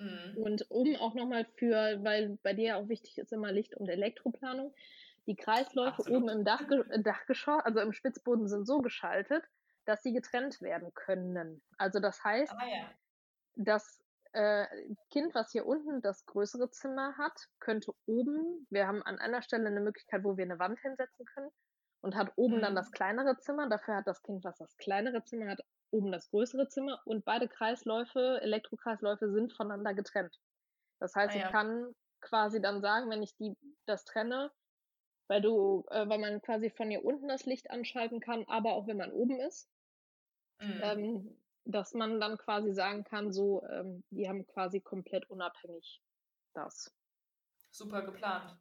Mhm. 0.00 0.36
Und 0.42 0.70
um 0.70 0.96
auch 0.96 1.14
nochmal 1.14 1.44
für, 1.56 2.02
weil 2.02 2.38
bei 2.42 2.54
dir 2.54 2.64
ja 2.64 2.76
auch 2.76 2.88
wichtig 2.88 3.18
ist 3.18 3.32
immer 3.32 3.52
Licht- 3.52 3.76
und 3.76 3.88
Elektroplanung, 3.88 4.74
die 5.26 5.36
Kreisläufe 5.36 5.98
Absolut. 5.98 6.22
oben 6.22 6.28
im 6.30 6.44
Dachge 6.44 6.84
Dachgeschoss, 7.02 7.62
also 7.64 7.80
im 7.80 7.92
Spitzboden 7.92 8.48
sind 8.48 8.66
so 8.66 8.78
geschaltet, 8.78 9.44
dass 9.84 10.02
sie 10.02 10.12
getrennt 10.12 10.60
werden 10.62 10.92
können. 10.94 11.62
Also 11.76 12.00
das 12.00 12.24
heißt, 12.24 12.52
ah, 12.52 12.66
ja. 12.66 12.90
dass 13.56 14.02
äh, 14.32 14.66
Kind, 15.10 15.34
was 15.34 15.52
hier 15.52 15.66
unten 15.66 16.00
das 16.00 16.24
größere 16.24 16.70
Zimmer 16.70 17.16
hat, 17.18 17.48
könnte 17.58 17.92
oben, 18.06 18.66
wir 18.70 18.86
haben 18.86 19.02
an 19.02 19.18
einer 19.18 19.42
Stelle 19.42 19.66
eine 19.66 19.80
Möglichkeit, 19.80 20.24
wo 20.24 20.36
wir 20.36 20.44
eine 20.44 20.58
Wand 20.58 20.80
hinsetzen 20.80 21.26
können 21.26 21.50
und 22.00 22.16
hat 22.16 22.32
oben 22.36 22.56
mhm. 22.56 22.62
dann 22.62 22.74
das 22.74 22.92
kleinere 22.92 23.38
Zimmer. 23.38 23.68
Dafür 23.68 23.96
hat 23.96 24.06
das 24.06 24.22
Kind, 24.22 24.44
was 24.44 24.56
das 24.58 24.76
kleinere 24.76 25.24
Zimmer 25.24 25.50
hat, 25.50 25.60
oben 25.90 26.12
das 26.12 26.30
größere 26.30 26.68
Zimmer 26.68 27.00
und 27.04 27.24
beide 27.24 27.48
Kreisläufe, 27.48 28.40
Elektrokreisläufe 28.42 29.30
sind 29.30 29.52
voneinander 29.52 29.94
getrennt. 29.94 30.38
Das 30.98 31.14
heißt, 31.14 31.34
ah, 31.34 31.38
ja. 31.38 31.46
ich 31.46 31.50
kann 31.50 31.94
quasi 32.20 32.60
dann 32.60 32.80
sagen, 32.80 33.10
wenn 33.10 33.22
ich 33.22 33.34
die, 33.36 33.56
das 33.86 34.04
trenne, 34.04 34.50
weil 35.28 35.40
du, 35.40 35.84
äh, 35.90 36.08
weil 36.08 36.18
man 36.18 36.42
quasi 36.42 36.70
von 36.70 36.90
hier 36.90 37.04
unten 37.04 37.28
das 37.28 37.46
Licht 37.46 37.70
anschalten 37.70 38.20
kann, 38.20 38.44
aber 38.48 38.72
auch 38.72 38.86
wenn 38.86 38.98
man 38.98 39.12
oben 39.12 39.40
ist, 39.40 39.68
mhm. 40.60 40.80
ähm, 40.82 41.42
dass 41.64 41.94
man 41.94 42.20
dann 42.20 42.36
quasi 42.36 42.72
sagen 42.72 43.04
kann, 43.04 43.32
so, 43.32 43.64
ähm, 43.68 44.02
die 44.10 44.28
haben 44.28 44.46
quasi 44.46 44.80
komplett 44.80 45.28
unabhängig 45.30 46.02
das. 46.54 46.92
Super 47.70 48.02
geplant. 48.02 48.56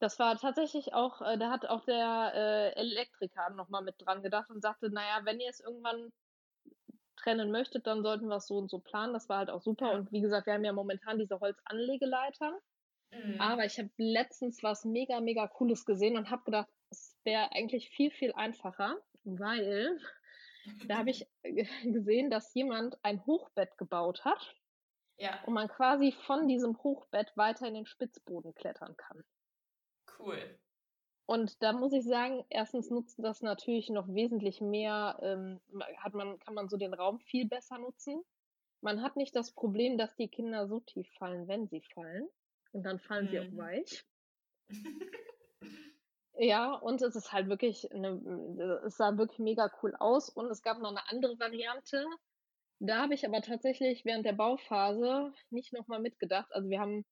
Das 0.00 0.18
war 0.18 0.36
tatsächlich 0.36 0.92
auch, 0.94 1.22
äh, 1.22 1.38
da 1.38 1.50
hat 1.50 1.66
auch 1.66 1.84
der 1.84 2.32
äh, 2.34 2.80
Elektriker 2.80 3.50
nochmal 3.50 3.82
mit 3.82 3.96
dran 3.98 4.22
gedacht 4.22 4.50
und 4.50 4.60
sagte, 4.60 4.90
naja, 4.90 5.20
wenn 5.24 5.40
ihr 5.40 5.50
es 5.50 5.60
irgendwann 5.60 6.12
trennen 7.16 7.50
möchtet, 7.50 7.86
dann 7.86 8.02
sollten 8.02 8.28
wir 8.28 8.36
es 8.36 8.46
so 8.46 8.56
und 8.58 8.70
so 8.70 8.80
planen. 8.80 9.12
Das 9.12 9.28
war 9.28 9.38
halt 9.38 9.50
auch 9.50 9.62
super. 9.62 9.92
Und 9.92 10.12
wie 10.12 10.20
gesagt, 10.20 10.46
wir 10.46 10.54
haben 10.54 10.64
ja 10.64 10.72
momentan 10.72 11.18
diese 11.18 11.40
Holzanlegeleitern. 11.40 12.54
Mhm. 13.12 13.40
Aber 13.40 13.64
ich 13.64 13.78
habe 13.78 13.90
letztens 13.96 14.62
was 14.62 14.84
mega, 14.84 15.20
mega 15.20 15.46
Cooles 15.46 15.84
gesehen 15.84 16.16
und 16.16 16.30
habe 16.30 16.44
gedacht, 16.44 16.68
es 16.90 17.16
wäre 17.24 17.52
eigentlich 17.52 17.90
viel, 17.90 18.10
viel 18.10 18.32
einfacher, 18.32 18.96
weil 19.24 19.98
da 20.86 20.98
habe 20.98 21.10
ich 21.10 21.26
gesehen, 21.84 22.30
dass 22.30 22.54
jemand 22.54 22.98
ein 23.02 23.24
Hochbett 23.26 23.76
gebaut 23.78 24.24
hat. 24.24 24.54
Ja. 25.16 25.42
Und 25.44 25.54
man 25.54 25.68
quasi 25.68 26.12
von 26.26 26.48
diesem 26.48 26.76
Hochbett 26.82 27.36
weiter 27.36 27.68
in 27.68 27.74
den 27.74 27.86
Spitzboden 27.86 28.54
klettern 28.54 28.96
kann. 28.96 29.22
Cool. 30.18 30.58
Und 31.26 31.62
da 31.62 31.72
muss 31.72 31.92
ich 31.92 32.04
sagen, 32.04 32.44
erstens 32.50 32.90
nutzt 32.90 33.18
das 33.18 33.40
natürlich 33.40 33.88
noch 33.88 34.08
wesentlich 34.08 34.60
mehr, 34.60 35.18
ähm, 35.22 35.60
hat 35.98 36.12
man, 36.12 36.38
kann 36.40 36.54
man 36.54 36.68
so 36.68 36.76
den 36.76 36.92
Raum 36.92 37.18
viel 37.20 37.48
besser 37.48 37.78
nutzen. 37.78 38.22
Man 38.82 39.02
hat 39.02 39.16
nicht 39.16 39.34
das 39.34 39.52
Problem, 39.52 39.96
dass 39.96 40.14
die 40.16 40.28
Kinder 40.28 40.68
so 40.68 40.80
tief 40.80 41.08
fallen, 41.18 41.48
wenn 41.48 41.66
sie 41.68 41.80
fallen. 41.80 42.28
Und 42.72 42.82
dann 42.82 42.98
fallen 42.98 43.26
mhm. 43.26 43.30
sie 43.30 43.40
auch 43.40 43.50
mhm. 43.50 43.56
weich. 43.56 44.04
Ja, 46.36 46.74
und 46.74 47.00
es 47.00 47.14
ist 47.14 47.32
halt 47.32 47.48
wirklich 47.48 47.90
eine, 47.92 48.80
es 48.84 48.96
sah 48.96 49.16
wirklich 49.16 49.38
mega 49.38 49.70
cool 49.82 49.94
aus. 49.94 50.28
Und 50.28 50.50
es 50.50 50.62
gab 50.62 50.80
noch 50.80 50.90
eine 50.90 51.08
andere 51.08 51.38
Variante. 51.38 52.04
Da 52.80 53.02
habe 53.02 53.14
ich 53.14 53.24
aber 53.24 53.40
tatsächlich 53.40 54.04
während 54.04 54.26
der 54.26 54.32
Bauphase 54.32 55.32
nicht 55.50 55.72
nochmal 55.72 56.00
mitgedacht. 56.00 56.52
Also 56.52 56.68
wir 56.68 56.80
haben 56.80 57.04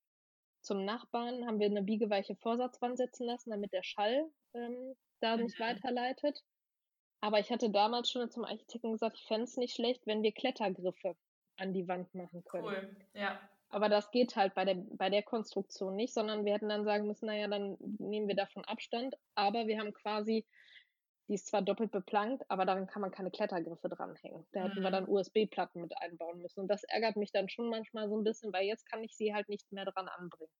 zum 0.62 0.84
Nachbarn 0.84 1.46
haben 1.46 1.60
wir 1.60 1.66
eine 1.66 1.82
biegeweiche 1.82 2.36
Vorsatzwand 2.36 2.96
setzen 2.96 3.26
lassen, 3.26 3.50
damit 3.50 3.72
der 3.72 3.82
Schall 3.82 4.30
ähm, 4.54 4.94
da 5.20 5.36
nicht 5.36 5.58
mhm. 5.58 5.64
weiterleitet. 5.64 6.42
Aber 7.20 7.38
ich 7.38 7.50
hatte 7.50 7.70
damals 7.70 8.10
schon 8.10 8.30
zum 8.30 8.44
Architekten 8.44 8.92
gesagt, 8.92 9.16
ich 9.18 9.26
fände 9.26 9.44
es 9.44 9.56
nicht 9.56 9.74
schlecht, 9.74 10.06
wenn 10.06 10.22
wir 10.22 10.32
Klettergriffe 10.32 11.16
an 11.56 11.72
die 11.72 11.86
Wand 11.86 12.14
machen 12.14 12.42
können. 12.44 12.64
Cool, 12.64 12.96
ja. 13.14 13.40
Aber 13.68 13.88
das 13.88 14.10
geht 14.10 14.36
halt 14.36 14.54
bei 14.54 14.64
der, 14.64 14.74
bei 14.74 15.08
der 15.08 15.22
Konstruktion 15.22 15.96
nicht, 15.96 16.12
sondern 16.12 16.44
wir 16.44 16.52
hätten 16.52 16.68
dann 16.68 16.84
sagen 16.84 17.06
müssen, 17.06 17.26
naja, 17.26 17.48
dann 17.48 17.76
nehmen 17.98 18.28
wir 18.28 18.34
davon 18.34 18.64
Abstand. 18.64 19.16
Aber 19.34 19.66
wir 19.66 19.78
haben 19.78 19.94
quasi, 19.94 20.44
die 21.28 21.34
ist 21.34 21.46
zwar 21.46 21.62
doppelt 21.62 21.92
beplankt, 21.92 22.44
aber 22.48 22.64
daran 22.64 22.86
kann 22.86 23.02
man 23.02 23.10
keine 23.10 23.30
Klettergriffe 23.30 23.88
dranhängen. 23.88 24.46
Da 24.52 24.64
hätten 24.64 24.82
wir 24.82 24.88
mhm. 24.88 24.92
dann 24.92 25.08
USB-Platten 25.08 25.80
mit 25.80 25.96
einbauen 25.98 26.40
müssen. 26.42 26.60
Und 26.60 26.68
das 26.68 26.84
ärgert 26.84 27.16
mich 27.16 27.32
dann 27.32 27.48
schon 27.48 27.68
manchmal 27.68 28.08
so 28.08 28.16
ein 28.16 28.24
bisschen, 28.24 28.52
weil 28.52 28.66
jetzt 28.66 28.86
kann 28.90 29.02
ich 29.02 29.16
sie 29.16 29.34
halt 29.34 29.48
nicht 29.48 29.70
mehr 29.72 29.84
dran 29.84 30.08
anbringen. 30.08 30.52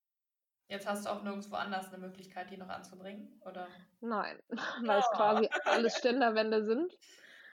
Jetzt 0.69 0.87
hast 0.87 1.05
du 1.05 1.11
auch 1.11 1.23
nirgendwo 1.23 1.57
anders 1.57 1.93
eine 1.93 1.99
Möglichkeit, 1.99 2.51
die 2.51 2.57
noch 2.57 2.69
anzubringen, 2.69 3.41
oder? 3.45 3.69
Nein, 4.01 4.39
weil 4.87 5.01
es 5.01 5.11
quasi 5.11 5.49
alles 5.65 5.99
Ständerwände 5.99 6.65
sind. 6.65 6.97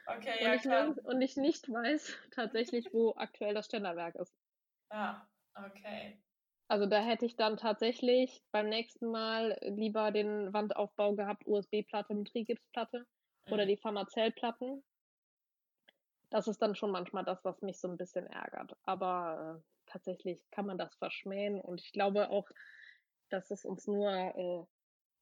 Okay, 0.06 0.42
ja, 0.42 0.50
und, 0.50 0.56
ich 0.56 0.62
klar. 0.62 0.96
und 1.04 1.22
ich 1.22 1.36
nicht 1.36 1.70
weiß 1.70 2.18
tatsächlich, 2.32 2.94
wo 2.94 3.14
aktuell 3.18 3.54
das 3.54 3.66
Ständerwerk 3.66 4.16
ist. 4.16 4.34
Ja. 4.92 5.28
Okay. 5.54 6.22
Also 6.70 6.86
da 6.86 7.02
hätte 7.02 7.26
ich 7.26 7.36
dann 7.36 7.58
tatsächlich 7.58 8.44
beim 8.52 8.70
nächsten 8.70 9.10
Mal 9.10 9.58
lieber 9.62 10.12
den 10.12 10.54
Wandaufbau 10.54 11.16
gehabt, 11.16 11.48
USB-Platte 11.48 12.14
mit 12.14 12.28
Trigipsplatte 12.28 13.00
mhm. 13.00 13.54
oder 13.54 13.66
die 13.66 13.78
Pharmazellplatten. 13.78 14.84
Das 16.30 16.48
ist 16.48 16.62
dann 16.62 16.76
schon 16.76 16.92
manchmal 16.92 17.26
das, 17.26 17.44
was 17.44 17.64
mich 17.64 17.80
so 17.80 17.88
ein 17.88 17.98
bisschen 17.98 18.28
ärgert. 18.28 18.78
Aber 18.84 19.58
äh, 19.58 19.92
tatsächlich 19.92 20.40
kann 20.52 20.68
man 20.68 20.78
das 20.78 20.96
verschmähen 20.98 21.60
und 21.60 21.82
ich 21.82 21.92
glaube 21.92 22.30
auch, 22.30 22.48
dass 23.30 23.50
es 23.50 23.66
uns 23.66 23.88
nur 23.88 24.12
äh, 24.12 24.64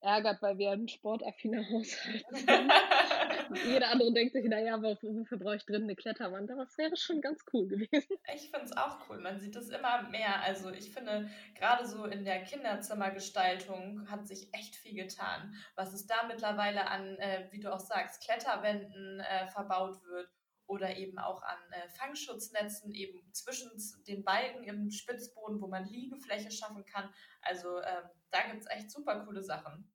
ärgert, 0.06 0.41
weil 0.41 0.58
wir 0.58 0.72
ein 0.72 0.89
sportaffiner 0.89 1.64
Haushalt 1.70 2.26
sind. 2.30 2.50
Jeder 3.66 3.89
andere 3.89 4.14
denkt 4.14 4.34
sich, 4.34 4.45
naja, 4.45 4.82
wofür 4.82 5.38
brauche 5.38 5.56
ich 5.56 5.66
drin 5.66 5.84
eine 5.84 5.95
Kletterwand? 5.95 6.52
Aber 6.52 6.64
es 6.64 6.78
wäre 6.78 6.95
schon 6.95 7.22
ganz 7.22 7.43
cool 7.54 7.68
gewesen. 7.68 8.18
Ich 8.34 8.52
finde 8.52 8.66
es 8.66 8.78
auch 8.78 9.10
cool. 9.10 9.20
Man 9.20 9.39
sieht 9.39 9.56
es 9.56 9.70
immer 9.70 10.04
mehr. 10.10 10.41
Also 10.41 10.70
ich 10.70 10.91
finde, 10.91 11.30
gerade 11.56 11.88
so 11.88 12.06
in 12.06 12.24
der 12.24 12.43
Kinderzimmergestaltung 12.43 14.10
hat 14.10 14.28
sich 14.28 14.54
echt 14.54 14.76
viel 14.76 14.95
getan. 14.95 15.56
Was 15.76 15.93
es 15.93 16.06
da 16.06 16.28
mittlerweile 16.28 16.88
an, 16.88 17.18
äh, 17.18 17.48
wie 17.52 17.60
du 17.60 17.74
auch 17.74 17.80
sagst, 17.80 18.24
Kletterwänden 18.24 19.22
äh, 19.22 19.48
verbaut 19.48 20.04
wird 20.06 20.30
oder 20.68 20.98
eben 20.98 21.18
auch 21.18 21.41
an 21.41 21.58
äh, 21.72 21.88
Fangschutznetzen 21.89 22.93
eben 22.93 23.34
zwischen 23.34 23.72
den 24.08 24.24
Balken 24.24 24.64
im 24.66 24.91
Spitzboden, 24.91 25.62
wo 25.62 25.68
man 25.68 25.88
Liegefläche 25.88 26.52
schaffen 26.52 26.86
kann. 26.86 27.10
Also 27.41 27.80
ähm, 27.80 28.10
da 28.32 28.41
gibt 28.52 28.62
es 28.62 28.70
echt 28.70 28.91
super 28.91 29.26
coole 29.26 29.41
Sachen. 29.41 29.89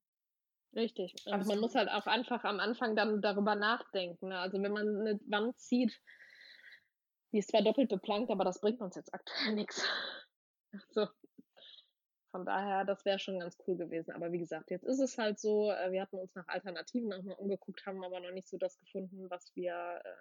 Richtig. 0.74 1.14
Und 1.26 1.32
also 1.32 1.50
man 1.50 1.60
muss 1.60 1.74
halt 1.74 1.90
auch 1.90 2.06
einfach 2.06 2.44
am 2.44 2.58
Anfang 2.58 2.96
dann 2.96 3.20
darüber 3.20 3.54
nachdenken. 3.54 4.28
Ne? 4.28 4.38
Also 4.38 4.62
wenn 4.62 4.72
man 4.72 4.88
eine 4.88 5.20
Wand 5.26 5.58
zieht, 5.58 6.00
die 7.32 7.38
ist 7.38 7.50
zwar 7.50 7.62
doppelt 7.62 7.88
beplankt, 7.88 8.30
aber 8.30 8.44
das 8.44 8.60
bringt 8.60 8.80
uns 8.80 8.94
jetzt 8.96 9.12
aktuell 9.12 9.54
nichts. 9.54 9.84
So. 10.90 11.06
Von 12.30 12.46
daher, 12.46 12.86
das 12.86 13.04
wäre 13.04 13.18
schon 13.18 13.40
ganz 13.40 13.58
cool 13.66 13.76
gewesen. 13.76 14.12
Aber 14.12 14.32
wie 14.32 14.38
gesagt, 14.38 14.70
jetzt 14.70 14.84
ist 14.84 15.00
es 15.00 15.18
halt 15.18 15.38
so, 15.38 15.70
äh, 15.70 15.92
wir 15.92 16.00
hatten 16.00 16.16
uns 16.16 16.34
nach 16.34 16.48
Alternativen 16.48 17.12
auch 17.12 17.22
mal 17.22 17.34
umgeguckt, 17.34 17.84
haben 17.84 18.02
aber 18.02 18.20
noch 18.20 18.30
nicht 18.30 18.48
so 18.48 18.56
das 18.56 18.78
gefunden, 18.78 19.28
was 19.28 19.54
wir 19.54 20.00
äh, 20.02 20.14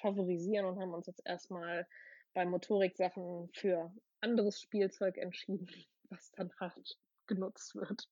favorisieren 0.00 0.66
und 0.66 0.80
haben 0.80 0.94
uns 0.94 1.08
jetzt 1.08 1.22
erstmal 1.24 1.88
bei 2.34 2.46
Motoriksachen 2.46 3.50
für 3.52 3.92
anderes 4.20 4.60
Spielzeug 4.60 5.16
entschieden, 5.18 5.68
was 6.10 6.30
dann 6.32 6.52
halt 6.60 6.96
genutzt 7.26 7.74
wird. 7.74 8.08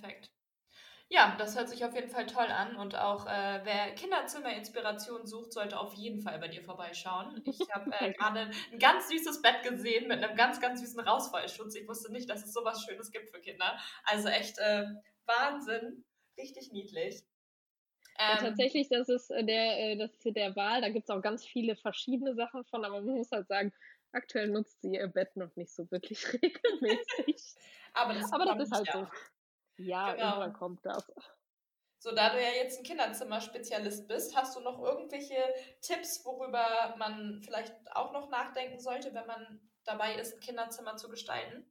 Perfekt. 0.00 0.30
Ja, 1.12 1.34
das 1.38 1.56
hört 1.56 1.68
sich 1.68 1.84
auf 1.84 1.92
jeden 1.92 2.08
Fall 2.08 2.26
toll 2.26 2.46
an 2.46 2.76
und 2.76 2.94
auch 2.94 3.26
äh, 3.26 3.60
wer 3.64 3.92
Kinderzimmer-Inspiration 3.96 5.26
sucht, 5.26 5.52
sollte 5.52 5.76
auf 5.80 5.92
jeden 5.94 6.20
Fall 6.20 6.38
bei 6.38 6.46
dir 6.46 6.62
vorbeischauen. 6.62 7.42
Ich 7.44 7.58
habe 7.74 7.90
äh, 7.98 8.12
gerade 8.12 8.48
ein 8.72 8.78
ganz 8.78 9.08
süßes 9.08 9.42
Bett 9.42 9.64
gesehen 9.64 10.06
mit 10.06 10.22
einem 10.22 10.36
ganz, 10.36 10.60
ganz 10.60 10.80
süßen 10.80 11.00
Rausfallschutz. 11.00 11.74
Ich 11.74 11.88
wusste 11.88 12.12
nicht, 12.12 12.30
dass 12.30 12.44
es 12.44 12.52
sowas 12.52 12.84
Schönes 12.84 13.10
gibt 13.10 13.30
für 13.30 13.40
Kinder. 13.40 13.76
Also 14.04 14.28
echt 14.28 14.58
äh, 14.58 14.84
Wahnsinn. 15.26 16.04
Richtig 16.38 16.70
niedlich. 16.70 17.24
Ja, 18.16 18.34
ähm, 18.34 18.38
tatsächlich, 18.38 18.88
das 18.88 19.08
ist 19.08 19.30
äh, 19.30 19.42
der, 19.42 19.80
äh, 19.80 19.96
das 19.96 20.12
ist 20.14 20.36
der 20.36 20.54
Wahl. 20.54 20.80
Da 20.80 20.90
gibt 20.90 21.08
es 21.08 21.10
auch 21.10 21.22
ganz 21.22 21.44
viele 21.44 21.74
verschiedene 21.74 22.36
Sachen 22.36 22.64
von, 22.66 22.84
aber 22.84 23.00
man 23.00 23.16
muss 23.16 23.32
halt 23.32 23.48
sagen, 23.48 23.72
aktuell 24.12 24.46
nutzt 24.46 24.80
sie 24.80 24.94
ihr 24.94 25.08
Bett 25.08 25.36
noch 25.36 25.54
nicht 25.56 25.72
so 25.72 25.90
wirklich 25.90 26.24
regelmäßig. 26.34 27.56
aber 27.94 28.14
das, 28.14 28.32
aber 28.32 28.44
das 28.44 28.68
ist 28.68 28.72
halt 28.72 28.86
ja. 28.86 28.92
so. 28.92 29.06
Ja, 29.80 30.14
genau. 30.14 30.26
irgendwann 30.26 30.52
kommt 30.52 30.84
das. 30.84 31.10
So, 32.02 32.14
da 32.14 32.30
du 32.30 32.40
ja 32.40 32.48
jetzt 32.56 32.78
ein 32.78 32.84
Kinderzimmer-Spezialist 32.84 34.08
bist, 34.08 34.34
hast 34.34 34.56
du 34.56 34.60
noch 34.60 34.82
irgendwelche 34.82 35.36
Tipps, 35.82 36.24
worüber 36.24 36.94
man 36.98 37.42
vielleicht 37.42 37.74
auch 37.94 38.12
noch 38.12 38.30
nachdenken 38.30 38.80
sollte, 38.80 39.12
wenn 39.12 39.26
man 39.26 39.60
dabei 39.84 40.14
ist, 40.14 40.34
ein 40.34 40.40
Kinderzimmer 40.40 40.96
zu 40.96 41.10
gestalten? 41.10 41.70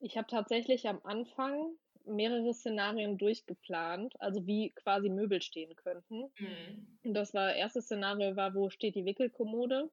Ich 0.00 0.16
habe 0.16 0.26
tatsächlich 0.28 0.88
am 0.88 1.00
Anfang 1.04 1.76
mehrere 2.06 2.54
Szenarien 2.54 3.18
durchgeplant, 3.18 4.14
also 4.18 4.46
wie 4.46 4.72
quasi 4.72 5.08
Möbel 5.08 5.42
stehen 5.42 5.74
könnten. 5.76 6.32
Mhm. 6.38 6.98
Und 7.04 7.14
das 7.14 7.34
war, 7.34 7.54
erste 7.54 7.82
Szenario 7.82 8.34
war, 8.36 8.54
wo 8.54 8.70
steht 8.70 8.94
die 8.94 9.04
Wickelkommode? 9.04 9.90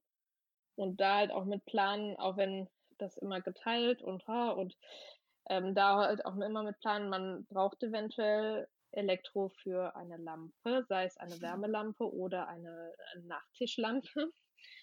Und 0.76 1.02
da 1.02 1.18
halt 1.18 1.32
auch 1.32 1.46
mit 1.46 1.66
Planen, 1.66 2.16
auch 2.18 2.38
wenn 2.38 2.70
das 2.98 3.18
immer 3.18 3.42
geteilt 3.42 4.02
und 4.02 4.26
ha 4.28 4.52
und 4.52 4.78
ähm, 5.50 5.76
da 5.76 5.98
halt 5.98 6.26
auch 6.26 6.36
immer 6.38 6.64
mit 6.64 6.80
planen, 6.80 7.10
man 7.10 7.46
braucht 7.46 7.82
eventuell 7.84 8.68
Elektro 8.92 9.50
für 9.50 9.96
eine 9.96 10.18
Lampe, 10.18 10.86
sei 10.88 11.06
es 11.06 11.18
eine 11.18 11.40
Wärmelampe 11.42 12.14
oder 12.14 12.48
eine, 12.48 12.94
eine 13.14 13.26
Nachttischlampe. 13.26 14.32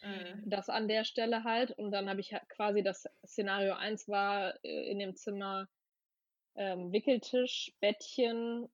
Mhm. 0.02 0.42
Das 0.46 0.68
an 0.68 0.88
der 0.88 1.04
Stelle 1.04 1.44
halt. 1.44 1.72
Und 1.72 1.92
dann 1.92 2.09
habe 2.09 2.20
ich 2.20 2.34
quasi 2.48 2.82
das 2.82 3.06
Szenario 3.26 3.74
1 3.74 4.09
war 4.09 4.54
äh, 4.64 4.90
in 4.90 4.98
dem 4.98 5.14
Zimmer 5.14 5.68
ähm, 6.54 6.92
Wickeltisch, 6.92 7.72
Bettchen, 7.80 8.68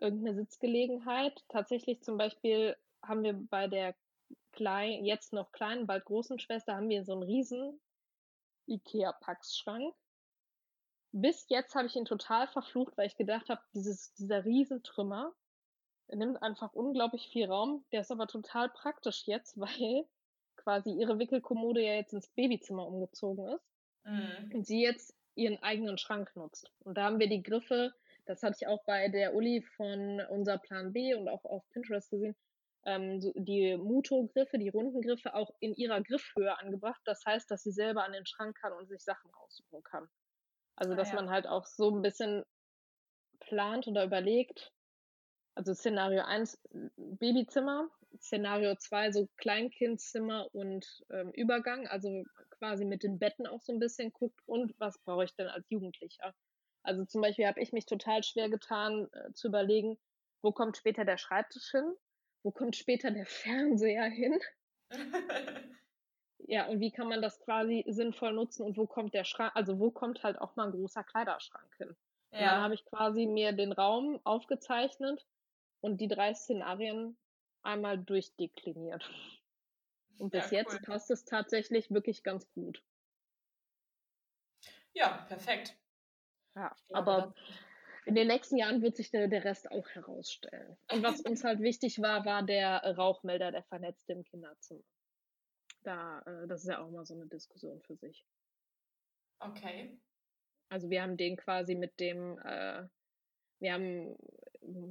irgendeine 0.00 0.36
Sitzgelegenheit. 0.36 1.44
Tatsächlich 1.48 2.02
zum 2.02 2.16
Beispiel 2.16 2.76
haben 3.02 3.22
wir 3.22 3.34
bei 3.34 3.66
der 3.66 3.94
kleinen, 4.52 5.04
jetzt 5.04 5.32
noch 5.32 5.52
kleinen, 5.52 5.86
bald 5.86 6.04
großen 6.04 6.38
Schwester, 6.38 6.76
haben 6.76 6.88
wir 6.88 7.04
so 7.04 7.12
einen 7.12 7.22
riesen 7.22 7.80
Ikea-Packschrank 8.66 9.94
bis 11.12 11.46
jetzt 11.48 11.74
habe 11.74 11.86
ich 11.86 11.96
ihn 11.96 12.04
total 12.04 12.48
verflucht, 12.48 12.96
weil 12.96 13.06
ich 13.06 13.16
gedacht 13.16 13.48
habe, 13.48 13.60
dieses, 13.74 14.12
dieser 14.14 14.44
Riesentrümmer 14.44 15.32
nimmt 16.08 16.42
einfach 16.42 16.72
unglaublich 16.74 17.28
viel 17.28 17.46
Raum. 17.46 17.84
Der 17.92 18.00
ist 18.02 18.10
aber 18.10 18.26
total 18.26 18.68
praktisch 18.70 19.26
jetzt, 19.26 19.58
weil 19.60 20.06
quasi 20.56 20.90
ihre 20.90 21.18
Wickelkommode 21.18 21.82
ja 21.82 21.94
jetzt 21.94 22.12
ins 22.12 22.28
Babyzimmer 22.28 22.86
umgezogen 22.86 23.48
ist 23.48 23.64
mhm. 24.04 24.50
und 24.54 24.66
sie 24.66 24.82
jetzt 24.82 25.14
ihren 25.34 25.62
eigenen 25.62 25.98
Schrank 25.98 26.34
nutzt. 26.34 26.70
Und 26.80 26.98
da 26.98 27.04
haben 27.04 27.20
wir 27.20 27.28
die 27.28 27.42
Griffe, 27.42 27.94
das 28.26 28.42
hatte 28.42 28.56
ich 28.60 28.66
auch 28.66 28.84
bei 28.84 29.08
der 29.08 29.34
Uli 29.34 29.62
von 29.76 30.20
unser 30.30 30.58
Plan 30.58 30.92
B 30.92 31.14
und 31.14 31.28
auch 31.28 31.44
auf 31.44 31.62
Pinterest 31.70 32.10
gesehen, 32.10 32.36
ähm, 32.84 33.20
so 33.20 33.32
die 33.36 33.76
Muto-Griffe, 33.76 34.58
die 34.58 34.68
runden 34.68 35.00
Griffe 35.00 35.34
auch 35.34 35.54
in 35.60 35.74
ihrer 35.74 36.02
Griffhöhe 36.02 36.58
angebracht. 36.58 37.00
Das 37.04 37.24
heißt, 37.24 37.50
dass 37.50 37.62
sie 37.62 37.72
selber 37.72 38.04
an 38.04 38.12
den 38.12 38.26
Schrank 38.26 38.58
kann 38.58 38.72
und 38.72 38.88
sich 38.88 39.02
Sachen 39.02 39.30
raussuchen 39.30 39.82
kann. 39.82 40.08
Also, 40.78 40.92
ah, 40.92 40.96
dass 40.96 41.08
ah, 41.08 41.16
ja. 41.16 41.16
man 41.16 41.30
halt 41.30 41.46
auch 41.46 41.66
so 41.66 41.94
ein 41.94 42.02
bisschen 42.02 42.44
plant 43.40 43.86
oder 43.88 44.04
überlegt. 44.04 44.72
Also 45.54 45.74
Szenario 45.74 46.22
1 46.22 46.56
Babyzimmer, 46.96 47.88
Szenario 48.20 48.76
2 48.76 49.10
so 49.10 49.28
Kleinkindzimmer 49.38 50.54
und 50.54 50.86
ähm, 51.10 51.32
Übergang, 51.32 51.88
also 51.88 52.22
quasi 52.58 52.84
mit 52.84 53.02
den 53.02 53.18
Betten 53.18 53.46
auch 53.48 53.60
so 53.60 53.72
ein 53.72 53.80
bisschen 53.80 54.12
guckt 54.12 54.40
und 54.46 54.72
was 54.78 54.98
brauche 55.00 55.24
ich 55.24 55.34
denn 55.34 55.48
als 55.48 55.68
Jugendlicher. 55.68 56.32
Also 56.84 57.04
zum 57.04 57.22
Beispiel 57.22 57.46
habe 57.46 57.60
ich 57.60 57.72
mich 57.72 57.86
total 57.86 58.22
schwer 58.22 58.48
getan 58.48 59.08
äh, 59.12 59.32
zu 59.32 59.48
überlegen, 59.48 59.98
wo 60.42 60.52
kommt 60.52 60.76
später 60.76 61.04
der 61.04 61.18
Schreibtisch 61.18 61.72
hin, 61.72 61.92
wo 62.44 62.52
kommt 62.52 62.76
später 62.76 63.10
der 63.10 63.26
Fernseher 63.26 64.04
hin. 64.04 64.38
Ja, 66.46 66.66
und 66.68 66.80
wie 66.80 66.90
kann 66.90 67.08
man 67.08 67.20
das 67.20 67.40
quasi 67.40 67.84
sinnvoll 67.88 68.32
nutzen 68.32 68.62
und 68.62 68.76
wo 68.76 68.86
kommt 68.86 69.14
der 69.14 69.24
Schrank, 69.24 69.52
also 69.54 69.78
wo 69.78 69.90
kommt 69.90 70.22
halt 70.22 70.40
auch 70.40 70.56
mal 70.56 70.66
ein 70.66 70.72
großer 70.72 71.04
Kleiderschrank 71.04 71.74
hin? 71.76 71.96
Ja. 72.30 72.38
Und 72.38 72.46
dann 72.46 72.62
habe 72.62 72.74
ich 72.74 72.84
quasi 72.84 73.26
mir 73.26 73.52
den 73.52 73.72
Raum 73.72 74.20
aufgezeichnet 74.24 75.26
und 75.80 76.00
die 76.00 76.08
drei 76.08 76.34
Szenarien 76.34 77.16
einmal 77.62 77.98
durchdekliniert. 77.98 79.08
Und 80.18 80.30
bis 80.30 80.50
ja, 80.50 80.62
cool. 80.62 80.74
jetzt 80.74 80.82
passt 80.82 81.10
es 81.10 81.24
tatsächlich 81.24 81.90
wirklich 81.90 82.22
ganz 82.22 82.50
gut. 82.52 82.82
Ja, 84.94 85.24
perfekt. 85.28 85.76
Ja, 86.54 86.74
aber 86.92 87.34
in 88.04 88.14
den 88.14 88.26
nächsten 88.26 88.56
Jahren 88.56 88.82
wird 88.82 88.96
sich 88.96 89.10
der, 89.10 89.28
der 89.28 89.44
Rest 89.44 89.70
auch 89.70 89.88
herausstellen. 89.90 90.76
Und 90.90 91.02
was 91.02 91.20
uns 91.26 91.44
halt 91.44 91.60
wichtig 91.60 92.00
war, 92.00 92.24
war 92.24 92.42
der 92.42 92.80
Rauchmelder, 92.96 93.52
der 93.52 93.62
vernetzte 93.64 94.12
im 94.12 94.24
Kinderzimmer 94.24 94.82
da, 95.88 96.20
äh, 96.20 96.46
das 96.46 96.62
ist 96.62 96.68
ja 96.68 96.80
auch 96.80 96.90
mal 96.90 97.04
so 97.04 97.14
eine 97.14 97.26
Diskussion 97.26 97.80
für 97.82 97.96
sich. 97.96 98.24
Okay. 99.40 99.98
Also 100.68 100.90
wir 100.90 101.02
haben 101.02 101.16
den 101.16 101.36
quasi 101.36 101.74
mit 101.74 101.98
dem, 101.98 102.38
äh, 102.44 102.86
wir 103.60 103.72
haben 103.72 104.16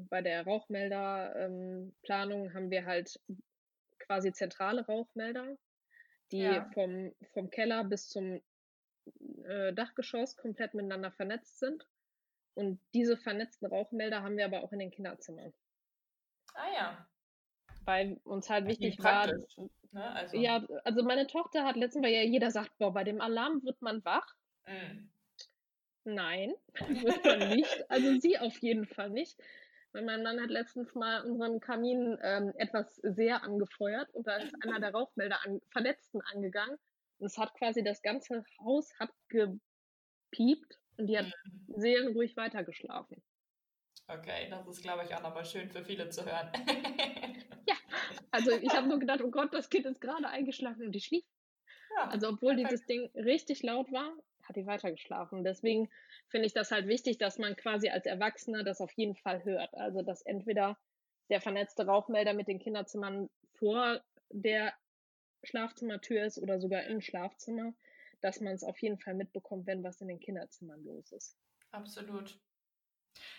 bei 0.09 0.21
der 0.21 0.43
Rauchmelderplanung 0.43 2.45
ähm, 2.45 2.53
haben 2.53 2.71
wir 2.71 2.85
halt 2.85 3.19
quasi 3.99 4.33
zentrale 4.33 4.85
Rauchmelder, 4.85 5.55
die 6.31 6.39
ja. 6.39 6.69
vom, 6.73 7.13
vom 7.33 7.49
Keller 7.51 7.83
bis 7.83 8.09
zum 8.09 8.41
äh, 9.43 9.73
Dachgeschoss 9.73 10.35
komplett 10.35 10.73
miteinander 10.73 11.11
vernetzt 11.11 11.59
sind. 11.59 11.87
Und 12.55 12.81
diese 12.95 13.17
vernetzten 13.17 13.67
Rauchmelder 13.67 14.23
haben 14.23 14.37
wir 14.37 14.45
aber 14.45 14.63
auch 14.63 14.71
in 14.71 14.79
den 14.79 14.89
Kinderzimmern. 14.89 15.53
Ah 16.55 16.73
ja. 16.73 17.07
Weil 17.88 18.19
uns 18.23 18.49
halt 18.49 18.67
wichtig 18.67 19.01
war, 19.01 19.27
Ne? 19.97 20.11
Also. 20.11 20.38
Ja, 20.38 20.63
also 20.83 21.03
meine 21.03 21.27
Tochter 21.27 21.65
hat 21.65 21.75
letztens, 21.75 22.05
weil 22.05 22.13
ja 22.13 22.21
jeder 22.21 22.51
sagt, 22.51 22.77
boah, 22.77 22.93
bei 22.93 23.03
dem 23.03 23.21
Alarm 23.21 23.63
wird 23.63 23.81
man 23.81 24.03
wach. 24.05 24.35
Mhm. 24.67 25.09
Nein, 26.03 26.53
wird 26.88 27.25
man 27.25 27.49
nicht. 27.49 27.89
Also 27.89 28.19
sie 28.19 28.38
auf 28.38 28.57
jeden 28.59 28.85
Fall 28.85 29.09
nicht. 29.09 29.38
Weil 29.93 30.03
mein 30.03 30.21
Mann 30.21 30.41
hat 30.41 30.49
letztens 30.49 30.93
mal 30.93 31.23
unseren 31.23 31.59
Kamin 31.59 32.17
ähm, 32.21 32.53
etwas 32.57 32.95
sehr 32.97 33.43
angefeuert 33.43 34.09
und 34.13 34.27
da 34.27 34.38
ist 34.38 34.53
einer 34.63 34.79
der 34.79 34.91
Rauchmelder 34.91 35.39
an, 35.45 35.61
Verletzten 35.69 36.21
angegangen. 36.21 36.77
Und 37.19 37.27
es 37.27 37.38
hat 37.38 37.53
quasi 37.55 37.83
das 37.83 38.01
ganze 38.01 38.45
Haus 38.63 38.93
hat 38.99 39.09
gepiept 39.29 40.77
und 40.97 41.07
die 41.07 41.17
hat 41.17 41.25
mhm. 41.25 41.73
seelenruhig 41.75 42.38
weitergeschlafen. 42.38 43.23
Okay, 44.07 44.47
das 44.49 44.67
ist, 44.67 44.83
glaube 44.83 45.03
ich, 45.03 45.13
auch 45.15 45.21
nochmal 45.21 45.45
schön 45.45 45.69
für 45.69 45.83
viele 45.83 46.09
zu 46.09 46.25
hören. 46.25 46.51
also 48.32 48.51
ich 48.51 48.73
habe 48.73 48.88
nur 48.88 48.99
gedacht, 48.99 49.21
oh 49.21 49.32
Gott, 49.32 49.53
das 49.53 49.69
Kind 49.69 49.86
ist 49.86 50.01
gerade 50.01 50.28
eingeschlafen 50.28 50.86
und 50.86 50.91
die 50.91 51.01
schlief. 51.01 51.25
Ja, 51.95 52.09
also 52.09 52.30
obwohl 52.30 52.55
perfekt. 52.55 52.71
dieses 52.71 52.86
Ding 52.86 53.09
richtig 53.15 53.63
laut 53.63 53.91
war, 53.91 54.11
hat 54.43 54.55
die 54.55 54.65
weitergeschlafen. 54.65 55.43
Deswegen 55.43 55.89
finde 56.28 56.47
ich 56.47 56.53
das 56.53 56.71
halt 56.71 56.88
wichtig, 56.88 57.17
dass 57.17 57.38
man 57.38 57.55
quasi 57.55 57.89
als 57.89 58.05
Erwachsener 58.05 58.63
das 58.63 58.82
auf 58.82 58.91
jeden 58.93 59.15
Fall 59.15 59.43
hört. 59.43 59.73
Also 59.75 60.01
dass 60.01 60.21
entweder 60.21 60.78
der 61.30 61.41
vernetzte 61.41 61.86
Rauchmelder 61.86 62.34
mit 62.34 62.47
den 62.47 62.59
Kinderzimmern 62.59 63.30
vor 63.55 64.01
der 64.30 64.73
Schlafzimmertür 65.43 66.25
ist 66.25 66.39
oder 66.39 66.59
sogar 66.59 66.84
im 66.86 67.01
Schlafzimmer, 67.01 67.73
dass 68.21 68.41
man 68.41 68.53
es 68.53 68.63
auf 68.63 68.78
jeden 68.80 68.97
Fall 68.97 69.13
mitbekommt, 69.13 69.67
wenn 69.67 69.84
was 69.84 70.01
in 70.01 70.07
den 70.07 70.19
Kinderzimmern 70.19 70.84
los 70.84 71.11
ist. 71.11 71.38
Absolut. 71.71 72.39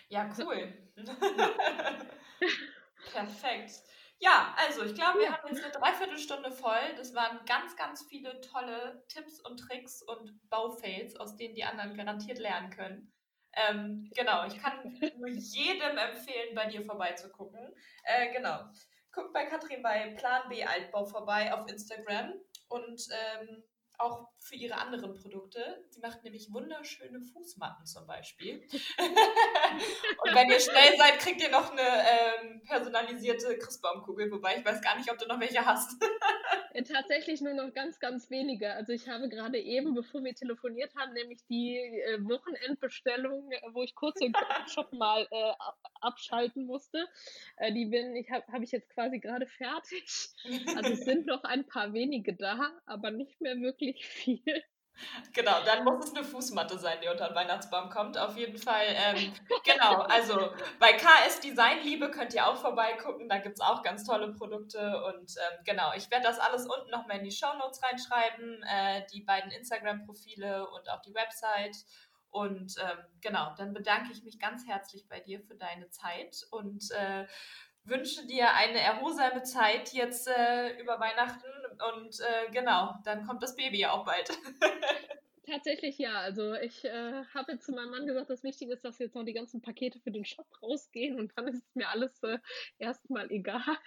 Ja, 0.09 0.29
cool. 0.37 0.73
Perfekt. 3.11 3.83
Ja, 4.21 4.53
also 4.57 4.83
ich 4.83 4.95
glaube, 4.95 5.19
wir 5.19 5.31
haben 5.31 5.47
jetzt 5.47 5.63
eine 5.63 5.71
Dreiviertelstunde 5.71 6.51
voll. 6.51 6.95
Das 6.97 7.15
waren 7.15 7.39
ganz, 7.45 7.75
ganz 7.77 8.05
viele 8.09 8.41
tolle 8.41 9.05
Tipps 9.07 9.39
und 9.39 9.57
Tricks 9.57 10.01
und 10.01 10.37
Baufails, 10.49 11.15
aus 11.15 11.37
denen 11.37 11.55
die 11.55 11.63
anderen 11.63 11.95
garantiert 11.95 12.37
lernen 12.37 12.69
können. 12.69 13.13
Ähm, 13.53 14.11
genau, 14.13 14.45
ich 14.45 14.61
kann 14.61 14.99
nur 15.17 15.29
jedem 15.29 15.97
empfehlen, 15.97 16.53
bei 16.53 16.65
dir 16.65 16.83
vorbeizugucken. 16.83 17.73
Äh, 18.03 18.33
genau. 18.33 18.65
Guckt 19.11 19.33
bei 19.33 19.45
Katrin 19.45 19.81
bei 19.81 20.13
Plan 20.17 20.49
B 20.49 20.63
Altbau 20.63 21.05
vorbei 21.05 21.53
auf 21.53 21.67
Instagram 21.69 22.33
und 22.67 23.01
ähm, 23.11 23.63
auch 23.99 24.29
für 24.39 24.55
ihre 24.55 24.75
anderen 24.75 25.13
Produkte. 25.13 25.85
Sie 25.89 25.99
macht 25.99 26.23
nämlich 26.23 26.51
wunderschöne 26.51 27.21
Fußmatten 27.21 27.85
zum 27.85 28.07
Beispiel. 28.07 28.61
und 28.71 30.35
wenn 30.35 30.49
ihr 30.49 30.59
schnell 30.59 30.97
seid, 30.97 31.19
kriegt 31.19 31.41
ihr 31.41 31.51
noch 31.51 31.71
eine 31.71 31.81
ähm, 31.81 32.61
personalisierte 32.63 33.57
Christbaumkugel, 33.57 34.31
wobei 34.31 34.57
ich 34.57 34.65
weiß 34.65 34.81
gar 34.81 34.97
nicht, 34.97 35.11
ob 35.11 35.17
du 35.17 35.27
noch 35.27 35.39
welche 35.39 35.65
hast. 35.65 36.01
Äh, 36.71 36.83
tatsächlich 36.83 37.41
nur 37.41 37.53
noch 37.53 37.73
ganz, 37.73 37.99
ganz 37.99 38.29
wenige. 38.29 38.71
Also 38.73 38.93
ich 38.93 39.07
habe 39.07 39.27
gerade 39.27 39.59
eben, 39.59 39.95
bevor 39.95 40.23
wir 40.23 40.35
telefoniert 40.35 40.95
haben, 40.95 41.13
nämlich 41.13 41.39
die 41.47 41.77
äh, 41.77 42.23
Wochenendbestellung, 42.23 43.49
wo 43.71 43.81
ich 43.81 43.95
kurz 43.95 44.19
den 44.19 44.33
Shop 44.67 44.93
mal 44.93 45.27
äh, 45.31 45.53
abschalten 46.01 46.65
musste. 46.65 47.07
Äh, 47.57 47.73
die 47.73 47.85
bin 47.85 48.15
ich 48.15 48.29
habe 48.29 48.45
hab 48.51 48.61
ich 48.61 48.71
jetzt 48.71 48.89
quasi 48.89 49.19
gerade 49.19 49.47
fertig. 49.47 50.29
Also 50.75 50.93
es 50.93 51.05
sind 51.05 51.25
noch 51.25 51.43
ein 51.43 51.65
paar 51.65 51.93
wenige 51.93 52.35
da, 52.35 52.71
aber 52.85 53.09
nicht 53.11 53.41
mehr 53.41 53.59
wirklich 53.59 53.88
viel. 53.97 54.63
Genau, 55.33 55.63
dann 55.63 55.83
muss 55.83 56.05
es 56.05 56.15
eine 56.15 56.25
Fußmatte 56.25 56.77
sein, 56.77 56.99
die 57.01 57.07
unter 57.07 57.27
den 57.27 57.35
Weihnachtsbaum 57.35 57.89
kommt. 57.89 58.17
Auf 58.17 58.35
jeden 58.35 58.57
Fall. 58.57 58.85
Ähm, 58.87 59.33
genau, 59.63 60.01
also 60.01 60.51
bei 60.79 60.93
KS 60.93 61.39
Design 61.39 61.81
Liebe 61.83 62.11
könnt 62.11 62.33
ihr 62.33 62.45
auch 62.47 62.57
vorbeigucken. 62.57 63.29
Da 63.29 63.37
gibt 63.37 63.59
es 63.59 63.61
auch 63.61 63.81
ganz 63.81 64.03
tolle 64.03 64.33
Produkte. 64.33 65.03
Und 65.05 65.35
ähm, 65.37 65.63
genau, 65.65 65.93
ich 65.95 66.09
werde 66.11 66.25
das 66.25 66.39
alles 66.39 66.65
unten 66.65 66.89
nochmal 66.91 67.17
in 67.17 67.23
die 67.23 67.31
Show 67.31 67.53
Notes 67.57 67.81
reinschreiben. 67.83 68.63
Äh, 68.63 69.05
die 69.13 69.21
beiden 69.21 69.51
Instagram-Profile 69.51 70.67
und 70.69 70.89
auch 70.89 71.01
die 71.01 71.13
Website. 71.13 71.77
Und 72.31 72.75
ähm, 72.79 72.99
genau, 73.21 73.53
dann 73.57 73.73
bedanke 73.73 74.11
ich 74.11 74.23
mich 74.23 74.39
ganz 74.39 74.67
herzlich 74.67 75.07
bei 75.07 75.19
dir 75.19 75.41
für 75.41 75.55
deine 75.55 75.89
Zeit 75.89 76.45
und 76.51 76.91
äh, 76.91 77.25
wünsche 77.83 78.25
dir 78.27 78.53
eine 78.53 78.79
erholsame 78.79 79.41
Zeit 79.43 79.93
jetzt 79.93 80.27
äh, 80.27 80.79
über 80.79 80.99
Weihnachten 80.99 81.47
und 81.71 82.19
äh, 82.19 82.51
genau, 82.51 82.95
dann 83.03 83.25
kommt 83.25 83.43
das 83.43 83.55
Baby 83.55 83.79
ja 83.79 83.91
auch 83.91 84.05
bald. 84.05 84.29
Tatsächlich 85.45 85.97
ja. 85.97 86.19
Also 86.19 86.53
ich 86.53 86.85
äh, 86.85 87.23
habe 87.33 87.57
zu 87.59 87.71
meinem 87.71 87.89
Mann 87.89 88.05
gesagt, 88.05 88.29
das 88.29 88.43
Wichtige 88.43 88.73
ist, 88.73 88.85
dass 88.85 88.99
jetzt 88.99 89.15
noch 89.15 89.25
die 89.25 89.33
ganzen 89.33 89.61
Pakete 89.61 89.99
für 89.99 90.11
den 90.11 90.25
Shop 90.25 90.47
rausgehen 90.61 91.17
und 91.19 91.31
dann 91.35 91.47
ist 91.47 91.75
mir 91.75 91.89
alles 91.89 92.21
äh, 92.23 92.37
erstmal 92.77 93.31
egal 93.31 93.77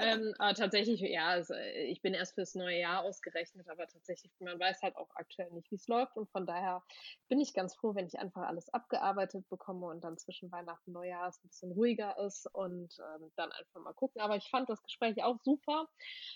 ähm, 0.00 0.34
aber 0.38 0.54
tatsächlich, 0.54 1.00
ja, 1.00 1.28
also 1.28 1.54
ich 1.54 2.00
bin 2.02 2.14
erst 2.14 2.34
fürs 2.34 2.54
neue 2.54 2.80
Jahr 2.80 3.02
ausgerechnet, 3.02 3.68
aber 3.68 3.86
tatsächlich, 3.86 4.32
man 4.40 4.58
weiß 4.58 4.82
halt 4.82 4.96
auch 4.96 5.10
aktuell 5.14 5.50
nicht, 5.52 5.70
wie 5.70 5.76
es 5.76 5.86
läuft. 5.88 6.16
Und 6.16 6.30
von 6.30 6.46
daher 6.46 6.82
bin 7.28 7.40
ich 7.40 7.52
ganz 7.52 7.74
froh, 7.74 7.94
wenn 7.94 8.06
ich 8.06 8.18
einfach 8.18 8.42
alles 8.42 8.72
abgearbeitet 8.72 9.48
bekomme 9.48 9.86
und 9.86 10.02
dann 10.02 10.18
zwischen 10.18 10.50
Weihnachten 10.50 10.88
und 10.88 10.94
Neujahr 10.94 11.28
es 11.28 11.42
ein 11.42 11.48
bisschen 11.48 11.72
ruhiger 11.72 12.18
ist 12.18 12.46
und 12.52 12.98
ähm, 12.98 13.30
dann 13.36 13.52
einfach 13.52 13.80
mal 13.80 13.92
gucken. 13.92 14.20
Aber 14.20 14.36
ich 14.36 14.48
fand 14.50 14.68
das 14.68 14.82
Gespräch 14.82 15.22
auch 15.22 15.38
super. 15.42 15.88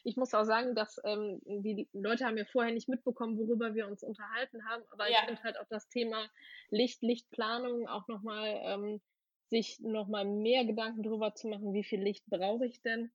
Ich 0.05 0.17
muss 0.17 0.35
auch 0.35 0.45
sagen, 0.45 0.75
dass 0.75 1.01
ähm, 1.05 1.41
die 1.45 1.89
Leute 1.93 2.27
haben 2.27 2.37
ja 2.37 2.45
vorher 2.45 2.73
nicht 2.73 2.89
mitbekommen, 2.89 3.39
worüber 3.39 3.75
wir 3.75 3.87
uns 3.87 4.03
unterhalten 4.03 4.67
haben. 4.69 4.83
Aber 4.91 5.09
ja. 5.09 5.19
ich 5.19 5.27
finde 5.27 5.43
halt 5.43 5.59
auch 5.59 5.69
das 5.69 5.89
Thema 5.89 6.29
Licht, 6.71 7.03
Lichtplanung 7.03 7.89
auch 7.89 8.07
nochmal 8.09 8.61
ähm, 8.65 9.01
sich 9.53 9.81
nochmal 9.81 10.25
mehr 10.25 10.65
Gedanken 10.65 11.03
darüber 11.03 11.35
zu 11.35 11.47
machen, 11.47 11.75
wie 11.75 11.85
viel 11.85 12.03
Licht 12.03 12.25
brauche 12.27 12.65
ich 12.65 12.81
denn. 12.81 13.13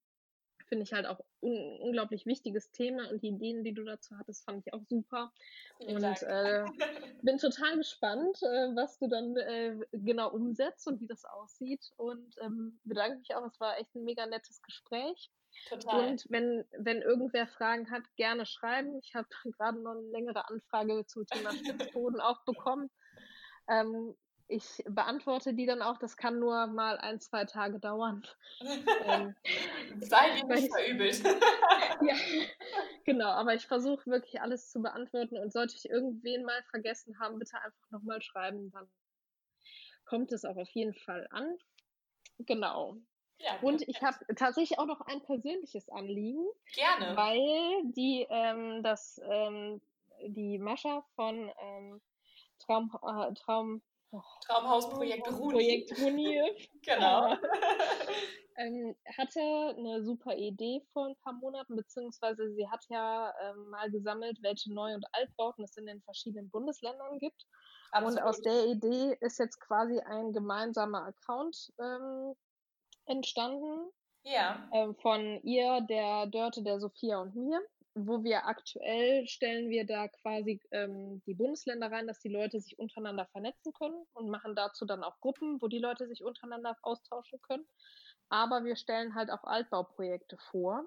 Finde 0.67 0.83
ich 0.83 0.93
halt 0.93 1.07
auch 1.07 1.19
un 1.41 1.79
unglaublich 1.79 2.25
wichtiges 2.25 2.71
Thema 2.71 3.09
und 3.09 3.23
die 3.23 3.29
Ideen, 3.29 3.63
die 3.63 3.73
du 3.73 3.83
dazu 3.83 4.17
hattest, 4.17 4.45
fand 4.45 4.65
ich 4.65 4.73
auch 4.73 4.83
super. 4.87 5.31
und 5.79 6.03
äh, 6.03 6.65
bin 7.23 7.37
total 7.37 7.77
gespannt, 7.77 8.37
äh, 8.43 8.75
was 8.75 8.99
du 8.99 9.07
dann 9.07 9.35
äh, 9.37 9.77
genau 9.93 10.29
umsetzt 10.31 10.87
und 10.87 11.01
wie 11.01 11.07
das 11.07 11.25
aussieht. 11.25 11.91
Und 11.95 12.35
ähm, 12.41 12.79
bedanke 12.83 13.17
mich 13.17 13.33
auch, 13.33 13.45
es 13.45 13.59
war 13.59 13.79
echt 13.79 13.95
ein 13.95 14.03
mega 14.03 14.25
nettes 14.27 14.61
Gespräch. 14.61 15.31
Total. 15.69 16.09
Und 16.09 16.25
wenn, 16.29 16.65
wenn 16.77 17.01
irgendwer 17.01 17.47
Fragen 17.47 17.89
hat, 17.89 18.03
gerne 18.15 18.45
schreiben. 18.45 18.99
Ich 19.01 19.15
habe 19.15 19.27
gerade 19.57 19.81
noch 19.81 19.93
eine 19.93 20.11
längere 20.11 20.47
Anfrage 20.47 21.03
zum 21.07 21.25
Thema 21.25 21.49
Spitzboden 21.97 22.19
auch 22.19 22.43
bekommen. 22.45 22.91
Ähm, 23.69 24.15
ich 24.47 24.83
beantworte 24.87 25.53
die 25.53 25.65
dann 25.65 25.81
auch. 25.81 25.97
Das 25.97 26.17
kann 26.17 26.39
nur 26.39 26.67
mal 26.67 26.97
ein, 26.97 27.19
zwei 27.19 27.45
Tage 27.45 27.79
dauern. 27.79 28.25
ähm, 29.05 29.35
Sei 29.99 30.41
dir 30.41 30.45
nicht 30.47 30.73
verübelt. 30.73 31.23
ja, 32.01 32.15
genau. 33.05 33.29
Aber 33.29 33.53
ich 33.53 33.67
versuche 33.67 34.09
wirklich 34.09 34.41
alles 34.41 34.69
zu 34.69 34.81
beantworten. 34.81 35.37
Und 35.37 35.51
sollte 35.51 35.75
ich 35.75 35.89
irgendwen 35.89 36.43
mal 36.43 36.63
vergessen 36.69 37.19
haben, 37.19 37.39
bitte 37.39 37.57
einfach 37.57 37.91
nochmal 37.91 38.21
schreiben. 38.21 38.71
Dann 38.71 38.89
kommt 40.05 40.31
es 40.31 40.45
auch 40.45 40.57
auf 40.57 40.69
jeden 40.69 40.93
Fall 40.93 41.27
an. 41.31 41.57
Genau. 42.39 42.97
Ja, 43.39 43.59
und 43.61 43.87
ich 43.87 44.01
habe 44.01 44.17
tatsächlich 44.35 44.79
auch 44.79 44.85
noch 44.85 45.01
ein 45.01 45.21
persönliches 45.21 45.89
Anliegen. 45.89 46.47
Gerne. 46.73 47.15
Weil 47.15 47.91
die, 47.91 48.25
ähm, 48.29 48.81
das, 48.81 49.21
ähm, 49.29 49.81
die 50.25 50.57
Mascha 50.57 51.03
von 51.15 51.51
ähm, 51.61 52.01
Traum, 52.59 52.91
äh, 53.03 53.33
Traum 53.35 53.81
Traumhausprojekt 54.45 55.27
Runi. 55.31 55.51
Projekt 55.53 55.99
Runi. 55.99 56.69
genau. 56.83 57.35
ähm, 58.57 58.95
hatte 59.17 59.39
eine 59.77 60.03
super 60.03 60.35
Idee 60.35 60.81
vor 60.93 61.07
ein 61.07 61.15
paar 61.23 61.33
Monaten, 61.33 61.75
beziehungsweise 61.75 62.53
sie 62.53 62.67
hat 62.69 62.85
ja 62.89 63.33
ähm, 63.43 63.69
mal 63.69 63.91
gesammelt, 63.91 64.37
welche 64.41 64.73
Neu- 64.73 64.93
und 64.93 65.05
Altbauten 65.11 65.63
es 65.63 65.77
in 65.77 65.85
den 65.85 66.01
verschiedenen 66.01 66.49
Bundesländern 66.49 67.19
gibt. 67.19 67.45
Absolut. 67.91 68.19
Und 68.19 68.23
aus 68.23 68.41
der 68.41 68.65
Idee 68.65 69.17
ist 69.21 69.39
jetzt 69.39 69.59
quasi 69.59 69.99
ein 69.99 70.33
gemeinsamer 70.33 71.05
Account 71.05 71.71
ähm, 71.79 72.33
entstanden. 73.05 73.91
Ja. 74.23 74.69
Ähm, 74.73 74.95
von 74.95 75.41
ihr, 75.43 75.81
der 75.81 76.27
Dörte, 76.27 76.61
der 76.63 76.79
Sophia 76.79 77.21
und 77.21 77.35
mir 77.35 77.61
wo 78.05 78.23
wir 78.23 78.45
aktuell 78.45 79.25
stellen 79.27 79.69
wir 79.69 79.85
da 79.85 80.07
quasi 80.07 80.61
ähm, 80.71 81.21
die 81.25 81.33
Bundesländer 81.33 81.91
rein, 81.91 82.07
dass 82.07 82.19
die 82.19 82.29
Leute 82.29 82.59
sich 82.59 82.77
untereinander 82.77 83.25
vernetzen 83.31 83.73
können 83.73 84.05
und 84.13 84.29
machen 84.29 84.55
dazu 84.55 84.85
dann 84.85 85.03
auch 85.03 85.19
Gruppen, 85.21 85.61
wo 85.61 85.67
die 85.67 85.79
Leute 85.79 86.07
sich 86.07 86.23
untereinander 86.23 86.75
austauschen 86.83 87.39
können. 87.41 87.65
Aber 88.29 88.63
wir 88.65 88.75
stellen 88.75 89.15
halt 89.15 89.31
auch 89.31 89.43
Altbauprojekte 89.43 90.37
vor, 90.51 90.85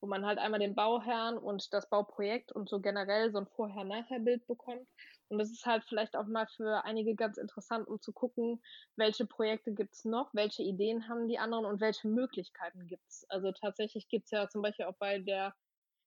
wo 0.00 0.06
man 0.06 0.26
halt 0.26 0.38
einmal 0.38 0.60
den 0.60 0.74
Bauherrn 0.74 1.38
und 1.38 1.72
das 1.72 1.88
Bauprojekt 1.88 2.52
und 2.52 2.68
so 2.68 2.80
generell 2.80 3.32
so 3.32 3.38
ein 3.38 3.46
Vorher-Nachher-Bild 3.46 4.46
bekommt. 4.46 4.86
Und 5.28 5.38
das 5.38 5.50
ist 5.50 5.66
halt 5.66 5.84
vielleicht 5.88 6.16
auch 6.16 6.26
mal 6.26 6.46
für 6.46 6.84
einige 6.84 7.14
ganz 7.16 7.38
interessant, 7.38 7.88
um 7.88 8.00
zu 8.00 8.12
gucken, 8.12 8.62
welche 8.96 9.26
Projekte 9.26 9.72
gibt's 9.72 10.04
noch, 10.04 10.32
welche 10.34 10.62
Ideen 10.62 11.08
haben 11.08 11.28
die 11.28 11.38
anderen 11.38 11.64
und 11.64 11.80
welche 11.80 12.08
Möglichkeiten 12.08 12.86
gibt's. 12.86 13.24
Also 13.30 13.52
tatsächlich 13.52 14.08
gibt's 14.08 14.30
ja 14.30 14.48
zum 14.48 14.62
Beispiel 14.62 14.84
auch 14.86 14.96
bei 14.98 15.18
der 15.18 15.54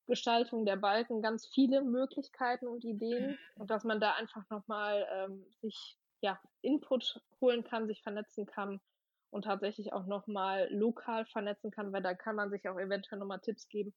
Gestaltung 0.10 0.66
der 0.66 0.76
Balken 0.76 1.22
ganz 1.22 1.47
viele 1.47 1.82
Möglichkeiten 1.82 2.68
und 2.68 2.84
Ideen 2.84 3.38
und 3.55 3.70
dass 3.72 3.84
man 3.84 4.01
da 4.01 4.14
einfach 4.16 4.43
nochmal 4.49 5.07
ähm, 5.12 5.45
sich 5.62 5.97
ja, 6.22 6.39
Input 6.62 7.22
holen 7.39 7.64
kann, 7.64 7.88
sich 7.88 8.01
vernetzen 8.01 8.45
kann 8.45 8.82
und 9.30 9.45
tatsächlich 9.45 9.93
auch 9.93 10.05
nochmal 10.05 10.68
lokal 10.72 11.26
vernetzen 11.26 11.72
kann, 11.72 11.93
weil 11.93 12.01
da 12.01 12.14
kann 12.14 12.36
man 12.36 12.49
sich 12.49 12.68
auch 12.68 12.80
eventuell 12.80 13.20
nochmal 13.20 13.39
Tipps 13.39 13.70
geben, 13.70 13.93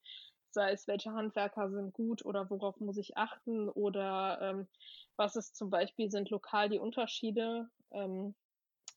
sei 0.50 0.72
es 0.72 0.86
welche 0.86 1.12
Handwerker 1.12 1.70
sind 1.70 1.92
gut 1.94 2.24
oder 2.24 2.48
worauf 2.50 2.78
muss 2.78 2.98
ich 2.98 3.16
achten 3.16 3.68
oder 3.68 4.38
ähm, 4.42 4.68
was 5.16 5.36
ist 5.36 5.56
zum 5.56 5.70
Beispiel 5.70 6.10
sind 6.10 6.30
lokal 6.30 6.68
die 6.68 6.78
Unterschiede. 6.78 7.68
Ähm, 7.90 8.34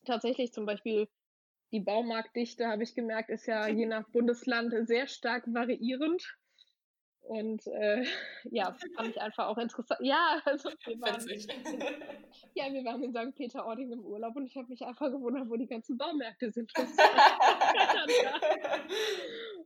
tatsächlich 0.04 0.52
zum 0.52 0.66
Beispiel 0.66 1.08
die 1.72 1.80
Baumarktdichte, 1.80 2.68
habe 2.68 2.84
ich 2.84 2.94
gemerkt, 2.94 3.30
ist 3.30 3.46
ja 3.46 3.66
je 3.66 3.86
nach 3.86 4.08
Bundesland 4.10 4.72
sehr 4.86 5.08
stark 5.08 5.44
variierend. 5.52 6.22
Und 7.28 7.66
äh, 7.66 8.04
ja, 8.50 8.76
fand 8.94 9.08
ich 9.10 9.20
einfach 9.20 9.48
auch 9.48 9.58
interessant. 9.58 10.00
Ja, 10.02 10.40
also 10.44 10.70
wir 10.84 11.00
waren, 11.00 11.20
ja, 12.54 12.72
wir 12.72 12.84
waren 12.84 13.02
in 13.02 13.12
St. 13.12 13.34
Peter-Ording 13.36 13.92
im 13.92 14.04
Urlaub 14.04 14.36
und 14.36 14.46
ich 14.46 14.56
habe 14.56 14.68
mich 14.68 14.82
einfach 14.84 15.10
gewundert, 15.10 15.48
wo 15.50 15.56
die 15.56 15.66
ganzen 15.66 15.98
Baumärkte 15.98 16.52
sind. 16.52 16.72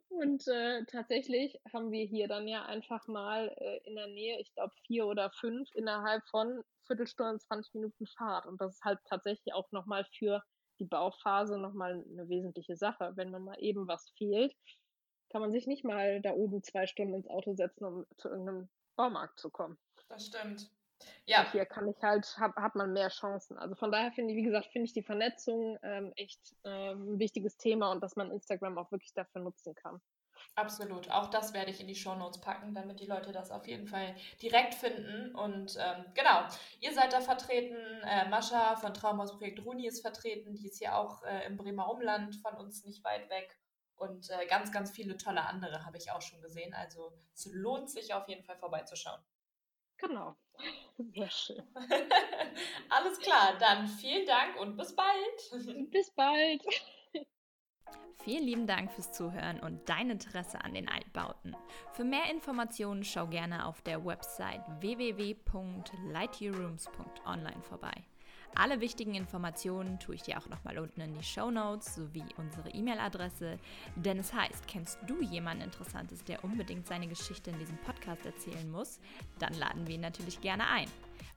und 0.08 0.46
äh, 0.48 0.84
tatsächlich 0.86 1.60
haben 1.72 1.90
wir 1.90 2.04
hier 2.06 2.28
dann 2.28 2.48
ja 2.48 2.64
einfach 2.64 3.06
mal 3.06 3.54
äh, 3.56 3.88
in 3.88 3.96
der 3.96 4.08
Nähe, 4.08 4.40
ich 4.40 4.52
glaube 4.54 4.72
vier 4.86 5.06
oder 5.06 5.30
fünf, 5.30 5.68
innerhalb 5.74 6.26
von 6.28 6.62
Viertelstunde, 6.86 7.38
20 7.38 7.74
Minuten 7.74 8.06
Fahrt. 8.06 8.46
Und 8.46 8.60
das 8.60 8.74
ist 8.74 8.84
halt 8.84 8.98
tatsächlich 9.04 9.54
auch 9.54 9.70
nochmal 9.70 10.06
für 10.18 10.42
die 10.78 10.86
Bauphase 10.86 11.58
nochmal 11.58 12.02
eine 12.10 12.28
wesentliche 12.30 12.76
Sache, 12.76 13.12
wenn 13.16 13.30
man 13.30 13.44
mal 13.44 13.56
eben 13.58 13.86
was 13.86 14.10
fehlt 14.16 14.56
kann 15.30 15.40
man 15.40 15.52
sich 15.52 15.66
nicht 15.66 15.84
mal 15.84 16.20
da 16.20 16.32
oben 16.32 16.62
zwei 16.62 16.86
Stunden 16.86 17.14
ins 17.14 17.28
Auto 17.28 17.54
setzen, 17.54 17.84
um 17.84 18.06
zu 18.18 18.28
irgendeinem 18.28 18.68
Baumarkt 18.96 19.38
zu 19.38 19.50
kommen. 19.50 19.78
Das 20.08 20.26
stimmt. 20.26 20.70
Ja. 21.24 21.40
Und 21.40 21.52
hier 21.52 21.64
kann 21.64 21.88
ich 21.88 22.02
halt, 22.02 22.26
hab, 22.38 22.56
hat 22.56 22.74
man 22.74 22.92
mehr 22.92 23.08
Chancen. 23.08 23.56
Also 23.56 23.74
von 23.74 23.90
daher 23.90 24.12
finde 24.12 24.32
ich, 24.32 24.36
wie 24.36 24.42
gesagt, 24.42 24.66
finde 24.66 24.86
ich 24.86 24.92
die 24.92 25.02
Vernetzung 25.02 25.78
ähm, 25.82 26.12
echt 26.16 26.54
ähm, 26.64 27.14
ein 27.14 27.18
wichtiges 27.18 27.56
Thema 27.56 27.90
und 27.92 28.02
dass 28.02 28.16
man 28.16 28.30
Instagram 28.30 28.76
auch 28.76 28.90
wirklich 28.90 29.14
dafür 29.14 29.40
nutzen 29.40 29.74
kann. 29.74 30.00
Absolut. 30.56 31.10
Auch 31.10 31.28
das 31.28 31.54
werde 31.54 31.70
ich 31.70 31.80
in 31.80 31.86
die 31.86 31.94
Show 31.94 32.14
Notes 32.14 32.40
packen, 32.40 32.74
damit 32.74 33.00
die 33.00 33.06
Leute 33.06 33.30
das 33.32 33.50
auf 33.50 33.66
jeden 33.66 33.86
Fall 33.86 34.14
direkt 34.42 34.74
finden. 34.74 35.34
Und 35.34 35.76
ähm, 35.78 36.04
genau, 36.14 36.42
ihr 36.80 36.92
seid 36.92 37.12
da 37.12 37.20
vertreten. 37.20 37.76
Äh, 38.02 38.28
Mascha 38.28 38.76
von 38.76 38.92
Traumhausprojekt 38.92 39.64
Runi 39.64 39.86
ist 39.86 40.00
vertreten. 40.00 40.54
Die 40.54 40.66
ist 40.66 40.78
hier 40.78 40.96
auch 40.96 41.22
äh, 41.22 41.46
im 41.46 41.56
Bremer 41.56 41.90
Umland 41.90 42.36
von 42.36 42.54
uns 42.54 42.84
nicht 42.84 43.04
weit 43.04 43.30
weg. 43.30 43.56
Und 44.00 44.28
äh, 44.30 44.46
ganz, 44.46 44.72
ganz 44.72 44.90
viele 44.90 45.16
tolle 45.18 45.44
andere 45.44 45.84
habe 45.84 45.98
ich 45.98 46.10
auch 46.10 46.22
schon 46.22 46.40
gesehen. 46.40 46.72
Also 46.72 47.12
es 47.34 47.50
lohnt 47.52 47.90
sich 47.90 48.14
auf 48.14 48.26
jeden 48.28 48.42
Fall 48.42 48.56
vorbeizuschauen. 48.56 49.20
Genau. 49.98 50.34
Sehr 50.96 51.28
schön. 51.28 51.62
Alles 52.88 53.18
klar, 53.18 53.58
dann 53.58 53.86
vielen 53.86 54.26
Dank 54.26 54.58
und 54.58 54.78
bis 54.78 54.96
bald. 54.96 55.52
Bis 55.90 56.10
bald. 56.12 56.64
Vielen 58.24 58.44
lieben 58.44 58.66
Dank 58.66 58.90
fürs 58.90 59.12
Zuhören 59.12 59.60
und 59.60 59.86
dein 59.90 60.08
Interesse 60.08 60.64
an 60.64 60.72
den 60.72 60.88
Altbauten. 60.88 61.54
Für 61.92 62.04
mehr 62.04 62.30
Informationen 62.30 63.04
schau 63.04 63.26
gerne 63.26 63.66
auf 63.66 63.82
der 63.82 64.06
Website 64.06 64.62
www.lightyearrooms.online 64.80 67.62
vorbei. 67.62 68.06
Alle 68.54 68.80
wichtigen 68.80 69.14
Informationen 69.14 69.98
tue 70.00 70.16
ich 70.16 70.22
dir 70.22 70.38
auch 70.38 70.48
nochmal 70.48 70.78
unten 70.78 71.00
in 71.00 71.14
die 71.14 71.24
Show 71.24 71.50
Notes 71.50 71.94
sowie 71.94 72.24
unsere 72.36 72.70
E-Mail-Adresse. 72.70 73.58
Denn 73.96 74.18
es 74.18 74.34
heißt, 74.34 74.66
kennst 74.66 74.98
du 75.06 75.22
jemanden 75.22 75.64
Interessantes, 75.64 76.24
der 76.24 76.44
unbedingt 76.44 76.86
seine 76.86 77.06
Geschichte 77.06 77.50
in 77.50 77.58
diesem 77.58 77.78
Podcast 77.78 78.26
erzählen 78.26 78.70
muss? 78.70 79.00
Dann 79.38 79.54
laden 79.54 79.86
wir 79.86 79.94
ihn 79.94 80.00
natürlich 80.00 80.40
gerne 80.40 80.66
ein. 80.66 80.88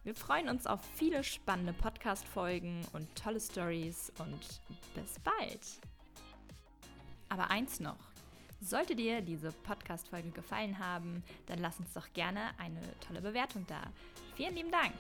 Wir 0.03 0.15
freuen 0.15 0.49
uns 0.49 0.67
auf 0.67 0.81
viele 0.95 1.23
spannende 1.23 1.71
Podcast-Folgen 1.71 2.85
und 2.91 3.07
tolle 3.15 3.39
Stories 3.39 4.11
und 4.19 4.61
bis 4.95 5.17
bald! 5.19 5.61
Aber 7.29 7.49
eins 7.49 7.79
noch. 7.79 8.11
Sollte 8.59 8.95
dir 8.95 9.21
diese 9.21 9.51
Podcast-Folge 9.51 10.31
gefallen 10.31 10.77
haben, 10.79 11.23
dann 11.47 11.59
lass 11.59 11.79
uns 11.79 11.93
doch 11.93 12.11
gerne 12.13 12.57
eine 12.57 12.81
tolle 12.99 13.21
Bewertung 13.21 13.65
da. 13.67 13.81
Vielen 14.35 14.55
lieben 14.55 14.71
Dank! 14.71 14.93